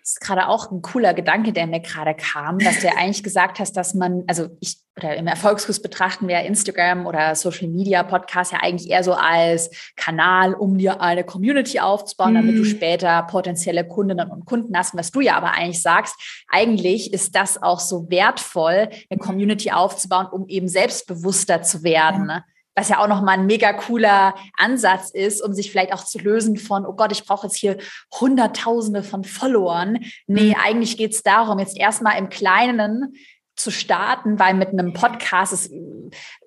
Das 0.00 0.12
ist 0.12 0.20
gerade 0.20 0.48
auch 0.48 0.70
ein 0.70 0.82
cooler 0.82 1.14
Gedanke, 1.14 1.52
der 1.52 1.66
mir 1.66 1.80
gerade 1.80 2.14
kam, 2.14 2.58
dass 2.58 2.80
du 2.80 2.86
ja 2.86 2.94
eigentlich 2.96 3.22
gesagt 3.22 3.58
hast, 3.58 3.76
dass 3.76 3.94
man, 3.94 4.24
also 4.26 4.48
ich, 4.60 4.78
oder 4.96 5.14
im 5.16 5.26
Erfolgskurs 5.26 5.82
betrachten 5.82 6.26
wir 6.26 6.40
Instagram 6.40 7.06
oder 7.06 7.34
Social 7.34 7.68
Media 7.68 8.02
Podcast 8.02 8.52
ja 8.52 8.60
eigentlich 8.62 8.90
eher 8.90 9.04
so 9.04 9.12
als 9.12 9.70
Kanal, 9.94 10.54
um 10.54 10.78
dir 10.78 11.02
eine 11.02 11.22
Community 11.22 11.80
aufzubauen, 11.80 12.34
damit 12.34 12.54
mm. 12.54 12.58
du 12.58 12.62
mhm. 12.62 12.70
später 12.70 13.22
potenzielle 13.24 13.86
Kundinnen 13.86 14.30
und 14.30 14.46
Kunden 14.46 14.76
hast. 14.76 14.96
was 14.96 15.10
du 15.10 15.20
ja 15.20 15.36
aber 15.36 15.52
eigentlich 15.52 15.82
sagst, 15.82 16.16
eigentlich 16.48 17.12
ist 17.12 17.34
das 17.34 17.62
auch 17.62 17.80
so 17.80 18.08
wertvoll, 18.08 18.88
eine 19.10 19.18
Community 19.18 19.70
aufzubauen, 19.70 20.26
um 20.26 20.48
eben 20.48 20.68
selbstbewusster 20.68 21.60
zu 21.60 21.82
werden. 21.82 22.28
Ja. 22.28 22.36
Ne? 22.36 22.44
Was 22.76 22.90
ja 22.90 22.98
auch 23.02 23.08
nochmal 23.08 23.38
ein 23.38 23.46
mega 23.46 23.72
cooler 23.72 24.34
Ansatz 24.56 25.10
ist, 25.10 25.42
um 25.42 25.54
sich 25.54 25.70
vielleicht 25.70 25.94
auch 25.94 26.04
zu 26.04 26.18
lösen 26.18 26.58
von, 26.58 26.84
oh 26.84 26.92
Gott, 26.92 27.10
ich 27.10 27.24
brauche 27.24 27.46
jetzt 27.46 27.56
hier 27.56 27.78
Hunderttausende 28.20 29.02
von 29.02 29.24
Followern. 29.24 29.98
Nee, 30.26 30.50
mhm. 30.50 30.56
eigentlich 30.62 30.96
geht 30.98 31.12
es 31.12 31.22
darum, 31.22 31.58
jetzt 31.58 31.78
erstmal 31.78 32.18
im 32.18 32.28
Kleinen 32.28 33.14
zu 33.56 33.70
starten, 33.70 34.38
weil 34.38 34.52
mit 34.52 34.68
einem 34.68 34.92
Podcast, 34.92 35.54
es 35.54 35.70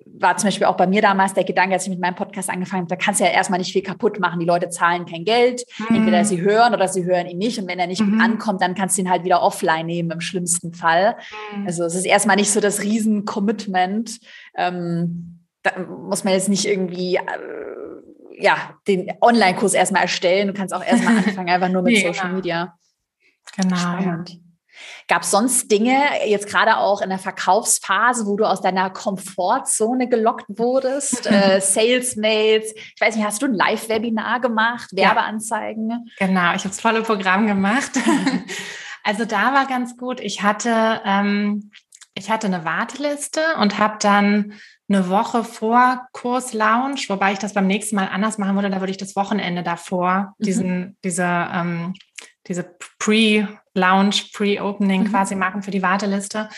war 0.06 0.36
zum 0.36 0.46
Beispiel 0.46 0.68
auch 0.68 0.76
bei 0.76 0.86
mir 0.86 1.02
damals 1.02 1.34
der 1.34 1.42
Gedanke, 1.42 1.74
als 1.74 1.82
ich 1.82 1.90
mit 1.90 2.00
meinem 2.00 2.14
Podcast 2.14 2.48
angefangen 2.48 2.82
habe, 2.82 2.96
da 2.96 2.96
kannst 2.96 3.20
du 3.20 3.24
ja 3.24 3.30
erstmal 3.30 3.58
nicht 3.58 3.72
viel 3.72 3.82
kaputt 3.82 4.20
machen. 4.20 4.38
Die 4.38 4.46
Leute 4.46 4.68
zahlen 4.68 5.06
kein 5.06 5.24
Geld, 5.24 5.64
mhm. 5.78 5.96
entweder 5.96 6.24
sie 6.24 6.40
hören 6.40 6.72
oder 6.72 6.86
sie 6.86 7.04
hören 7.04 7.26
ihn 7.26 7.38
nicht. 7.38 7.58
Und 7.58 7.66
wenn 7.66 7.80
er 7.80 7.88
nicht 7.88 8.02
mhm. 8.02 8.12
gut 8.12 8.20
ankommt, 8.20 8.62
dann 8.62 8.76
kannst 8.76 8.96
du 8.96 9.02
ihn 9.02 9.10
halt 9.10 9.24
wieder 9.24 9.42
offline 9.42 9.86
nehmen 9.86 10.12
im 10.12 10.20
schlimmsten 10.20 10.72
Fall. 10.72 11.16
Mhm. 11.56 11.66
Also 11.66 11.82
es 11.82 11.96
ist 11.96 12.06
erstmal 12.06 12.36
nicht 12.36 12.52
so 12.52 12.60
das 12.60 12.82
Riesen-Commitment. 12.82 14.20
Ähm, 14.56 15.39
da 15.62 15.78
muss 15.78 16.24
man 16.24 16.32
jetzt 16.32 16.48
nicht 16.48 16.66
irgendwie 16.66 17.16
äh, 17.16 17.22
ja, 18.40 18.74
den 18.88 19.12
Online-Kurs 19.20 19.74
erstmal 19.74 20.02
erstellen. 20.02 20.48
Du 20.48 20.54
kannst 20.54 20.74
auch 20.74 20.84
erstmal 20.84 21.16
anfangen, 21.26 21.50
einfach 21.50 21.68
nur 21.68 21.82
mit 21.82 21.94
nee, 21.94 22.00
Social 22.00 22.28
genau. 22.28 22.36
Media. 22.36 22.74
Genau. 23.56 23.76
Spannend. 23.76 24.40
Gab 25.08 25.22
es 25.22 25.30
sonst 25.30 25.70
Dinge, 25.70 25.98
jetzt 26.26 26.46
gerade 26.46 26.78
auch 26.78 27.02
in 27.02 27.10
der 27.10 27.18
Verkaufsphase, 27.18 28.26
wo 28.26 28.36
du 28.36 28.44
aus 28.44 28.60
deiner 28.60 28.90
Komfortzone 28.90 30.08
gelockt 30.08 30.46
wurdest? 30.48 31.26
äh, 31.30 31.60
Sales-Mails, 31.60 32.72
ich 32.74 33.00
weiß 33.00 33.16
nicht, 33.16 33.26
hast 33.26 33.42
du 33.42 33.46
ein 33.46 33.54
Live-Webinar 33.54 34.40
gemacht, 34.40 34.90
Werbeanzeigen? 34.92 35.90
Ja, 35.90 36.26
genau, 36.26 36.54
ich 36.54 36.60
habe 36.60 36.68
das 36.68 36.80
volle 36.80 37.02
Programm 37.02 37.46
gemacht. 37.46 37.92
also 39.04 39.24
da 39.24 39.52
war 39.52 39.66
ganz 39.66 39.96
gut, 39.96 40.20
ich 40.20 40.42
hatte, 40.42 41.00
ähm, 41.04 41.72
ich 42.14 42.30
hatte 42.30 42.46
eine 42.46 42.64
Warteliste 42.64 43.40
und 43.58 43.78
habe 43.78 43.96
dann 44.00 44.54
eine 44.90 45.08
Woche 45.08 45.44
vor 45.44 46.08
Kurs-Lounge, 46.12 47.04
wobei 47.08 47.32
ich 47.32 47.38
das 47.38 47.54
beim 47.54 47.66
nächsten 47.66 47.96
Mal 47.96 48.08
anders 48.08 48.38
machen 48.38 48.56
würde, 48.56 48.70
da 48.70 48.80
würde 48.80 48.90
ich 48.90 48.98
das 48.98 49.14
Wochenende 49.16 49.62
davor, 49.62 50.34
mhm. 50.38 50.44
diesen, 50.44 50.96
diese, 51.04 51.24
ähm, 51.24 51.94
diese 52.46 52.76
Pre-Lounge, 52.98 54.16
Pre-Opening 54.34 55.04
mhm. 55.04 55.10
quasi 55.10 55.36
machen 55.36 55.62
für 55.62 55.70
die 55.70 55.82
Warteliste. 55.82 56.48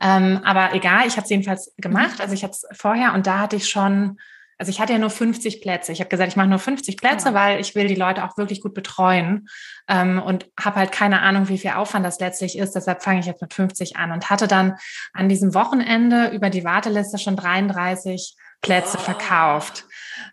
Ähm, 0.00 0.40
aber 0.44 0.74
egal, 0.74 1.06
ich 1.06 1.16
habe 1.16 1.24
es 1.24 1.30
jedenfalls 1.30 1.74
gemacht. 1.76 2.16
Mhm. 2.16 2.20
Also 2.20 2.34
ich 2.34 2.42
hatte 2.42 2.52
es 2.54 2.78
vorher 2.78 3.14
und 3.14 3.26
da 3.26 3.38
hatte 3.38 3.56
ich 3.56 3.68
schon 3.68 4.18
also 4.58 4.70
ich 4.70 4.80
hatte 4.80 4.92
ja 4.92 4.98
nur 4.98 5.10
50 5.10 5.60
Plätze. 5.60 5.92
Ich 5.92 6.00
habe 6.00 6.08
gesagt, 6.08 6.30
ich 6.30 6.36
mache 6.36 6.48
nur 6.48 6.58
50 6.58 6.96
Plätze, 6.96 7.28
ja. 7.28 7.34
weil 7.34 7.60
ich 7.60 7.74
will 7.74 7.88
die 7.88 7.94
Leute 7.94 8.24
auch 8.24 8.36
wirklich 8.38 8.62
gut 8.62 8.74
betreuen 8.74 9.48
ähm, 9.88 10.20
und 10.20 10.46
habe 10.58 10.76
halt 10.76 10.92
keine 10.92 11.20
Ahnung, 11.20 11.48
wie 11.48 11.58
viel 11.58 11.72
Aufwand 11.72 12.06
das 12.06 12.20
letztlich 12.20 12.58
ist. 12.58 12.74
Deshalb 12.74 13.02
fange 13.02 13.20
ich 13.20 13.26
jetzt 13.26 13.42
mit 13.42 13.52
50 13.52 13.96
an 13.96 14.12
und 14.12 14.30
hatte 14.30 14.48
dann 14.48 14.76
an 15.12 15.28
diesem 15.28 15.54
Wochenende 15.54 16.28
über 16.28 16.48
die 16.48 16.64
Warteliste 16.64 17.18
schon 17.18 17.36
33 17.36 18.34
Plätze 18.62 18.96
oh. 18.98 19.02
verkauft. 19.02 19.84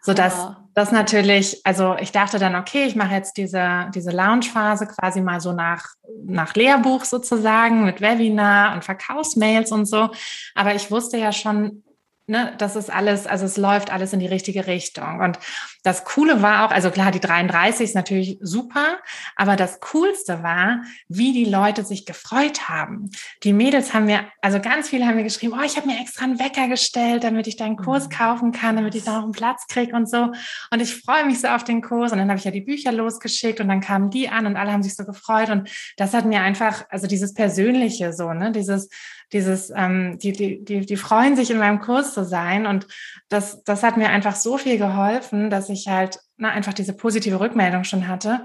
So 0.02 0.14
dass 0.14 0.36
oh. 0.40 0.56
das 0.74 0.92
natürlich, 0.94 1.62
also 1.66 1.98
ich 2.00 2.14
dachte 2.14 2.40
dann, 2.40 2.56
okay, 2.56 2.86
ich 2.86 2.96
mache 2.96 3.14
jetzt 3.14 3.36
diese, 3.36 3.90
diese 3.94 4.12
Lounge-Phase 4.12 4.88
quasi 4.88 5.20
mal 5.22 5.42
so 5.42 5.52
nach, 5.52 5.86
nach 6.26 6.56
Lehrbuch 6.56 7.04
sozusagen 7.04 7.84
mit 7.84 8.00
Webinar 8.00 8.74
und 8.74 8.86
Verkaufsmails 8.86 9.74
und 9.74 9.86
so. 9.86 10.10
Aber 10.56 10.74
ich 10.74 10.90
wusste 10.90 11.18
ja 11.18 11.34
schon, 11.34 11.84
ne, 12.28 12.54
das 12.58 12.76
ist 12.76 12.90
alles, 12.90 13.28
also 13.28 13.46
es 13.46 13.58
läuft 13.58 13.92
alles 13.92 14.14
in 14.14 14.20
die 14.20 14.28
richtige 14.28 14.68
Richtung. 14.68 15.20
Und 15.20 15.38
das 15.84 16.06
Coole 16.06 16.42
war 16.42 16.66
auch, 16.66 16.72
also 16.72 16.90
klar, 16.90 17.12
die 17.12 17.20
33 17.20 17.84
ist 17.90 17.96
natürlich 17.96 18.38
super, 18.42 19.00
aber 19.36 19.56
das 19.56 19.80
Coolste 19.82 20.42
war, 20.42 20.82
wie 21.08 21.34
die 21.34 21.46
Leute 21.46 21.84
sich 21.84 22.06
gefreut 22.06 22.70
haben. 22.70 23.12
Die 23.44 23.54
Mädels 23.54 23.94
haben 23.94 24.06
mir, 24.06 24.26
also 24.42 24.60
ganz 24.62 24.90
viele 24.90 25.06
haben 25.06 25.16
mir 25.16 25.24
geschrieben, 25.24 25.54
oh, 25.58 25.64
ich 25.64 25.76
habe 25.76 25.88
mir 25.88 26.00
extra 26.00 26.24
einen 26.24 26.40
Wecker 26.40 26.68
gestellt, 26.68 27.24
damit 27.24 27.48
ich 27.48 27.58
deinen 27.58 27.76
Kurs 27.76 28.06
mhm. 28.06 28.12
kaufen 28.12 28.52
kann, 28.52 28.78
damit 28.78 28.96
ich 28.96 29.04
da 29.04 29.18
noch 29.18 29.24
einen 29.24 29.34
Platz 29.34 29.68
kriege 29.68 29.96
und 29.96 30.10
so. 30.10 30.32
Und 30.72 30.82
ich 30.82 30.96
freue 30.96 31.26
mich 31.26 31.42
so 31.42 31.48
auf 31.50 31.64
den 31.64 31.82
Kurs. 31.82 32.12
Und 32.12 32.20
dann 32.20 32.30
habe 32.30 32.40
ich 32.40 32.46
ja 32.46 32.52
die 32.52 32.62
Bücher 32.62 32.92
losgeschickt 32.92 33.60
und 33.60 33.68
dann 33.68 33.82
kamen 33.82 34.10
die 34.10 34.30
an 34.30 34.46
und 34.46 34.56
alle 34.56 34.72
haben 34.72 34.84
sich 34.84 34.96
so 34.96 35.04
gefreut. 35.04 35.50
Und 35.50 35.70
das 35.98 36.14
hat 36.14 36.26
mir 36.26 36.42
einfach, 36.42 36.86
also 36.90 37.08
dieses 37.08 37.34
Persönliche 37.34 38.14
so, 38.14 38.32
ne, 38.32 38.52
dieses, 38.52 38.90
dieses, 39.34 39.72
ähm, 39.76 40.18
die, 40.20 40.32
die, 40.32 40.64
die, 40.64 40.86
die 40.86 40.96
freuen 40.98 41.36
sich 41.36 41.52
in 41.52 41.58
meinem 41.58 41.80
Kurs 41.80 42.14
zu 42.14 42.24
sein. 42.24 42.66
Und 42.66 42.88
das, 43.30 43.64
das 43.64 43.84
hat 43.84 43.98
mir 43.98 44.10
einfach 44.10 44.36
so 44.36 44.58
viel 44.58 44.78
geholfen, 44.78 45.50
dass 45.50 45.70
ich 45.70 45.88
halt 45.88 46.20
na, 46.38 46.50
einfach 46.50 46.74
diese 46.74 46.94
positive 46.94 47.40
Rückmeldung 47.40 47.84
schon 47.84 48.08
hatte. 48.08 48.42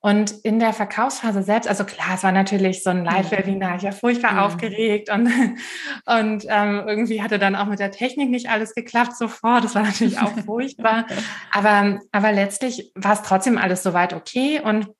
Und 0.00 0.30
in 0.44 0.60
der 0.60 0.72
Verkaufsphase 0.72 1.42
selbst, 1.42 1.68
also 1.68 1.84
klar, 1.84 2.14
es 2.14 2.22
war 2.22 2.30
natürlich 2.30 2.84
so 2.84 2.90
ein 2.90 3.04
Live-Webinar, 3.04 3.76
ich 3.76 3.82
war 3.82 3.92
furchtbar 3.92 4.34
mhm. 4.34 4.38
aufgeregt 4.38 5.10
und, 5.10 5.26
und 6.06 6.44
ähm, 6.48 6.84
irgendwie 6.86 7.22
hatte 7.22 7.40
dann 7.40 7.56
auch 7.56 7.66
mit 7.66 7.80
der 7.80 7.90
Technik 7.90 8.30
nicht 8.30 8.48
alles 8.48 8.74
geklappt 8.74 9.16
sofort. 9.16 9.64
Das 9.64 9.74
war 9.74 9.82
natürlich 9.82 10.18
auch 10.20 10.32
furchtbar. 10.44 11.06
Aber, 11.50 11.98
aber 12.12 12.32
letztlich 12.32 12.92
war 12.94 13.14
es 13.14 13.22
trotzdem 13.22 13.58
alles 13.58 13.82
soweit 13.82 14.12
okay. 14.12 14.60
Und, 14.60 14.90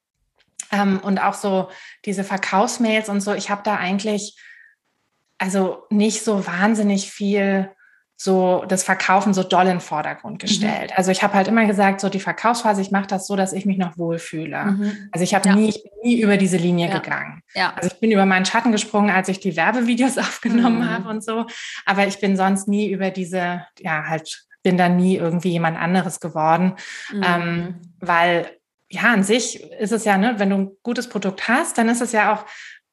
ähm, 0.73 0.99
und 1.03 1.23
auch 1.23 1.35
so 1.35 1.69
diese 2.05 2.25
Verkaufsmails 2.25 3.09
und 3.09 3.21
so, 3.21 3.33
ich 3.35 3.51
habe 3.51 3.63
da 3.65 3.77
eigentlich 3.77 4.37
also 5.39 5.85
nicht 5.91 6.25
so 6.25 6.47
wahnsinnig 6.47 7.11
viel 7.11 7.71
so 8.19 8.65
das 8.67 8.83
Verkaufen 8.83 9.35
so 9.35 9.43
doll 9.43 9.65
in 9.65 9.73
den 9.73 9.81
Vordergrund 9.81 10.43
mhm. 10.43 10.47
gestellt. 10.47 10.91
Mhm. 10.91 10.97
Also 10.97 11.11
ich 11.11 11.23
habe 11.23 11.35
halt 11.35 11.49
immer 11.49 11.67
gesagt, 11.67 12.01
so 12.01 12.09
die 12.09 12.21
Verkaufsphase, 12.21 12.81
ich 12.81 12.91
mache 12.91 13.07
das 13.07 13.27
so, 13.27 13.37
dass 13.37 13.53
ich 13.53 13.67
mich 13.67 13.77
noch 13.77 13.99
wohlfühle. 13.99 14.65
Mhm. 14.65 15.09
Also 15.13 15.23
ich 15.23 15.35
habe 15.35 15.49
ja. 15.49 15.55
nie, 15.55 15.69
ich 15.69 15.83
bin 15.83 15.93
nie 16.03 16.21
über 16.23 16.39
diese 16.39 16.57
Linie 16.57 16.89
ja. 16.89 16.99
gegangen. 16.99 17.43
Ja. 17.55 17.75
Also 17.77 17.91
ich 17.93 18.01
bin 18.01 18.11
über 18.11 18.25
meinen 18.25 18.47
Schatten 18.47 18.73
gesprungen, 18.73 19.11
als 19.11 19.29
ich 19.29 19.41
die 19.41 19.57
Werbevideos 19.57 20.17
aufgenommen 20.19 20.81
mhm. 20.81 20.91
habe 20.91 21.09
und 21.11 21.23
so. 21.23 21.47
Aber 21.85 22.07
ich 22.07 22.19
bin 22.19 22.37
sonst 22.37 22.69
nie 22.69 22.91
über 22.91 23.11
diese, 23.11 23.67
ja, 23.79 24.05
halt 24.07 24.47
bin 24.63 24.79
dann 24.79 24.97
nie 24.97 25.17
irgendwie 25.17 25.51
jemand 25.51 25.79
anderes 25.79 26.19
geworden, 26.19 26.75
mhm. 27.13 27.23
ähm, 27.23 27.75
weil 28.01 28.51
ja, 28.89 29.03
an 29.13 29.23
sich 29.23 29.63
ist 29.63 29.93
es 29.93 30.05
ja, 30.05 30.17
ne, 30.17 30.35
wenn 30.39 30.51
du 30.51 30.57
ein 30.57 30.71
gutes 30.83 31.09
Produkt 31.09 31.49
hast, 31.49 31.77
dann 31.79 31.89
ist 31.89 32.01
es 32.01 32.13
ja 32.13 32.33
auch 32.33 32.47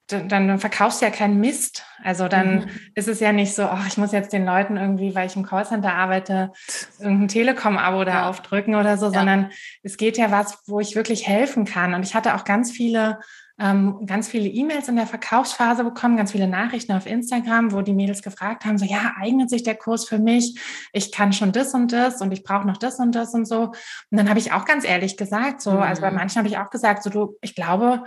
dann, 0.08 0.28
dann 0.28 0.60
verkaufst 0.60 1.02
du 1.02 1.06
ja 1.06 1.12
keinen 1.12 1.40
Mist. 1.40 1.86
Also 2.04 2.28
dann 2.28 2.56
mhm. 2.56 2.70
ist 2.96 3.08
es 3.08 3.20
ja 3.20 3.32
nicht 3.32 3.56
so, 3.56 3.66
oh, 3.66 3.86
ich 3.88 3.98
muss 3.98 4.12
jetzt 4.12 4.34
den 4.34 4.46
Leuten 4.46 4.78
irgendwie, 4.78 5.16
weil 5.16 5.28
ich 5.28 5.36
im 5.36 5.46
Callcenter 5.46 5.94
arbeite, 5.94 6.52
irgendein 7.00 7.30
Telekom-Abo 7.30 8.04
da 8.04 8.12
ja. 8.12 8.30
aufdrücken 8.30 8.76
oder 8.76 8.98
so, 8.98 9.08
ja. 9.08 9.14
sondern 9.14 9.52
es 9.82 9.98
geht 9.98 10.18
ja 10.18 10.32
was, 10.32 10.60
wo 10.68 10.80
ich 10.80 10.96
wirklich 10.96 11.28
helfen 11.28 11.66
kann. 11.66 11.94
Und 11.94 12.04
ich 12.04 12.16
hatte 12.16 12.36
auch 12.36 12.44
ganz 12.44 12.72
viele 12.72 13.20
ähm, 13.60 14.06
ganz 14.08 14.28
viele 14.28 14.50
E-Mails 14.50 14.88
in 14.88 14.96
der 14.96 15.06
Verkaufsphase 15.06 15.84
bekommen, 15.84 16.18
ganz 16.18 16.32
viele 16.32 16.48
Nachrichten 16.48 16.92
auf 16.92 17.06
Instagram, 17.06 17.72
wo 17.72 17.82
die 17.82 17.94
Mädels 17.94 18.24
gefragt 18.24 18.66
haben, 18.66 18.80
so 18.80 18.86
ja, 18.86 19.14
eignet 19.22 19.50
sich 19.50 19.62
der 19.62 19.76
Kurs 19.76 20.08
für 20.08 20.18
mich? 20.18 20.60
Ich 20.92 21.12
kann 21.12 21.34
schon 21.34 21.52
das 21.52 21.74
und 21.74 21.92
das 21.92 22.22
und 22.22 22.32
ich 22.32 22.44
brauche 22.44 22.66
noch 22.66 22.78
das 22.78 22.98
und 23.00 23.14
das 23.14 23.34
und 23.34 23.46
so. 23.46 23.66
Und 23.66 24.18
dann 24.18 24.28
habe 24.28 24.40
ich 24.40 24.52
auch 24.52 24.66
ganz 24.66 24.86
ehrlich 24.86 25.18
gesagt, 25.18 25.62
so, 25.62 25.72
also 25.72 26.02
bei 26.02 26.10
mhm. 26.10 26.18
manchen 26.18 26.38
habe 26.40 26.48
ich 26.48 26.58
auch 26.58 26.72
gesagt, 26.72 27.04
so 27.04 27.12
du, 27.12 27.38
ich 27.42 27.54
glaube, 27.54 28.04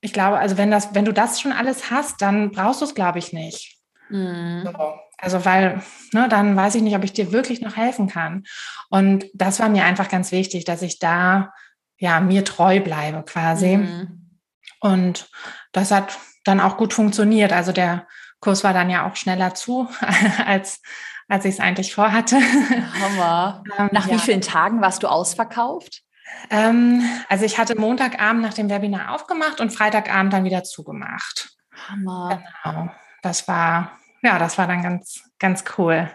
ich 0.00 0.12
glaube, 0.12 0.38
also 0.38 0.56
wenn 0.56 0.70
das, 0.70 0.94
wenn 0.94 1.04
du 1.04 1.12
das 1.12 1.40
schon 1.40 1.52
alles 1.52 1.90
hast, 1.90 2.22
dann 2.22 2.50
brauchst 2.50 2.80
du 2.80 2.84
es, 2.84 2.94
glaube 2.94 3.18
ich, 3.18 3.32
nicht. 3.32 3.78
Mhm. 4.08 4.62
So. 4.64 4.94
Also 5.20 5.44
weil, 5.44 5.82
ne, 6.12 6.28
dann 6.28 6.54
weiß 6.54 6.76
ich 6.76 6.82
nicht, 6.82 6.96
ob 6.96 7.02
ich 7.02 7.12
dir 7.12 7.32
wirklich 7.32 7.60
noch 7.60 7.76
helfen 7.76 8.08
kann. 8.08 8.44
Und 8.88 9.26
das 9.34 9.58
war 9.58 9.68
mir 9.68 9.84
einfach 9.84 10.08
ganz 10.08 10.30
wichtig, 10.30 10.64
dass 10.64 10.82
ich 10.82 11.00
da 11.00 11.52
ja 11.98 12.20
mir 12.20 12.44
treu 12.44 12.80
bleibe 12.80 13.24
quasi. 13.24 13.78
Mhm. 13.78 14.38
Und 14.80 15.28
das 15.72 15.90
hat 15.90 16.16
dann 16.44 16.60
auch 16.60 16.76
gut 16.76 16.94
funktioniert. 16.94 17.52
Also 17.52 17.72
der 17.72 18.06
Kurs 18.40 18.62
war 18.62 18.72
dann 18.72 18.90
ja 18.90 19.08
auch 19.08 19.16
schneller 19.16 19.54
zu, 19.54 19.88
als, 20.46 20.80
als 21.26 21.44
ich 21.44 21.54
es 21.54 21.60
eigentlich 21.60 21.92
vorhatte. 21.92 22.36
Hammer. 22.36 23.64
ähm, 23.78 23.88
Nach 23.90 24.06
ja. 24.06 24.14
wie 24.14 24.20
vielen 24.20 24.40
Tagen 24.40 24.80
warst 24.80 25.02
du 25.02 25.08
ausverkauft? 25.08 26.02
Ähm, 26.50 27.02
also 27.28 27.44
ich 27.44 27.58
hatte 27.58 27.78
Montagabend 27.78 28.42
nach 28.42 28.54
dem 28.54 28.70
Webinar 28.70 29.14
aufgemacht 29.14 29.60
und 29.60 29.70
Freitagabend 29.70 30.32
dann 30.32 30.44
wieder 30.44 30.64
zugemacht. 30.64 31.50
Hammer. 31.88 32.42
Genau. 32.64 32.90
Das 33.22 33.48
war, 33.48 33.92
ja, 34.22 34.38
das 34.38 34.58
war 34.58 34.66
dann 34.66 34.82
ganz, 34.82 35.22
ganz 35.38 35.64
cool. 35.76 36.10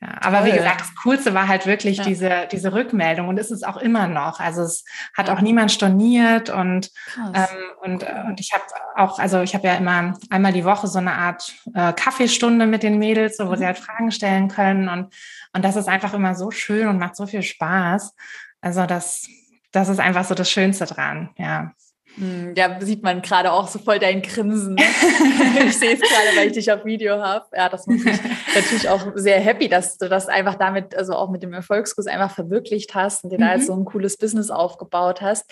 Ja, 0.00 0.08
aber 0.20 0.44
wie 0.44 0.52
gesagt, 0.52 0.82
das 0.82 0.94
Coolste 1.02 1.32
war 1.32 1.48
halt 1.48 1.64
wirklich 1.64 1.98
ja. 1.98 2.04
diese, 2.04 2.48
diese 2.52 2.74
Rückmeldung 2.74 3.28
und 3.28 3.38
ist 3.38 3.50
es 3.50 3.62
auch 3.62 3.78
immer 3.78 4.08
noch. 4.08 4.40
Also 4.40 4.62
es 4.62 4.84
hat 5.16 5.30
auch 5.30 5.40
niemand 5.40 5.72
storniert 5.72 6.50
und, 6.50 6.90
ähm, 7.16 7.46
und, 7.80 8.02
äh, 8.02 8.22
und 8.26 8.38
ich 8.38 8.52
habe 8.52 8.64
auch, 8.94 9.18
also 9.18 9.40
ich 9.40 9.54
habe 9.54 9.66
ja 9.66 9.74
immer 9.76 10.12
einmal 10.28 10.52
die 10.52 10.66
Woche 10.66 10.86
so 10.86 10.98
eine 10.98 11.14
Art 11.14 11.54
äh, 11.74 11.94
Kaffeestunde 11.94 12.66
mit 12.66 12.82
den 12.82 12.98
Mädels, 12.98 13.38
so, 13.38 13.46
wo 13.46 13.52
mhm. 13.52 13.56
sie 13.56 13.66
halt 13.66 13.78
Fragen 13.78 14.10
stellen 14.10 14.48
können 14.48 14.90
und, 14.90 15.14
und 15.54 15.64
das 15.64 15.76
ist 15.76 15.88
einfach 15.88 16.12
immer 16.12 16.34
so 16.34 16.50
schön 16.50 16.88
und 16.88 16.98
macht 16.98 17.16
so 17.16 17.26
viel 17.26 17.42
Spaß. 17.42 18.14
Also 18.60 18.86
das, 18.86 19.26
das 19.72 19.88
ist 19.88 20.00
einfach 20.00 20.24
so 20.24 20.34
das 20.34 20.50
Schönste 20.50 20.86
dran, 20.86 21.30
ja. 21.36 21.72
Hm, 22.16 22.54
ja, 22.56 22.80
sieht 22.80 23.02
man 23.02 23.20
gerade 23.20 23.52
auch 23.52 23.68
so 23.68 23.78
voll 23.78 23.98
dein 23.98 24.22
Grinsen. 24.22 24.74
Ne? 24.74 24.82
ich 25.66 25.78
sehe 25.78 25.92
es 25.92 26.00
gerade, 26.00 26.36
weil 26.36 26.46
ich 26.46 26.54
dich 26.54 26.72
auf 26.72 26.84
Video 26.84 27.22
habe. 27.22 27.44
Ja, 27.54 27.68
das 27.68 27.86
macht 27.86 28.04
mich 28.04 28.18
natürlich 28.54 28.88
auch 28.88 29.12
sehr 29.14 29.38
happy, 29.38 29.68
dass 29.68 29.98
du 29.98 30.08
das 30.08 30.26
einfach 30.26 30.54
damit, 30.54 30.96
also 30.96 31.14
auch 31.14 31.30
mit 31.30 31.42
dem 31.42 31.52
Erfolgskurs 31.52 32.06
einfach 32.06 32.34
verwirklicht 32.34 32.94
hast 32.94 33.24
und 33.24 33.30
dir 33.30 33.38
mhm. 33.38 33.42
da 33.42 33.54
jetzt 33.54 33.66
so 33.66 33.74
ein 33.74 33.84
cooles 33.84 34.16
Business 34.16 34.50
aufgebaut 34.50 35.20
hast. 35.20 35.44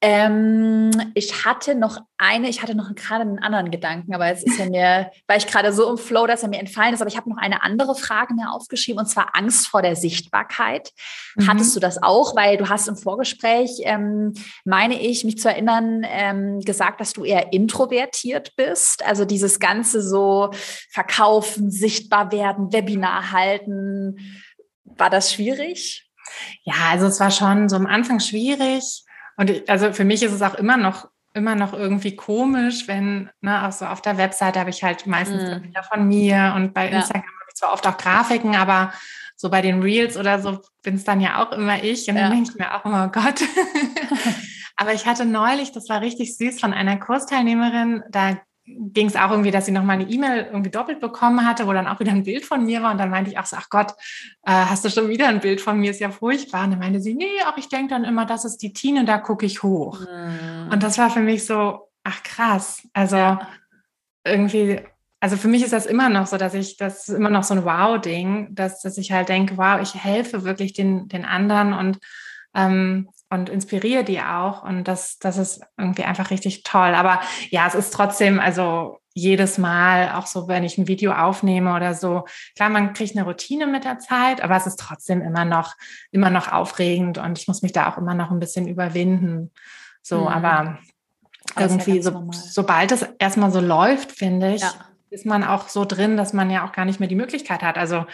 Ähm, 0.00 0.90
ich 1.14 1.44
hatte 1.44 1.74
noch 1.74 1.98
eine, 2.18 2.48
ich 2.48 2.62
hatte 2.62 2.76
noch 2.76 2.94
gerade 2.94 3.22
einen 3.22 3.40
anderen 3.40 3.72
Gedanken, 3.72 4.14
aber 4.14 4.28
jetzt 4.28 4.46
ist 4.46 4.60
er 4.60 4.70
mir, 4.70 5.10
weil 5.26 5.38
ich 5.38 5.48
gerade 5.48 5.72
so 5.72 5.90
im 5.90 5.98
Flow, 5.98 6.28
dass 6.28 6.44
er 6.44 6.48
mir 6.48 6.60
entfallen 6.60 6.94
ist, 6.94 7.00
aber 7.00 7.10
ich 7.10 7.16
habe 7.16 7.28
noch 7.28 7.36
eine 7.36 7.64
andere 7.64 7.96
Frage 7.96 8.32
mir 8.34 8.52
aufgeschrieben 8.52 9.00
und 9.00 9.06
zwar 9.06 9.30
Angst 9.36 9.66
vor 9.66 9.82
der 9.82 9.96
Sichtbarkeit. 9.96 10.92
Mhm. 11.34 11.48
Hattest 11.48 11.74
du 11.74 11.80
das 11.80 12.00
auch? 12.00 12.36
Weil 12.36 12.58
du 12.58 12.68
hast 12.68 12.86
im 12.86 12.96
Vorgespräch, 12.96 13.70
ähm, 13.82 14.34
meine 14.64 15.00
ich, 15.00 15.24
mich 15.24 15.38
zu 15.38 15.48
erinnern, 15.48 16.06
ähm, 16.08 16.60
gesagt, 16.60 17.00
dass 17.00 17.12
du 17.12 17.24
eher 17.24 17.52
introvertiert 17.52 18.54
bist. 18.54 19.04
Also 19.04 19.24
dieses 19.24 19.58
ganze 19.58 20.00
so 20.00 20.50
verkaufen, 20.90 21.72
sichtbar 21.72 22.30
werden, 22.30 22.72
Webinar 22.72 23.32
halten. 23.32 24.16
War 24.84 25.10
das 25.10 25.32
schwierig? 25.32 26.08
Ja, 26.62 26.74
also 26.90 27.06
es 27.06 27.18
war 27.18 27.32
schon 27.32 27.68
so 27.68 27.74
am 27.74 27.86
Anfang 27.86 28.20
schwierig. 28.20 29.02
Und 29.38 29.48
ich, 29.48 29.70
also 29.70 29.94
für 29.94 30.04
mich 30.04 30.22
ist 30.22 30.32
es 30.32 30.42
auch 30.42 30.54
immer 30.54 30.76
noch 30.76 31.08
immer 31.34 31.54
noch 31.54 31.72
irgendwie 31.72 32.16
komisch, 32.16 32.88
wenn, 32.88 33.30
ne, 33.40 33.66
auch 33.66 33.72
so 33.72 33.86
auf 33.86 34.02
der 34.02 34.18
Webseite 34.18 34.58
habe 34.60 34.70
ich 34.70 34.82
halt 34.82 35.06
meistens 35.06 35.42
mm. 35.42 35.62
Bilder 35.62 35.82
von 35.84 36.08
mir 36.08 36.52
und 36.56 36.74
bei 36.74 36.88
Instagram 36.88 37.22
ja. 37.22 37.40
habe 37.40 37.48
ich 37.48 37.54
zwar 37.54 37.72
oft 37.72 37.86
auch 37.86 37.96
Grafiken, 37.96 38.56
aber 38.56 38.92
so 39.36 39.50
bei 39.50 39.62
den 39.62 39.80
Reels 39.80 40.16
oder 40.16 40.40
so 40.40 40.58
bin 40.82 40.96
es 40.96 41.04
dann 41.04 41.20
ja 41.20 41.42
auch 41.42 41.52
immer 41.52 41.82
ich 41.82 42.08
und 42.08 42.16
ja. 42.16 42.22
dann 42.22 42.32
denke 42.32 42.50
ich 42.50 42.58
mir 42.58 42.74
auch 42.74 42.84
immer, 42.84 43.06
oh 43.06 43.20
Gott. 43.20 43.40
aber 44.76 44.94
ich 44.94 45.06
hatte 45.06 45.24
neulich, 45.26 45.70
das 45.70 45.88
war 45.88 46.00
richtig 46.00 46.36
süß, 46.36 46.60
von 46.60 46.72
einer 46.72 46.98
Kursteilnehmerin, 46.98 48.02
da 48.10 48.38
ging 48.92 49.06
es 49.06 49.16
auch 49.16 49.30
irgendwie, 49.30 49.50
dass 49.50 49.66
sie 49.66 49.72
nochmal 49.72 50.00
eine 50.00 50.10
E-Mail 50.10 50.46
irgendwie 50.46 50.70
doppelt 50.70 51.00
bekommen 51.00 51.46
hatte, 51.46 51.66
wo 51.66 51.72
dann 51.72 51.86
auch 51.86 52.00
wieder 52.00 52.12
ein 52.12 52.24
Bild 52.24 52.44
von 52.44 52.64
mir 52.64 52.82
war. 52.82 52.92
Und 52.92 52.98
dann 52.98 53.10
meinte 53.10 53.30
ich 53.30 53.38
auch 53.38 53.46
so, 53.46 53.56
ach 53.56 53.68
Gott, 53.70 53.92
äh, 54.44 54.52
hast 54.52 54.84
du 54.84 54.90
schon 54.90 55.08
wieder 55.08 55.28
ein 55.28 55.40
Bild 55.40 55.60
von 55.60 55.78
mir? 55.78 55.90
Ist 55.90 56.00
ja 56.00 56.10
furchtbar. 56.10 56.64
Und 56.64 56.72
dann 56.72 56.78
meinte 56.78 57.00
sie, 57.00 57.14
nee, 57.14 57.42
auch 57.46 57.56
ich 57.56 57.68
denke 57.68 57.88
dann 57.88 58.04
immer, 58.04 58.26
das 58.26 58.44
ist 58.44 58.58
die 58.58 58.72
Tine, 58.72 59.04
da 59.04 59.18
gucke 59.18 59.46
ich 59.46 59.62
hoch. 59.62 60.00
Mhm. 60.00 60.70
Und 60.70 60.82
das 60.82 60.98
war 60.98 61.10
für 61.10 61.20
mich 61.20 61.46
so, 61.46 61.88
ach 62.04 62.22
krass. 62.22 62.86
Also 62.92 63.16
ja. 63.16 63.48
irgendwie, 64.24 64.80
also 65.20 65.36
für 65.36 65.48
mich 65.48 65.62
ist 65.62 65.72
das 65.72 65.86
immer 65.86 66.08
noch 66.08 66.26
so, 66.26 66.36
dass 66.36 66.54
ich, 66.54 66.76
das 66.76 67.08
ist 67.08 67.14
immer 67.14 67.30
noch 67.30 67.44
so 67.44 67.54
ein 67.54 67.64
Wow-Ding, 67.64 68.54
dass, 68.54 68.82
dass 68.82 68.98
ich 68.98 69.12
halt 69.12 69.28
denke, 69.28 69.56
wow, 69.56 69.80
ich 69.80 69.94
helfe 69.94 70.44
wirklich 70.44 70.72
den, 70.72 71.08
den 71.08 71.24
anderen 71.24 71.72
und 71.72 71.98
ähm, 72.54 73.08
und 73.30 73.48
inspiriere 73.48 74.04
die 74.04 74.20
auch. 74.20 74.62
Und 74.62 74.84
das, 74.84 75.18
das 75.18 75.36
ist 75.36 75.60
irgendwie 75.76 76.04
einfach 76.04 76.30
richtig 76.30 76.62
toll. 76.62 76.94
Aber 76.94 77.20
ja, 77.50 77.66
es 77.66 77.74
ist 77.74 77.92
trotzdem, 77.92 78.40
also 78.40 78.98
jedes 79.14 79.58
Mal, 79.58 80.12
auch 80.12 80.26
so, 80.26 80.48
wenn 80.48 80.64
ich 80.64 80.78
ein 80.78 80.86
Video 80.86 81.12
aufnehme 81.12 81.74
oder 81.74 81.94
so, 81.94 82.24
klar, 82.54 82.68
man 82.68 82.92
kriegt 82.92 83.16
eine 83.16 83.26
Routine 83.26 83.66
mit 83.66 83.84
der 83.84 83.98
Zeit, 83.98 84.42
aber 84.42 84.56
es 84.56 84.66
ist 84.66 84.78
trotzdem 84.78 85.22
immer 85.22 85.44
noch, 85.44 85.74
immer 86.10 86.30
noch 86.30 86.52
aufregend 86.52 87.18
und 87.18 87.38
ich 87.38 87.48
muss 87.48 87.62
mich 87.62 87.72
da 87.72 87.90
auch 87.90 87.98
immer 87.98 88.14
noch 88.14 88.30
ein 88.30 88.38
bisschen 88.38 88.68
überwinden. 88.68 89.50
So, 90.02 90.22
mhm. 90.22 90.28
aber 90.28 90.78
irgendwie, 91.58 91.96
ja 91.96 92.02
so, 92.02 92.30
sobald 92.32 92.92
es 92.92 93.02
erstmal 93.18 93.50
so 93.50 93.60
läuft, 93.60 94.12
finde 94.12 94.54
ich, 94.54 94.62
ja. 94.62 94.72
ist 95.10 95.26
man 95.26 95.42
auch 95.42 95.68
so 95.68 95.84
drin, 95.84 96.16
dass 96.16 96.32
man 96.32 96.50
ja 96.50 96.66
auch 96.66 96.72
gar 96.72 96.84
nicht 96.84 97.00
mehr 97.00 97.08
die 97.08 97.14
Möglichkeit 97.14 97.62
hat. 97.62 97.76
Also 97.76 98.06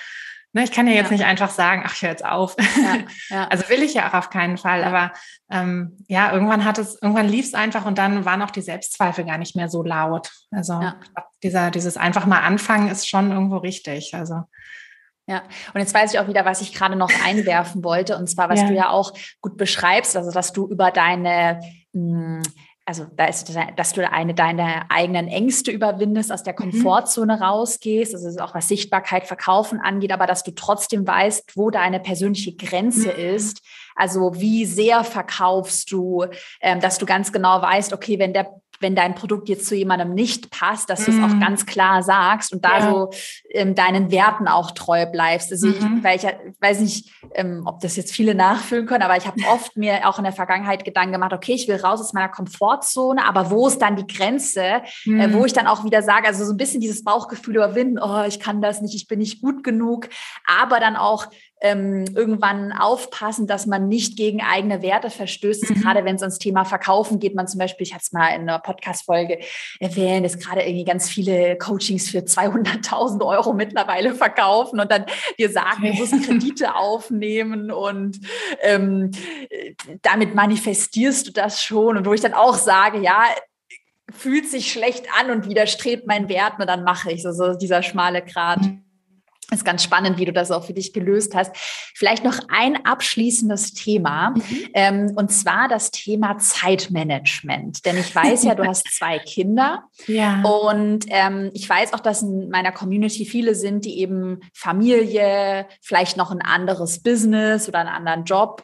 Ne, 0.55 0.63
ich 0.63 0.71
kann 0.71 0.87
ja 0.87 0.93
jetzt 0.95 1.11
ja. 1.11 1.17
nicht 1.17 1.27
einfach 1.27 1.51
sagen, 1.51 1.83
ach, 1.85 1.95
ich 1.95 2.03
höre 2.03 2.11
jetzt 2.11 2.25
auf. 2.25 2.55
Ja, 2.59 2.99
ja. 3.29 3.45
Also 3.51 3.69
will 3.69 3.83
ich 3.83 3.95
ja 3.95 4.09
auch 4.09 4.15
auf 4.15 4.31
keinen 4.31 4.57
Fall. 4.57 4.85
Aber 4.85 5.13
ähm, 5.51 5.99
ja, 6.07 6.33
irgendwann 6.33 6.65
hat 6.65 6.79
es, 6.79 6.95
irgendwann 7.03 7.29
lief 7.29 7.47
es 7.47 7.55
einfach 7.55 7.85
und 7.87 7.99
dann 7.99 8.25
waren 8.25 8.41
auch 8.41 8.53
die 8.53 8.63
Selbstzweifel 8.63 9.25
gar 9.25 9.37
nicht 9.37 9.57
mehr 9.57 9.69
so 9.69 9.83
laut. 9.83 10.31
Also 10.53 10.81
dieser, 11.43 11.73
dieses 11.73 11.97
einfach 11.97 12.27
mal 12.27 12.41
anfangen 12.41 12.89
ist 12.89 13.09
schon 13.09 13.33
irgendwo 13.33 13.57
richtig. 13.57 14.15
Also 14.15 14.43
ja, 15.27 15.43
und 15.73 15.81
jetzt 15.81 15.93
weiß 15.93 16.15
ich 16.15 16.21
auch 16.21 16.29
wieder, 16.29 16.45
was 16.45 16.61
ich 16.61 16.73
gerade 16.73 16.95
noch 16.95 17.11
einwerfen 17.25 17.83
wollte, 17.83 18.17
und 18.17 18.29
zwar, 18.29 18.49
was 18.49 18.65
du 18.65 18.75
ja 18.75 18.91
auch 18.91 19.13
gut 19.41 19.57
beschreibst, 19.57 20.17
also 20.17 20.31
dass 20.31 20.53
du 20.53 20.69
über 20.69 20.93
deine 20.93 21.61
mh, 21.95 22.37
hm, 22.37 22.43
also 22.87 23.07
da 23.17 23.27
ist, 23.27 23.51
dass 23.77 23.93
du 23.93 24.09
eine 24.11 24.35
deine 24.35 24.91
eigenen 24.91 25.27
Ängste 25.27 25.71
überwindest, 25.71 26.31
aus 26.31 26.43
der 26.43 26.53
mhm. 26.53 26.71
Komfortzone 26.71 27.37
mhm. 27.37 27.43
rausgehst, 27.43 28.15
also 28.15 28.39
auch 28.41 28.55
was 28.55 28.69
Sichtbarkeit, 28.69 29.27
Verkaufen 29.27 29.81
angeht, 29.81 30.13
aber 30.13 30.27
dass 30.27 30.45
du 30.45 30.51
trotzdem 30.51 31.07
weißt, 31.07 31.57
wo 31.57 31.71
deine 31.71 32.01
persönliche 32.01 32.55
Grenze 32.55 33.13
mhm. 33.13 33.37
ist. 33.37 33.63
Also 33.97 34.33
wie 34.35 34.67
sehr 34.67 35.05
verkaufst 35.05 35.91
du, 35.93 36.27
ähm, 36.61 36.81
dass 36.81 36.99
du 36.99 37.07
ganz 37.07 37.33
genau 37.33 37.63
weißt, 37.63 37.93
okay, 37.93 38.19
wenn 38.19 38.33
der 38.33 38.61
wenn 38.81 38.95
dein 38.95 39.15
Produkt 39.15 39.49
jetzt 39.49 39.67
zu 39.67 39.75
jemandem 39.75 40.15
nicht 40.15 40.51
passt, 40.51 40.91
dass 40.91 41.05
du 41.05 41.11
es 41.11 41.19
auch 41.19 41.35
mhm. 41.35 41.41
ganz 41.41 41.67
klar 41.67 42.03
sagst 42.03 42.53
und 42.53 42.65
da 42.65 42.79
ja. 42.79 42.91
so 42.91 43.11
ähm, 43.51 43.75
deinen 43.75 44.11
Werten 44.11 44.49
auch 44.49 44.73
treu 44.73 45.07
bleibst. 45.07 45.53
Also 45.53 45.69
ich, 45.69 45.81
mhm. 45.81 46.03
weil 46.03 46.17
ich, 46.17 46.25
ich 46.25 46.61
weiß 46.61 46.81
nicht, 46.81 47.11
ähm, 47.35 47.63
ob 47.67 47.81
das 47.81 47.97
jetzt 47.97 48.13
viele 48.13 48.35
nachfühlen 48.35 48.87
können, 48.87 49.03
aber 49.03 49.17
ich 49.17 49.27
habe 49.27 49.41
oft 49.53 49.77
mir 49.77 50.09
auch 50.09 50.19
in 50.19 50.25
der 50.25 50.33
Vergangenheit 50.33 50.85
Gedanken 50.85 51.13
gemacht, 51.13 51.33
okay, 51.33 51.53
ich 51.53 51.69
will 51.69 51.77
raus 51.77 52.01
aus 52.01 52.13
meiner 52.13 52.29
Komfortzone, 52.29 53.25
aber 53.25 53.51
wo 53.51 53.67
ist 53.67 53.79
dann 53.79 53.97
die 53.97 54.07
Grenze, 54.07 54.83
mhm. 55.05 55.21
äh, 55.21 55.33
wo 55.33 55.41
mhm. 55.41 55.47
ich 55.47 55.53
dann 55.53 55.67
auch 55.67 55.85
wieder 55.85 56.03
sage, 56.03 56.27
also 56.27 56.45
so 56.45 56.53
ein 56.53 56.57
bisschen 56.57 56.81
dieses 56.81 57.05
Bauchgefühl 57.05 57.57
überwinden, 57.57 57.99
oh, 57.99 58.25
ich 58.27 58.41
kann 58.41 58.61
das 58.61 58.81
nicht, 58.81 58.95
ich 58.95 59.09
bin 59.09 59.19
nicht 59.19 59.41
gut 59.41 59.65
genug, 59.65 60.09
aber 60.47 60.81
dann 60.81 60.97
auch 60.97 61.27
ähm, 61.65 62.05
irgendwann 62.15 62.73
aufpassen, 62.73 63.47
dass 63.47 63.65
man 63.65 63.89
nicht 63.89 64.19
gegen 64.19 64.43
eigene 64.43 64.83
Werte 64.83 65.09
verstößt. 65.09 65.71
Mhm. 65.71 65.81
Gerade 65.81 66.05
wenn 66.05 66.17
es 66.17 66.21
ums 66.21 66.39
Thema 66.39 66.67
Verkaufen 66.67 67.19
geht, 67.19 67.35
man 67.35 67.49
zum 67.49 67.59
Beispiel, 67.59 67.87
ich 67.87 67.95
hatte 67.95 68.03
es 68.05 68.13
mal 68.13 68.29
in 68.35 68.43
einer 68.43 68.59
Podcast-Folge 68.59 69.39
erwähnt, 69.81 70.27
dass 70.27 70.39
gerade 70.39 70.61
irgendwie 70.61 70.85
ganz 70.85 71.09
viele 71.09 71.57
Coachings 71.57 72.11
für 72.11 72.19
200.000 72.19 73.25
Euro 73.25 73.55
mittlerweile 73.55 74.15
verkaufen 74.15 74.79
und 74.79 74.93
dann 74.93 75.07
dir 75.39 75.49
sagen, 75.49 75.87
du 75.87 75.95
musst 75.95 76.13
Kredite 76.27 76.75
aufnehmen 76.77 77.71
und 77.71 78.21
ähm, 78.61 79.11
damit 80.03 80.35
manifestierst 80.35 81.29
du 81.29 81.33
das 81.33 81.63
schon. 81.63 81.97
Und 81.97 82.05
wo 82.05 82.13
ich 82.13 82.21
dann 82.21 82.35
auch 82.35 82.57
sage, 82.57 83.01
ja, 83.01 83.25
fühlt 84.13 84.51
sich 84.51 84.71
schlecht 84.71 85.07
an 85.19 85.31
und 85.31 85.49
widerstrebt 85.49 86.07
meinen 86.07 86.29
Werten 86.29 86.61
und 86.61 86.69
dann 86.69 86.85
mache 86.85 87.11
ich 87.11 87.23
so, 87.23 87.33
so 87.33 87.55
dieser 87.55 87.83
schmale 87.83 88.21
Grat. 88.21 88.61
Mhm. 88.61 88.84
Ist 89.51 89.65
ganz 89.65 89.83
spannend, 89.83 90.19
wie 90.19 90.25
du 90.25 90.33
das 90.33 90.51
auch 90.51 90.65
für 90.65 90.73
dich 90.73 90.93
gelöst 90.93 91.35
hast. 91.35 91.55
Vielleicht 91.95 92.25
noch 92.25 92.39
ein 92.49 92.85
abschließendes 92.85 93.75
Thema, 93.75 94.31
mhm. 94.31 94.69
ähm, 94.75 95.13
und 95.17 95.31
zwar 95.31 95.69
das 95.69 95.91
Thema 95.91 96.39
Zeitmanagement. 96.39 97.85
Denn 97.85 97.99
ich 97.99 98.15
weiß 98.15 98.45
ja, 98.45 98.55
du 98.55 98.65
hast 98.67 98.89
zwei 98.97 99.19
Kinder. 99.19 99.85
Ja. 100.07 100.43
Und 100.43 101.05
ähm, 101.09 101.51
ich 101.55 101.69
weiß 101.69 101.93
auch, 101.93 102.01
dass 102.01 102.23
in 102.23 102.49
meiner 102.49 102.73
Community 102.73 103.25
viele 103.25 103.55
sind, 103.55 103.85
die 103.85 104.01
eben 104.01 104.41
Familie, 104.55 105.67
vielleicht 105.83 106.17
noch 106.17 106.31
ein 106.31 106.43
anderes 106.43 107.03
Business 107.03 107.69
oder 107.69 107.81
einen 107.81 107.89
anderen 107.89 108.25
Job 108.25 108.63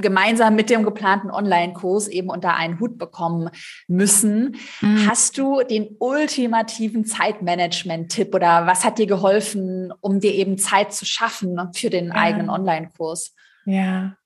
gemeinsam 0.00 0.54
mit 0.54 0.70
dem 0.70 0.84
geplanten 0.84 1.30
Online-Kurs 1.30 2.08
eben 2.08 2.30
unter 2.30 2.54
einen 2.54 2.80
Hut 2.80 2.98
bekommen 2.98 3.50
müssen. 3.88 4.56
Mhm. 4.80 5.08
Hast 5.08 5.38
du 5.38 5.62
den 5.62 5.96
ultimativen 5.98 7.04
Zeitmanagement-Tipp 7.04 8.34
oder 8.34 8.66
was 8.66 8.84
hat 8.84 8.98
dir 8.98 9.06
geholfen, 9.06 9.92
um 10.00 10.20
dir 10.20 10.34
eben 10.34 10.58
Zeit 10.58 10.92
zu 10.92 11.04
schaffen 11.04 11.58
für 11.74 11.90
den 11.90 12.08
ja. 12.08 12.14
eigenen 12.14 12.50
Online-Kurs? 12.50 13.34
Ja, 13.64 14.16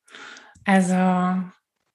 also 0.64 1.42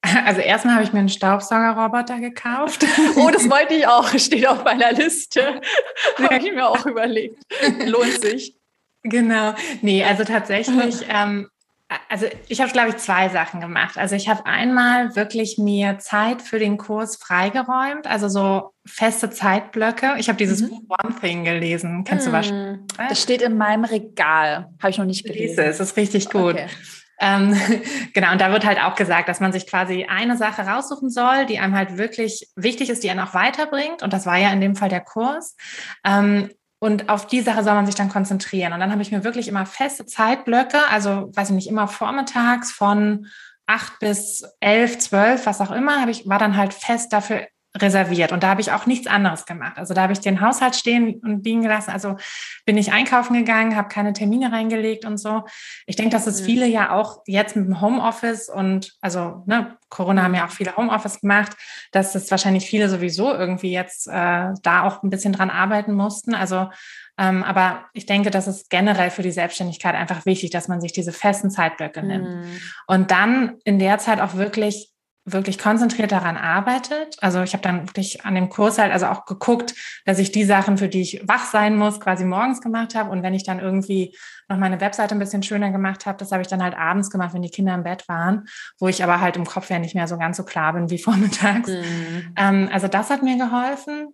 also 0.25 0.41
erstmal 0.41 0.75
habe 0.75 0.83
ich 0.83 0.93
mir 0.93 0.99
einen 0.99 1.09
Staubsaugerroboter 1.09 2.19
gekauft. 2.19 2.85
Oh, 3.15 3.29
das 3.31 3.49
wollte 3.49 3.73
ich 3.73 3.87
auch, 3.87 4.07
steht 4.17 4.47
auf 4.47 4.63
meiner 4.63 4.91
Liste. 4.93 5.61
habe 6.17 6.37
ich 6.37 6.53
mir 6.53 6.67
auch 6.67 6.85
überlegt. 6.85 7.37
Lohnt 7.85 8.21
sich. 8.21 8.55
Genau. 9.03 9.53
Nee, 9.81 10.03
also 10.03 10.23
tatsächlich 10.23 11.05
ähm, 11.09 11.49
also 12.07 12.27
ich 12.47 12.61
habe, 12.61 12.71
glaube 12.71 12.89
ich, 12.89 12.97
zwei 12.97 13.29
Sachen 13.29 13.61
gemacht. 13.61 13.97
Also 13.97 14.15
ich 14.15 14.29
habe 14.29 14.45
einmal 14.45 15.15
wirklich 15.15 15.57
mir 15.57 15.97
Zeit 15.97 16.41
für 16.41 16.59
den 16.59 16.77
Kurs 16.77 17.15
freigeräumt, 17.17 18.05
also 18.05 18.29
so 18.29 18.73
feste 18.85 19.29
Zeitblöcke. 19.31 20.15
Ich 20.17 20.29
habe 20.29 20.37
dieses 20.37 20.61
mhm. 20.61 20.69
Buch 20.69 20.97
One 21.03 21.15
Thing 21.19 21.43
gelesen. 21.43 22.03
Kennst 22.03 22.27
mhm. 22.27 22.31
du 22.31 22.37
was? 22.37 22.51
Mm, 22.51 22.85
das 23.09 23.21
steht 23.21 23.41
in 23.41 23.57
meinem 23.57 23.85
Regal. 23.85 24.67
Habe 24.79 24.91
ich 24.91 24.97
noch 24.99 25.05
nicht 25.05 25.25
gelesen. 25.25 25.59
Es 25.59 25.79
ist 25.79 25.97
richtig 25.97 26.29
gut. 26.29 26.53
Okay. 26.53 26.67
Ähm, 27.19 27.59
genau, 28.13 28.31
und 28.31 28.39
da 28.39 28.51
wird 28.51 28.65
halt 28.65 28.79
auch 28.79 28.95
gesagt, 28.95 29.27
dass 29.27 29.39
man 29.39 29.51
sich 29.51 29.67
quasi 29.67 30.05
eine 30.05 30.37
Sache 30.37 30.61
raussuchen 30.61 31.09
soll, 31.09 31.45
die 31.47 31.59
einem 31.59 31.75
halt 31.75 31.97
wirklich 31.97 32.47
wichtig 32.55 32.89
ist, 32.89 33.03
die 33.03 33.09
einen 33.09 33.19
auch 33.19 33.33
weiterbringt. 33.33 34.03
Und 34.03 34.13
das 34.13 34.25
war 34.25 34.37
ja 34.37 34.51
in 34.51 34.61
dem 34.61 34.75
Fall 34.75 34.89
der 34.89 35.01
Kurs. 35.01 35.55
Ähm, 36.05 36.49
und 36.79 37.09
auf 37.09 37.27
die 37.27 37.41
Sache 37.41 37.63
soll 37.63 37.73
man 37.73 37.85
sich 37.85 37.95
dann 37.95 38.09
konzentrieren. 38.09 38.73
Und 38.73 38.79
dann 38.79 38.91
habe 38.91 39.01
ich 39.01 39.11
mir 39.11 39.23
wirklich 39.23 39.47
immer 39.47 39.65
feste 39.65 40.05
Zeitblöcke, 40.05 40.79
also 40.89 41.29
weiß 41.33 41.49
ich 41.49 41.55
nicht, 41.55 41.69
immer 41.69 41.87
vormittags 41.87 42.71
von 42.71 43.27
acht 43.67 43.99
bis 43.99 44.43
elf, 44.61 44.97
zwölf, 44.97 45.45
was 45.45 45.61
auch 45.61 45.71
immer, 45.71 46.01
habe 46.01 46.11
ich, 46.11 46.27
war 46.27 46.39
dann 46.39 46.57
halt 46.57 46.73
fest 46.73 47.13
dafür 47.13 47.47
reserviert. 47.77 48.31
Und 48.31 48.41
da 48.41 48.49
habe 48.49 48.61
ich 48.61 48.71
auch 48.71 48.87
nichts 48.87 49.05
anderes 49.07 49.45
gemacht. 49.45 49.77
Also 49.77 49.93
da 49.93 50.01
habe 50.01 50.13
ich 50.13 50.19
den 50.19 50.41
Haushalt 50.41 50.75
stehen 50.75 51.19
und 51.21 51.45
liegen 51.45 51.61
gelassen. 51.61 51.91
Also 51.91 52.17
bin 52.65 52.77
ich 52.77 52.91
einkaufen 52.91 53.35
gegangen, 53.35 53.75
habe 53.75 53.89
keine 53.89 54.13
Termine 54.13 54.51
reingelegt 54.51 55.05
und 55.05 55.17
so. 55.17 55.43
Ich 55.85 55.95
denke, 55.95 56.11
dass 56.11 56.25
es 56.25 56.41
mhm. 56.41 56.45
viele 56.45 56.65
ja 56.67 56.91
auch 56.91 57.21
jetzt 57.27 57.55
mit 57.55 57.65
dem 57.65 57.79
Homeoffice 57.79 58.49
und 58.49 58.93
also 59.01 59.43
ne, 59.45 59.77
Corona 59.89 60.23
haben 60.23 60.35
ja 60.35 60.47
auch 60.47 60.51
viele 60.51 60.75
Homeoffice 60.75 61.21
gemacht, 61.21 61.55
dass 61.91 62.15
es 62.15 62.31
wahrscheinlich 62.31 62.65
viele 62.65 62.89
sowieso 62.89 63.31
irgendwie 63.33 63.71
jetzt 63.71 64.07
äh, 64.07 64.53
da 64.63 64.83
auch 64.83 65.03
ein 65.03 65.11
bisschen 65.11 65.33
dran 65.33 65.51
arbeiten 65.51 65.93
mussten. 65.93 66.33
Also 66.33 66.69
ähm, 67.19 67.43
aber 67.43 67.85
ich 67.93 68.05
denke, 68.05 68.31
das 68.31 68.47
ist 68.47 68.69
generell 68.69 69.11
für 69.11 69.23
die 69.23 69.31
Selbstständigkeit 69.31 69.93
einfach 69.93 70.25
wichtig, 70.25 70.51
dass 70.51 70.69
man 70.69 70.79
sich 70.79 70.93
diese 70.93 71.11
festen 71.11 71.51
Zeitblöcke 71.51 72.01
nimmt. 72.01 72.29
Mhm. 72.29 72.61
Und 72.87 73.11
dann 73.11 73.57
in 73.65 73.77
der 73.77 73.97
Zeit 73.97 74.21
auch 74.21 74.35
wirklich 74.35 74.89
wirklich 75.25 75.57
konzentriert 75.59 76.11
daran 76.11 76.37
arbeitet. 76.37 77.17
Also 77.21 77.41
ich 77.41 77.53
habe 77.53 77.63
dann 77.63 77.87
wirklich 77.87 78.25
an 78.25 78.35
dem 78.35 78.49
Kurs 78.49 78.77
halt 78.77 78.91
also 78.91 79.07
auch 79.07 79.25
geguckt, 79.25 79.75
dass 80.05 80.19
ich 80.19 80.31
die 80.31 80.43
Sachen, 80.43 80.77
für 80.77 80.89
die 80.89 81.01
ich 81.01 81.21
wach 81.27 81.45
sein 81.45 81.77
muss, 81.77 81.99
quasi 81.99 82.25
morgens 82.25 82.61
gemacht 82.61 82.95
habe. 82.95 83.09
Und 83.11 83.23
wenn 83.23 83.33
ich 83.33 83.43
dann 83.43 83.59
irgendwie 83.59 84.15
noch 84.47 84.57
meine 84.57 84.81
Webseite 84.81 85.15
ein 85.15 85.19
bisschen 85.19 85.43
schöner 85.43 85.71
gemacht 85.71 86.05
habe, 86.05 86.17
das 86.17 86.31
habe 86.31 86.41
ich 86.41 86.47
dann 86.47 86.63
halt 86.63 86.75
abends 86.75 87.09
gemacht, 87.09 87.33
wenn 87.33 87.41
die 87.41 87.51
Kinder 87.51 87.75
im 87.75 87.83
Bett 87.83 88.07
waren, 88.07 88.47
wo 88.79 88.87
ich 88.87 89.03
aber 89.03 89.21
halt 89.21 89.37
im 89.37 89.45
Kopf 89.45 89.69
ja 89.69 89.79
nicht 89.79 89.95
mehr 89.95 90.07
so 90.07 90.17
ganz 90.17 90.37
so 90.37 90.43
klar 90.43 90.73
bin 90.73 90.89
wie 90.89 90.97
vormittags. 91.03 91.69
Mhm. 91.69 92.33
Ähm, 92.35 92.69
also 92.71 92.87
das 92.87 93.09
hat 93.09 93.23
mir 93.23 93.37
geholfen. 93.37 94.13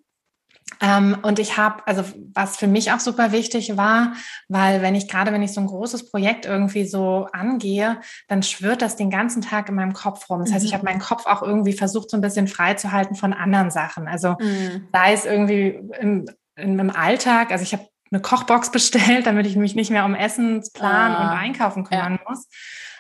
Ähm, 0.82 1.18
und 1.22 1.40
ich 1.40 1.58
habe, 1.58 1.86
also 1.88 2.04
was 2.34 2.58
für 2.58 2.68
mich 2.68 2.92
auch 2.92 3.00
super 3.00 3.32
wichtig 3.32 3.78
war, 3.78 4.14
weil 4.50 4.82
wenn 4.82 4.96
ich 4.96 5.08
gerade, 5.08 5.32
wenn 5.32 5.44
ich 5.44 5.54
so 5.54 5.62
ein 5.62 5.68
großes 5.68 6.10
Projekt 6.10 6.46
irgendwie 6.46 6.86
so 6.86 7.28
angehe, 7.32 8.02
dann 8.28 8.44
schwirrt 8.44 8.82
das 8.82 8.96
den 8.96 9.10
ganzen 9.10 9.42
Tag 9.42 9.70
in 9.70 9.76
meinem 9.76 9.94
Kopf 9.94 10.30
rum. 10.30 10.40
Das 10.40 10.52
heißt, 10.52 10.66
ich 10.66 10.72
mhm. 10.72 10.78
habe 10.78 10.86
meinen 10.86 11.00
Kopf 11.00 11.28
auch 11.28 11.44
irgendwie 11.44 11.74
versucht, 11.74 12.10
so 12.10 12.18
ein 12.18 12.22
bisschen 12.22 12.48
freizuhalten 12.48 13.16
von 13.16 13.34
anderen 13.34 13.72
Sachen. 13.72 14.08
Also 14.08 14.36
mhm. 14.40 14.88
sei 14.92 15.14
es 15.14 15.26
irgendwie 15.26 15.80
im, 16.00 16.26
im, 16.56 16.80
im 16.80 16.90
Alltag, 16.90 17.52
also 17.52 17.64
ich 17.64 17.74
habe 17.74 17.88
eine 18.12 18.22
Kochbox 18.22 18.72
bestellt, 18.72 19.28
damit 19.28 19.46
ich 19.46 19.56
mich 19.56 19.76
nicht 19.76 19.92
mehr 19.92 20.06
um 20.06 20.16
Essensplan 20.16 21.12
ah, 21.12 21.22
und 21.22 21.38
Einkaufen 21.38 21.84
kümmern 21.84 22.20
ja. 22.22 22.30
muss. 22.30 22.48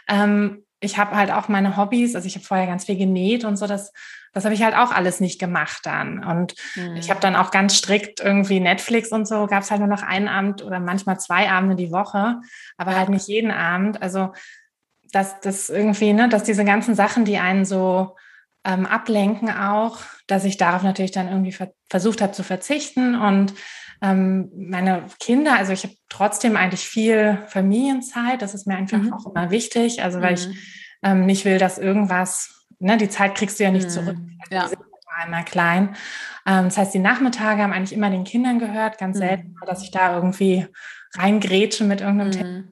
Ähm, 0.07 0.63
ich 0.79 0.97
habe 0.97 1.15
halt 1.15 1.31
auch 1.31 1.47
meine 1.47 1.77
Hobbys, 1.77 2.15
also 2.15 2.27
ich 2.27 2.35
habe 2.35 2.45
vorher 2.45 2.67
ganz 2.67 2.85
viel 2.85 2.97
genäht 2.97 3.43
und 3.43 3.57
so, 3.57 3.65
das 3.65 3.91
das 4.35 4.43
habe 4.43 4.53
ich 4.53 4.61
halt 4.63 4.75
auch 4.75 4.91
alles 4.91 5.21
nicht 5.21 5.39
gemacht 5.39 5.79
dann. 5.83 6.21
Und 6.23 6.55
mhm. 6.75 6.97
ich 6.97 7.09
habe 7.09 7.21
dann 7.21 7.37
auch 7.37 7.51
ganz 7.51 7.77
strikt 7.77 8.19
irgendwie 8.19 8.59
Netflix 8.59 9.13
und 9.13 9.25
so, 9.25 9.47
gab 9.47 9.63
es 9.63 9.71
halt 9.71 9.79
nur 9.79 9.87
noch 9.87 10.03
einen 10.03 10.27
Abend 10.27 10.61
oder 10.61 10.81
manchmal 10.81 11.17
zwei 11.21 11.49
Abende 11.49 11.77
die 11.77 11.91
Woche, 11.91 12.41
aber 12.77 12.97
halt 12.97 13.07
nicht 13.07 13.29
jeden 13.29 13.51
Abend. 13.51 14.01
Also 14.01 14.33
dass 15.13 15.39
das 15.39 15.69
irgendwie, 15.69 16.11
ne, 16.11 16.27
dass 16.27 16.43
diese 16.43 16.65
ganzen 16.65 16.95
Sachen, 16.95 17.23
die 17.23 17.37
einen 17.37 17.63
so 17.63 18.17
ähm, 18.65 18.85
ablenken 18.85 19.49
auch, 19.49 19.99
dass 20.27 20.43
ich 20.43 20.57
darauf 20.57 20.83
natürlich 20.83 21.11
dann 21.11 21.29
irgendwie 21.29 21.53
ver 21.53 21.71
versucht 21.89 22.21
habe 22.21 22.33
zu 22.33 22.43
verzichten 22.43 23.15
und 23.15 23.53
ähm, 24.01 24.51
meine 24.57 25.05
Kinder, 25.21 25.55
also 25.57 25.71
ich 25.71 25.83
habe 25.83 25.95
trotzdem 26.09 26.57
eigentlich 26.57 26.85
viel 26.85 27.37
Familienzeit, 27.47 28.41
das 28.41 28.53
ist 28.53 28.67
mir 28.67 28.75
einfach 28.75 28.97
mhm. 28.97 29.13
auch 29.13 29.27
immer 29.27 29.49
wichtig, 29.49 30.03
also 30.03 30.19
weil 30.19 30.31
mhm. 30.31 30.51
ich 30.51 30.84
ähm, 31.05 31.25
nicht 31.25 31.45
will, 31.45 31.59
dass 31.59 31.77
irgendwas 31.77 32.65
ne, 32.79 32.97
die 32.97 33.09
Zeit 33.09 33.35
kriegst 33.35 33.59
du 33.59 33.63
ja 33.63 33.71
nicht 33.71 33.91
zurück. 33.91 34.17
Mhm. 34.17 34.39
Ja. 34.49 34.63
Die 34.63 34.69
sind 34.69 34.81
einmal 35.17 35.45
klein. 35.45 35.95
Ähm, 36.45 36.65
das 36.65 36.77
heißt, 36.77 36.93
die 36.93 36.99
Nachmittage 36.99 37.61
haben 37.61 37.73
eigentlich 37.73 37.93
immer 37.93 38.09
den 38.09 38.23
Kindern 38.23 38.59
gehört. 38.59 38.97
Ganz 38.97 39.17
mhm. 39.17 39.21
selten, 39.21 39.55
dass 39.65 39.83
ich 39.83 39.91
da 39.91 40.15
irgendwie 40.15 40.67
reingrätsche 41.15 41.83
mit 41.83 42.01
irgendeinem 42.01 42.27
mhm. 42.27 42.31
Thema. 42.31 42.63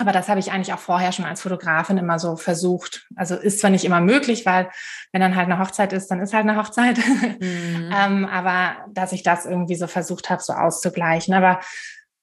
Aber 0.00 0.12
das 0.12 0.28
habe 0.28 0.38
ich 0.38 0.52
eigentlich 0.52 0.72
auch 0.72 0.78
vorher 0.78 1.10
schon 1.10 1.24
als 1.24 1.42
Fotografin 1.42 1.98
immer 1.98 2.20
so 2.20 2.36
versucht. 2.36 3.08
Also 3.16 3.34
ist 3.34 3.58
zwar 3.58 3.70
nicht 3.70 3.84
immer 3.84 4.00
möglich, 4.00 4.46
weil 4.46 4.70
wenn 5.10 5.20
dann 5.20 5.34
halt 5.34 5.46
eine 5.46 5.58
Hochzeit 5.58 5.92
ist, 5.92 6.08
dann 6.08 6.20
ist 6.20 6.32
halt 6.32 6.46
eine 6.48 6.56
Hochzeit. 6.56 6.98
Mhm. 7.40 7.92
ähm, 7.94 8.24
aber 8.26 8.76
dass 8.92 9.12
ich 9.12 9.22
das 9.22 9.46
irgendwie 9.46 9.74
so 9.74 9.86
versucht 9.86 10.30
habe, 10.30 10.42
so 10.42 10.52
auszugleichen. 10.52 11.34
Aber 11.34 11.60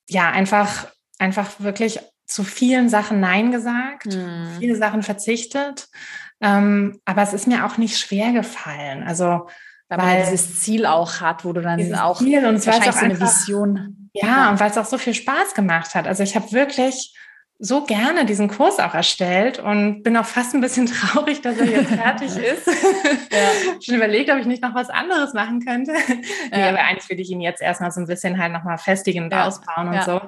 ja, 0.07 0.29
einfach, 0.29 0.87
einfach 1.19 1.59
wirklich 1.59 1.99
zu 2.25 2.43
vielen 2.43 2.89
Sachen 2.89 3.19
Nein 3.19 3.51
gesagt, 3.51 4.07
mhm. 4.07 4.57
viele 4.59 4.75
Sachen 4.75 5.03
verzichtet. 5.03 5.87
Ähm, 6.41 6.99
aber 7.05 7.21
es 7.21 7.33
ist 7.33 7.47
mir 7.47 7.65
auch 7.65 7.77
nicht 7.77 7.97
schwer 7.97 8.31
gefallen. 8.31 9.03
Also 9.03 9.47
weil, 9.87 9.99
weil 9.99 10.05
man 10.05 10.31
dieses 10.31 10.61
Ziel 10.61 10.85
auch 10.85 11.21
hat, 11.21 11.45
wo 11.45 11.53
du 11.53 11.61
dann 11.61 11.93
auch 11.95 12.17
Ziel 12.17 12.45
und 12.45 12.65
wahrscheinlich 12.65 12.89
auch 12.89 12.99
so 12.99 13.05
eine 13.05 13.19
Vision. 13.19 14.09
Ja, 14.13 14.49
und 14.49 14.59
weil 14.59 14.71
es 14.71 14.77
auch 14.77 14.85
so 14.85 14.97
viel 14.97 15.13
Spaß 15.13 15.53
gemacht 15.53 15.93
hat. 15.93 16.07
Also 16.07 16.23
ich 16.23 16.35
habe 16.35 16.51
wirklich 16.51 17.13
so 17.57 17.85
gerne 17.85 18.25
diesen 18.25 18.49
Kurs 18.49 18.79
auch 18.79 18.93
erstellt 18.93 19.59
und 19.59 20.03
bin 20.03 20.17
auch 20.17 20.25
fast 20.25 20.53
ein 20.53 20.61
bisschen 20.61 20.85
traurig, 20.87 21.41
dass 21.41 21.57
er 21.57 21.65
jetzt 21.65 21.91
fertig 21.91 22.29
ist. 22.37 22.67
ja. 22.67 23.75
Schon 23.81 23.95
überlegt, 23.95 24.29
ob 24.29 24.37
ich 24.37 24.45
nicht 24.45 24.61
noch 24.61 24.75
was 24.75 24.89
anderes 24.89 25.33
machen 25.33 25.63
könnte. 25.65 25.93
Ja. 25.93 26.57
Nee, 26.57 26.63
aber 26.63 26.79
eigentlich 26.79 27.09
will 27.09 27.19
ich 27.19 27.29
ihn 27.29 27.41
jetzt 27.41 27.61
erstmal 27.61 27.91
so 27.91 28.01
ein 28.01 28.07
bisschen 28.07 28.37
halt 28.39 28.51
nochmal 28.51 28.77
festigen 28.77 29.25
und 29.25 29.31
ja. 29.31 29.47
ausbauen 29.47 29.87
und 29.87 29.93
ja. 29.93 30.03
so. 30.03 30.21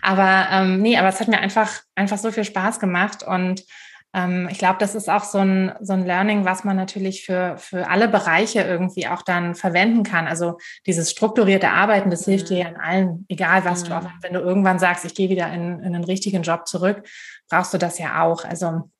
Aber 0.00 0.48
ähm, 0.50 0.80
nee, 0.80 0.96
aber 0.96 1.08
es 1.08 1.20
hat 1.20 1.28
mir 1.28 1.40
einfach, 1.40 1.70
einfach 1.94 2.18
so 2.18 2.32
viel 2.32 2.44
Spaß 2.44 2.80
gemacht 2.80 3.22
und 3.22 3.64
ich 4.12 4.58
glaube, 4.58 4.78
das 4.80 4.96
ist 4.96 5.08
auch 5.08 5.22
so 5.22 5.38
ein, 5.38 5.72
so 5.80 5.92
ein 5.92 6.04
Learning, 6.04 6.44
was 6.44 6.64
man 6.64 6.76
natürlich 6.76 7.24
für, 7.24 7.56
für 7.58 7.88
alle 7.88 8.08
Bereiche 8.08 8.60
irgendwie 8.60 9.06
auch 9.06 9.22
dann 9.22 9.54
verwenden 9.54 10.02
kann. 10.02 10.26
Also 10.26 10.58
dieses 10.84 11.12
strukturierte 11.12 11.70
Arbeiten, 11.70 12.10
das 12.10 12.26
mhm. 12.26 12.32
hilft 12.32 12.48
dir 12.50 12.58
ja 12.58 12.68
in 12.68 12.76
allen, 12.76 13.24
egal 13.28 13.64
was 13.64 13.84
mhm. 13.84 13.88
du, 13.88 13.98
auch 13.98 14.06
wenn 14.22 14.32
du 14.32 14.40
irgendwann 14.40 14.80
sagst, 14.80 15.04
ich 15.04 15.14
gehe 15.14 15.28
wieder 15.28 15.52
in, 15.52 15.78
in 15.78 15.94
einen 15.94 16.02
richtigen 16.02 16.42
Job 16.42 16.66
zurück, 16.66 17.06
brauchst 17.48 17.72
du 17.72 17.78
das 17.78 17.98
ja 17.98 18.24
auch. 18.24 18.44
Also 18.44 18.90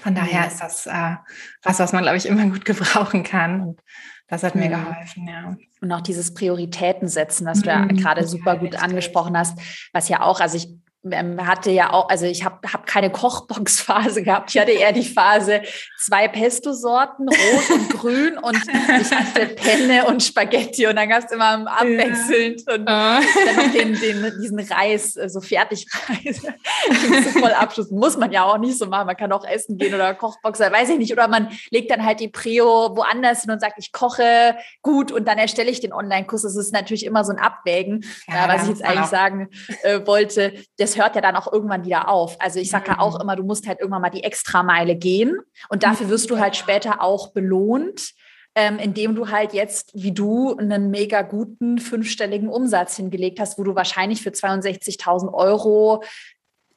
von 0.00 0.14
daher 0.14 0.40
mhm. 0.40 0.46
ist 0.46 0.60
das 0.62 0.86
äh, 0.86 1.16
was, 1.62 1.78
was 1.78 1.92
man, 1.92 2.02
glaube 2.02 2.16
ich, 2.16 2.24
immer 2.24 2.46
gut 2.46 2.64
gebrauchen 2.64 3.24
kann. 3.24 3.60
Und 3.60 3.82
das 4.28 4.42
hat 4.42 4.54
mir 4.54 4.70
mhm. 4.70 4.84
geholfen, 4.84 5.28
ja. 5.28 5.56
Und 5.82 5.92
auch 5.92 6.00
dieses 6.00 6.32
Prioritäten 6.32 7.08
setzen, 7.08 7.46
was 7.46 7.60
du 7.60 7.68
ja 7.68 7.80
mhm. 7.80 7.96
gerade 7.96 8.26
super 8.26 8.56
gut 8.56 8.82
angesprochen 8.82 9.36
hast, 9.36 9.58
was 9.92 10.08
ja 10.08 10.22
auch, 10.22 10.40
also 10.40 10.56
ich 10.56 10.68
ähm, 11.12 11.46
hatte 11.46 11.70
ja 11.70 11.92
auch, 11.92 12.08
also 12.08 12.26
ich 12.26 12.44
habe 12.44 12.56
hab 12.72 12.86
keine 12.86 13.10
Kochbox-Phase 13.10 14.22
gehabt. 14.24 14.54
Ich 14.54 14.60
hatte 14.60 14.72
eher 14.72 14.92
die 14.92 15.04
Phase 15.04 15.62
zwei 15.98 16.28
Pesto-Sorten, 16.28 17.28
rot 17.28 17.70
und 17.70 17.90
grün 17.98 18.38
und 18.38 18.56
ich 18.56 19.12
hatte 19.12 19.46
Penne 19.54 20.06
und 20.06 20.22
Spaghetti 20.22 20.86
und 20.86 20.96
dann 20.96 21.08
gab 21.08 21.24
es 21.24 21.32
immer 21.32 21.66
abwechselnd 21.66 22.62
ja. 22.66 22.74
und 22.74 22.82
oh. 22.82 22.86
dann 22.86 23.56
noch 23.56 23.72
den, 23.72 23.94
den, 24.00 24.32
diesen 24.40 24.60
Reis, 24.60 25.16
äh, 25.16 25.28
so 25.28 25.40
Fertigreis. 25.40 26.40
voll 27.32 27.52
Abschluss. 27.52 27.90
Muss 27.90 28.16
man 28.16 28.32
ja 28.32 28.44
auch 28.44 28.58
nicht 28.58 28.78
so 28.78 28.86
machen. 28.86 29.06
Man 29.06 29.16
kann 29.16 29.32
auch 29.32 29.44
essen 29.44 29.76
gehen 29.76 29.94
oder 29.94 30.14
Kochbox, 30.14 30.60
weiß 30.60 30.90
ich 30.90 30.98
nicht. 30.98 31.12
Oder 31.12 31.28
man 31.28 31.48
legt 31.70 31.90
dann 31.90 32.04
halt 32.04 32.20
die 32.20 32.28
Prio 32.28 32.96
woanders 32.96 33.42
hin 33.42 33.50
und 33.50 33.60
sagt, 33.60 33.74
ich 33.78 33.92
koche 33.92 34.56
gut 34.82 35.12
und 35.12 35.26
dann 35.26 35.38
erstelle 35.38 35.70
ich 35.70 35.80
den 35.80 35.92
Online-Kurs. 35.92 36.42
Das 36.42 36.56
ist 36.56 36.72
natürlich 36.72 37.04
immer 37.04 37.24
so 37.24 37.32
ein 37.32 37.38
Abwägen, 37.38 38.04
ja, 38.26 38.48
was 38.48 38.64
ich 38.64 38.68
jetzt 38.70 38.84
eigentlich 38.84 39.06
sagen 39.06 39.48
äh, 39.82 40.06
wollte. 40.06 40.52
Das 40.78 40.97
hört 40.98 41.14
ja 41.14 41.20
dann 41.20 41.36
auch 41.36 41.52
irgendwann 41.52 41.84
wieder 41.84 42.08
auf. 42.08 42.36
Also 42.40 42.60
ich 42.60 42.70
sage 42.70 42.88
ja 42.88 42.98
auch 42.98 43.16
mhm. 43.16 43.22
immer, 43.22 43.36
du 43.36 43.42
musst 43.42 43.66
halt 43.66 43.80
irgendwann 43.80 44.02
mal 44.02 44.10
die 44.10 44.24
Extrameile 44.24 44.96
gehen 44.96 45.38
und 45.68 45.82
dafür 45.82 46.08
wirst 46.08 46.30
du 46.30 46.38
halt 46.38 46.56
später 46.56 47.02
auch 47.02 47.32
belohnt. 47.32 48.12
Ähm, 48.54 48.80
indem 48.80 49.14
du 49.14 49.30
halt 49.30 49.52
jetzt, 49.52 49.92
wie 49.94 50.10
du, 50.10 50.56
einen 50.56 50.90
mega 50.90 51.22
guten 51.22 51.78
fünfstelligen 51.78 52.48
Umsatz 52.48 52.96
hingelegt 52.96 53.38
hast, 53.38 53.56
wo 53.56 53.62
du 53.62 53.76
wahrscheinlich 53.76 54.20
für 54.20 54.30
62.000 54.30 55.32
Euro 55.32 56.02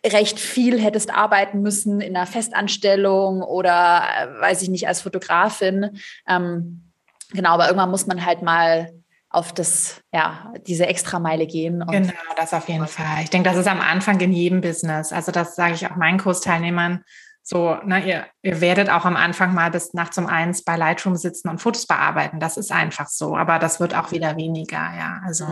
recht 0.05 0.39
viel 0.39 0.79
hättest 0.79 1.11
arbeiten 1.11 1.61
müssen 1.61 2.01
in 2.01 2.15
einer 2.15 2.27
Festanstellung 2.27 3.41
oder, 3.41 4.03
äh, 4.19 4.41
weiß 4.41 4.61
ich 4.61 4.69
nicht, 4.69 4.87
als 4.87 5.01
Fotografin. 5.01 5.99
Ähm, 6.27 6.91
genau, 7.31 7.51
aber 7.51 7.65
irgendwann 7.65 7.91
muss 7.91 8.05
man 8.05 8.25
halt 8.25 8.41
mal 8.43 8.91
auf 9.31 9.53
das, 9.53 10.01
ja, 10.13 10.53
diese 10.67 10.85
Extrameile 10.87 11.47
gehen. 11.47 11.79
genau, 11.89 12.13
das 12.35 12.53
auf 12.53 12.67
jeden 12.67 12.87
Fall. 12.87 13.23
Ich 13.23 13.29
denke, 13.29 13.49
das 13.49 13.57
ist 13.57 13.67
am 13.67 13.79
Anfang 13.79 14.19
in 14.19 14.33
jedem 14.33 14.61
Business. 14.61 15.13
Also 15.13 15.31
das 15.31 15.55
sage 15.55 15.73
ich 15.73 15.87
auch 15.87 15.95
meinen 15.95 16.19
Kursteilnehmern. 16.19 17.03
So, 17.43 17.77
na, 17.85 17.99
ihr, 17.99 18.25
ihr 18.43 18.61
werdet 18.61 18.89
auch 18.89 19.05
am 19.05 19.15
Anfang 19.15 19.53
mal 19.53 19.71
bis 19.71 19.93
nachts 19.93 20.17
um 20.17 20.27
eins 20.27 20.63
bei 20.63 20.75
Lightroom 20.75 21.15
sitzen 21.15 21.49
und 21.49 21.59
Fotos 21.59 21.87
bearbeiten. 21.87 22.39
Das 22.39 22.57
ist 22.57 22.71
einfach 22.71 23.07
so. 23.07 23.35
Aber 23.35 23.57
das 23.57 23.79
wird 23.79 23.95
auch 23.95 24.11
wieder 24.11 24.35
weniger, 24.37 24.77
ja. 24.77 25.21
Also 25.25 25.47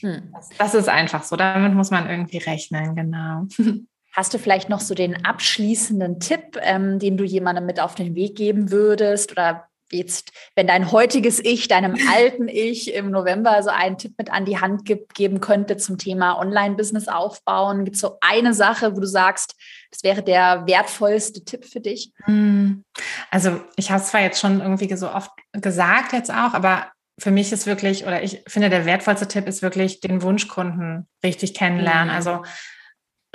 hm. 0.00 0.32
das, 0.32 0.48
das 0.56 0.74
ist 0.74 0.88
einfach 0.88 1.24
so. 1.24 1.36
Damit 1.36 1.74
muss 1.74 1.90
man 1.90 2.08
irgendwie 2.08 2.38
rechnen, 2.38 2.94
genau. 2.94 3.46
Hast 4.12 4.34
du 4.34 4.38
vielleicht 4.38 4.68
noch 4.68 4.80
so 4.80 4.94
den 4.94 5.24
abschließenden 5.24 6.18
Tipp, 6.18 6.58
ähm, 6.62 6.98
den 6.98 7.16
du 7.16 7.24
jemandem 7.24 7.64
mit 7.64 7.80
auf 7.80 7.94
den 7.94 8.14
Weg 8.14 8.36
geben 8.36 8.70
würdest? 8.70 9.32
Oder 9.32 9.69
jetzt, 9.92 10.32
wenn 10.54 10.66
dein 10.66 10.92
heutiges 10.92 11.38
Ich, 11.38 11.68
deinem 11.68 11.96
alten 12.12 12.48
Ich 12.48 12.94
im 12.94 13.10
November 13.10 13.62
so 13.62 13.70
einen 13.70 13.98
Tipp 13.98 14.14
mit 14.18 14.30
an 14.30 14.44
die 14.44 14.58
Hand 14.58 14.84
gibt, 14.84 15.14
geben 15.14 15.40
könnte 15.40 15.76
zum 15.76 15.98
Thema 15.98 16.38
Online-Business 16.38 17.08
aufbauen? 17.08 17.84
Gibt 17.84 17.96
es 17.96 18.00
so 18.00 18.18
eine 18.20 18.54
Sache, 18.54 18.96
wo 18.96 19.00
du 19.00 19.06
sagst, 19.06 19.54
das 19.90 20.02
wäre 20.02 20.22
der 20.22 20.66
wertvollste 20.66 21.44
Tipp 21.44 21.64
für 21.64 21.80
dich? 21.80 22.12
Hm. 22.24 22.84
Also 23.30 23.60
ich 23.76 23.90
habe 23.90 24.00
es 24.00 24.08
zwar 24.08 24.20
jetzt 24.20 24.40
schon 24.40 24.60
irgendwie 24.60 24.94
so 24.96 25.10
oft 25.10 25.30
gesagt 25.52 26.12
jetzt 26.12 26.30
auch, 26.30 26.54
aber 26.54 26.86
für 27.18 27.30
mich 27.30 27.52
ist 27.52 27.66
wirklich, 27.66 28.06
oder 28.06 28.22
ich 28.22 28.42
finde, 28.46 28.70
der 28.70 28.86
wertvollste 28.86 29.28
Tipp 29.28 29.46
ist 29.46 29.62
wirklich 29.62 30.00
den 30.00 30.22
Wunschkunden 30.22 31.06
richtig 31.22 31.54
kennenlernen. 31.54 32.08
Mhm. 32.08 32.14
Also 32.14 32.42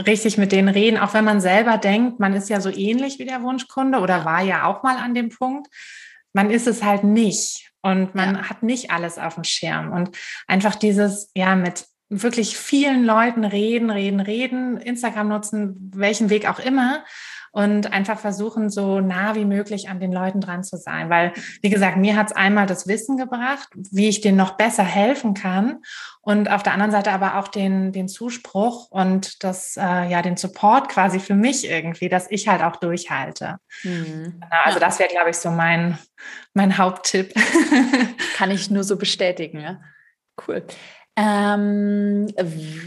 richtig 0.06 0.38
mit 0.38 0.52
denen 0.52 0.70
reden, 0.70 0.98
auch 0.98 1.14
wenn 1.14 1.24
man 1.24 1.40
selber 1.40 1.78
denkt, 1.78 2.20
man 2.20 2.34
ist 2.34 2.50
ja 2.50 2.60
so 2.60 2.70
ähnlich 2.70 3.20
wie 3.20 3.26
der 3.26 3.44
Wunschkunde 3.44 4.00
oder 4.00 4.26
war 4.26 4.42
ja 4.42 4.66
auch 4.66 4.84
mal 4.84 4.98
an 4.98 5.14
dem 5.14 5.30
Punkt 5.30 5.68
man 6.36 6.52
ist 6.52 6.68
es 6.68 6.84
halt 6.84 7.06
nicht 7.06 7.72
und 7.82 8.14
man 8.14 8.36
ja. 8.36 8.50
hat 8.50 8.62
nicht 8.62 8.92
alles 8.92 9.18
auf 9.18 9.36
dem 9.36 9.46
Schirm 9.46 9.94
und 9.94 10.12
einfach 10.48 10.76
dieses, 10.76 11.32
ja, 11.34 11.56
mit 11.56 11.86
wirklich 12.10 12.58
vielen 12.58 13.06
Leuten 13.06 13.46
reden, 13.46 13.90
reden, 13.90 14.20
reden, 14.20 14.78
Instagram 14.78 15.30
nutzen, 15.30 15.92
welchen 15.96 16.30
Weg 16.30 16.48
auch 16.48 16.60
immer 16.60 17.06
und 17.56 17.94
einfach 17.94 18.20
versuchen, 18.20 18.70
so 18.70 19.00
nah 19.00 19.34
wie 19.34 19.46
möglich 19.46 19.88
an 19.88 20.02
den 20.02 20.12
Leuten 20.12 20.42
dran 20.42 20.66
zu 20.66 20.76
sein. 20.76 21.10
Weil, 21.10 21.32
wie 21.62 21.70
gesagt, 21.70 21.96
mir 21.96 22.18
hat 22.18 22.28
es 22.28 22.36
einmal 22.36 22.66
das 22.66 22.86
Wissen 22.86 23.16
gebracht, 23.16 23.70
wie 23.74 24.10
ich 24.10 24.20
denen 24.20 24.38
noch 24.38 24.58
besser 24.58 24.84
helfen 24.84 25.34
kann 25.34 25.82
und 26.20 26.52
auf 26.52 26.64
der 26.64 26.74
anderen 26.74 26.92
Seite 26.92 27.14
aber 27.14 27.38
auch 27.38 27.48
den, 27.48 27.94
den 27.94 28.10
Zuspruch 28.10 28.92
und 28.92 29.42
das, 29.42 29.78
äh, 29.78 30.10
ja, 30.10 30.22
den 30.22 30.36
Support 30.36 30.90
quasi 30.90 31.22
für 31.22 31.34
mich 31.34 31.66
irgendwie, 31.66 32.10
dass 32.10 32.30
ich 32.30 32.50
halt 32.50 32.62
auch 32.62 32.76
durchhalte. 32.76 33.56
Mhm. 33.84 34.42
Genau, 34.42 34.62
also 34.66 34.78
ja. 34.78 34.86
das 34.86 35.00
wäre, 35.00 35.10
glaube 35.10 35.30
ich, 35.30 35.38
so 35.38 35.50
mein, 35.50 35.98
mein 36.54 36.78
Haupttipp. 36.78 37.34
Kann 38.36 38.52
ich 38.52 38.70
nur 38.70 38.84
so 38.84 38.98
bestätigen, 38.98 39.62
ja. 39.62 39.80
Cool. 40.46 40.66
Ähm, 41.18 42.28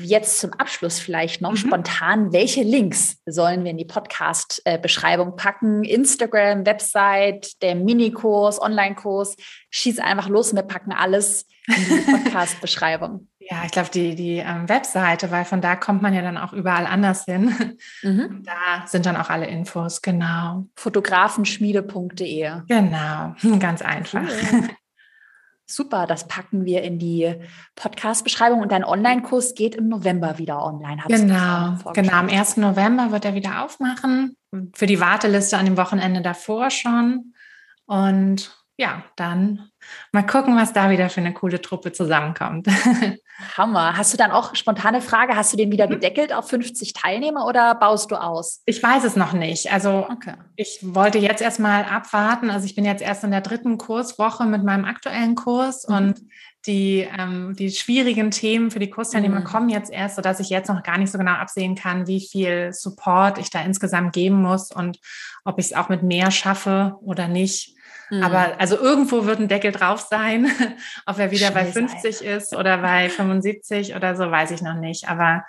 jetzt 0.03 0.39
zum 0.39 0.53
Abschluss 0.53 0.99
vielleicht 0.99 1.41
noch 1.41 1.53
mhm. 1.53 1.57
spontan, 1.57 2.33
welche 2.33 2.63
Links 2.63 3.17
sollen 3.25 3.65
wir 3.65 3.71
in 3.71 3.79
die 3.79 3.87
Podcast-Beschreibung 3.87 5.37
packen? 5.37 5.83
Instagram, 5.83 6.67
Website, 6.67 7.63
der 7.63 7.75
Minikurs, 7.75 8.61
Online-Kurs. 8.61 9.37
Schieß 9.71 9.99
einfach 10.01 10.29
los, 10.29 10.55
wir 10.55 10.63
packen 10.63 10.93
alles 10.93 11.47
in 11.67 11.75
die 11.75 12.01
Podcast-Beschreibung. 12.13 13.29
Ja, 13.51 13.63
ich 13.65 13.71
glaube, 13.71 13.89
die, 13.91 14.15
die 14.15 14.37
ähm, 14.37 14.69
Webseite, 14.69 15.31
weil 15.31 15.47
von 15.47 15.63
da 15.63 15.75
kommt 15.75 16.03
man 16.03 16.13
ja 16.13 16.21
dann 16.21 16.37
auch 16.37 16.53
überall 16.53 16.85
anders 16.85 17.25
hin. 17.25 17.79
Mhm. 18.03 18.43
Da 18.45 18.87
sind 18.87 19.07
dann 19.07 19.17
auch 19.17 19.31
alle 19.31 19.47
Infos, 19.47 20.03
genau. 20.03 20.67
Fotografenschmiede.de. 20.77 22.61
Genau, 22.69 23.35
ganz 23.59 23.81
einfach. 23.81 24.23
Cool. 24.53 24.69
Super, 25.71 26.07
das 26.07 26.27
packen 26.27 26.65
wir 26.65 26.83
in 26.83 26.99
die 26.99 27.35
Podcast-Beschreibung 27.75 28.63
und 28.63 28.73
dein 28.73 28.85
Online-Kurs 28.85 29.55
geht 29.55 29.75
im 29.75 29.89
November 29.89 30.39
wieder 30.39 30.65
online. 30.65 31.03
Genau, 31.09 31.77
genau. 31.93 32.13
Am 32.15 32.31
1. 32.31 32.57
November 32.57 33.13
wird 33.13 33.27
er 33.27 33.35
wieder 33.35 33.63
aufmachen. 33.63 34.35
Für 34.75 34.87
die 34.87 34.99
Warteliste 34.99 35.59
an 35.59 35.67
dem 35.67 35.77
Wochenende 35.77 36.23
davor 36.23 36.71
schon. 36.71 37.35
Und 37.85 38.58
ja, 38.79 39.03
dann 39.17 39.71
mal 40.13 40.25
gucken, 40.25 40.57
was 40.57 40.73
da 40.73 40.89
wieder 40.89 41.11
für 41.11 41.21
eine 41.21 41.35
coole 41.35 41.61
Truppe 41.61 41.93
zusammenkommt. 41.93 42.69
Hammer. 43.57 43.97
Hast 43.97 44.13
du 44.13 44.17
dann 44.17 44.31
auch 44.31 44.55
spontane 44.55 45.01
Frage? 45.01 45.35
Hast 45.35 45.53
du 45.53 45.57
den 45.57 45.73
wieder 45.73 45.87
mhm. 45.87 45.95
gedeckelt 45.95 46.33
auf 46.33 46.49
50 46.49 46.93
Teilnehmer 46.93 47.45
oder 47.45 47.75
baust 47.75 48.13
du 48.13 48.17
aus? 48.17 48.63
Ich 48.67 48.81
weiß 48.81 49.03
es 49.03 49.17
noch 49.17 49.33
nicht. 49.33 49.73
Also 49.73 50.07
okay. 50.09 50.35
ich 50.55 50.79
wollte 50.83 51.19
jetzt 51.19 51.43
erstmal 51.43 51.85
abwarten. 51.85 52.51
Also 52.51 52.67
ich 52.67 52.77
bin 52.77 52.85
jetzt 52.85 53.03
erst 53.03 53.25
in 53.25 53.33
der 53.33 53.41
dritten 53.41 53.79
Kurswoche 53.79 54.45
mit 54.45 54.63
meinem 54.63 54.85
aktuellen 54.85 55.35
Kurs 55.35 55.89
mhm. 55.89 55.97
und 55.97 56.21
die, 56.67 57.09
ähm, 57.19 57.55
die 57.57 57.71
schwierigen 57.71 58.31
Themen 58.31 58.71
für 58.71 58.79
die 58.79 58.91
Kursteilnehmer 58.91 59.41
mhm. 59.41 59.45
kommen 59.45 59.69
jetzt 59.71 59.91
erst, 59.91 60.17
sodass 60.17 60.39
ich 60.39 60.51
jetzt 60.51 60.69
noch 60.69 60.85
gar 60.85 60.99
nicht 60.99 61.11
so 61.11 61.19
genau 61.19 61.33
absehen 61.33 61.75
kann, 61.75 62.07
wie 62.07 62.21
viel 62.21 62.73
Support 62.73 63.39
ich 63.39 63.51
da 63.51 63.61
insgesamt 63.63 64.13
geben 64.13 64.41
muss 64.41 64.71
und 64.71 64.99
ob 65.45 65.59
ich 65.59 65.67
es 65.67 65.73
auch 65.73 65.89
mit 65.89 66.05
mehr 66.05 66.31
schaffe 66.31 66.97
oder 67.01 67.27
nicht. 67.27 67.75
Mhm. 68.11 68.23
Aber 68.23 68.59
also 68.59 68.77
irgendwo 68.77 69.25
wird 69.25 69.41
ein 69.41 69.49
Deckel 69.49 69.73
drauf 69.73 70.01
sein. 70.01 70.51
Ob 71.07 71.19
er 71.19 71.31
wieder 71.31 71.53
Scheiße, 71.53 71.55
bei 71.55 71.65
50 71.67 72.21
Alter. 72.21 72.37
ist 72.37 72.57
oder 72.57 72.79
bei 72.79 73.09
75 73.09 73.95
oder 73.95 74.17
so, 74.17 74.31
weiß 74.31 74.51
ich 74.51 74.63
noch 74.63 74.75
nicht. 74.75 75.09
Aber 75.09 75.45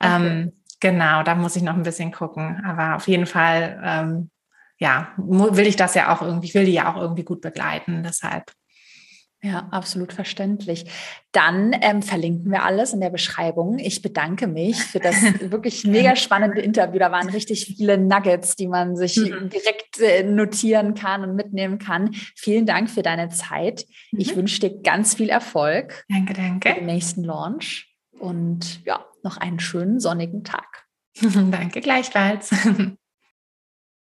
ähm, 0.00 0.22
okay. 0.22 0.52
genau, 0.80 1.22
da 1.22 1.34
muss 1.34 1.56
ich 1.56 1.62
noch 1.62 1.74
ein 1.74 1.82
bisschen 1.82 2.12
gucken. 2.12 2.62
Aber 2.64 2.96
auf 2.96 3.08
jeden 3.08 3.26
Fall, 3.26 3.80
ähm, 3.82 4.30
ja, 4.78 5.08
will 5.16 5.66
ich 5.66 5.76
das 5.76 5.94
ja 5.94 6.14
auch 6.14 6.22
irgendwie, 6.22 6.48
ich 6.48 6.54
will 6.54 6.64
die 6.64 6.72
ja 6.72 6.92
auch 6.92 7.00
irgendwie 7.00 7.24
gut 7.24 7.40
begleiten. 7.40 8.02
Deshalb 8.02 8.52
ja, 9.44 9.68
absolut 9.70 10.14
verständlich. 10.14 10.86
Dann 11.30 11.76
ähm, 11.82 12.00
verlinken 12.00 12.50
wir 12.50 12.62
alles 12.62 12.94
in 12.94 13.00
der 13.00 13.10
Beschreibung. 13.10 13.78
Ich 13.78 14.00
bedanke 14.00 14.46
mich 14.46 14.82
für 14.82 15.00
das 15.00 15.16
wirklich 15.40 15.84
mega 15.84 16.16
spannende 16.16 16.62
Interview. 16.62 16.98
Da 16.98 17.12
waren 17.12 17.28
richtig 17.28 17.66
viele 17.66 17.98
Nuggets, 17.98 18.56
die 18.56 18.66
man 18.66 18.96
sich 18.96 19.18
mhm. 19.18 19.50
direkt 19.50 20.00
äh, 20.00 20.22
notieren 20.22 20.94
kann 20.94 21.22
und 21.24 21.36
mitnehmen 21.36 21.78
kann. 21.78 22.12
Vielen 22.34 22.64
Dank 22.64 22.88
für 22.88 23.02
deine 23.02 23.28
Zeit. 23.28 23.84
Mhm. 24.12 24.20
Ich 24.20 24.34
wünsche 24.34 24.60
dir 24.60 24.80
ganz 24.80 25.14
viel 25.14 25.28
Erfolg. 25.28 26.06
Danke, 26.08 26.32
danke. 26.32 26.70
Für 26.70 26.74
den 26.76 26.86
nächsten 26.86 27.22
Launch 27.22 27.94
und 28.18 28.82
ja, 28.86 29.04
noch 29.22 29.36
einen 29.36 29.60
schönen 29.60 30.00
sonnigen 30.00 30.42
Tag. 30.42 30.86
danke 31.20 31.82
gleichfalls. 31.82 32.50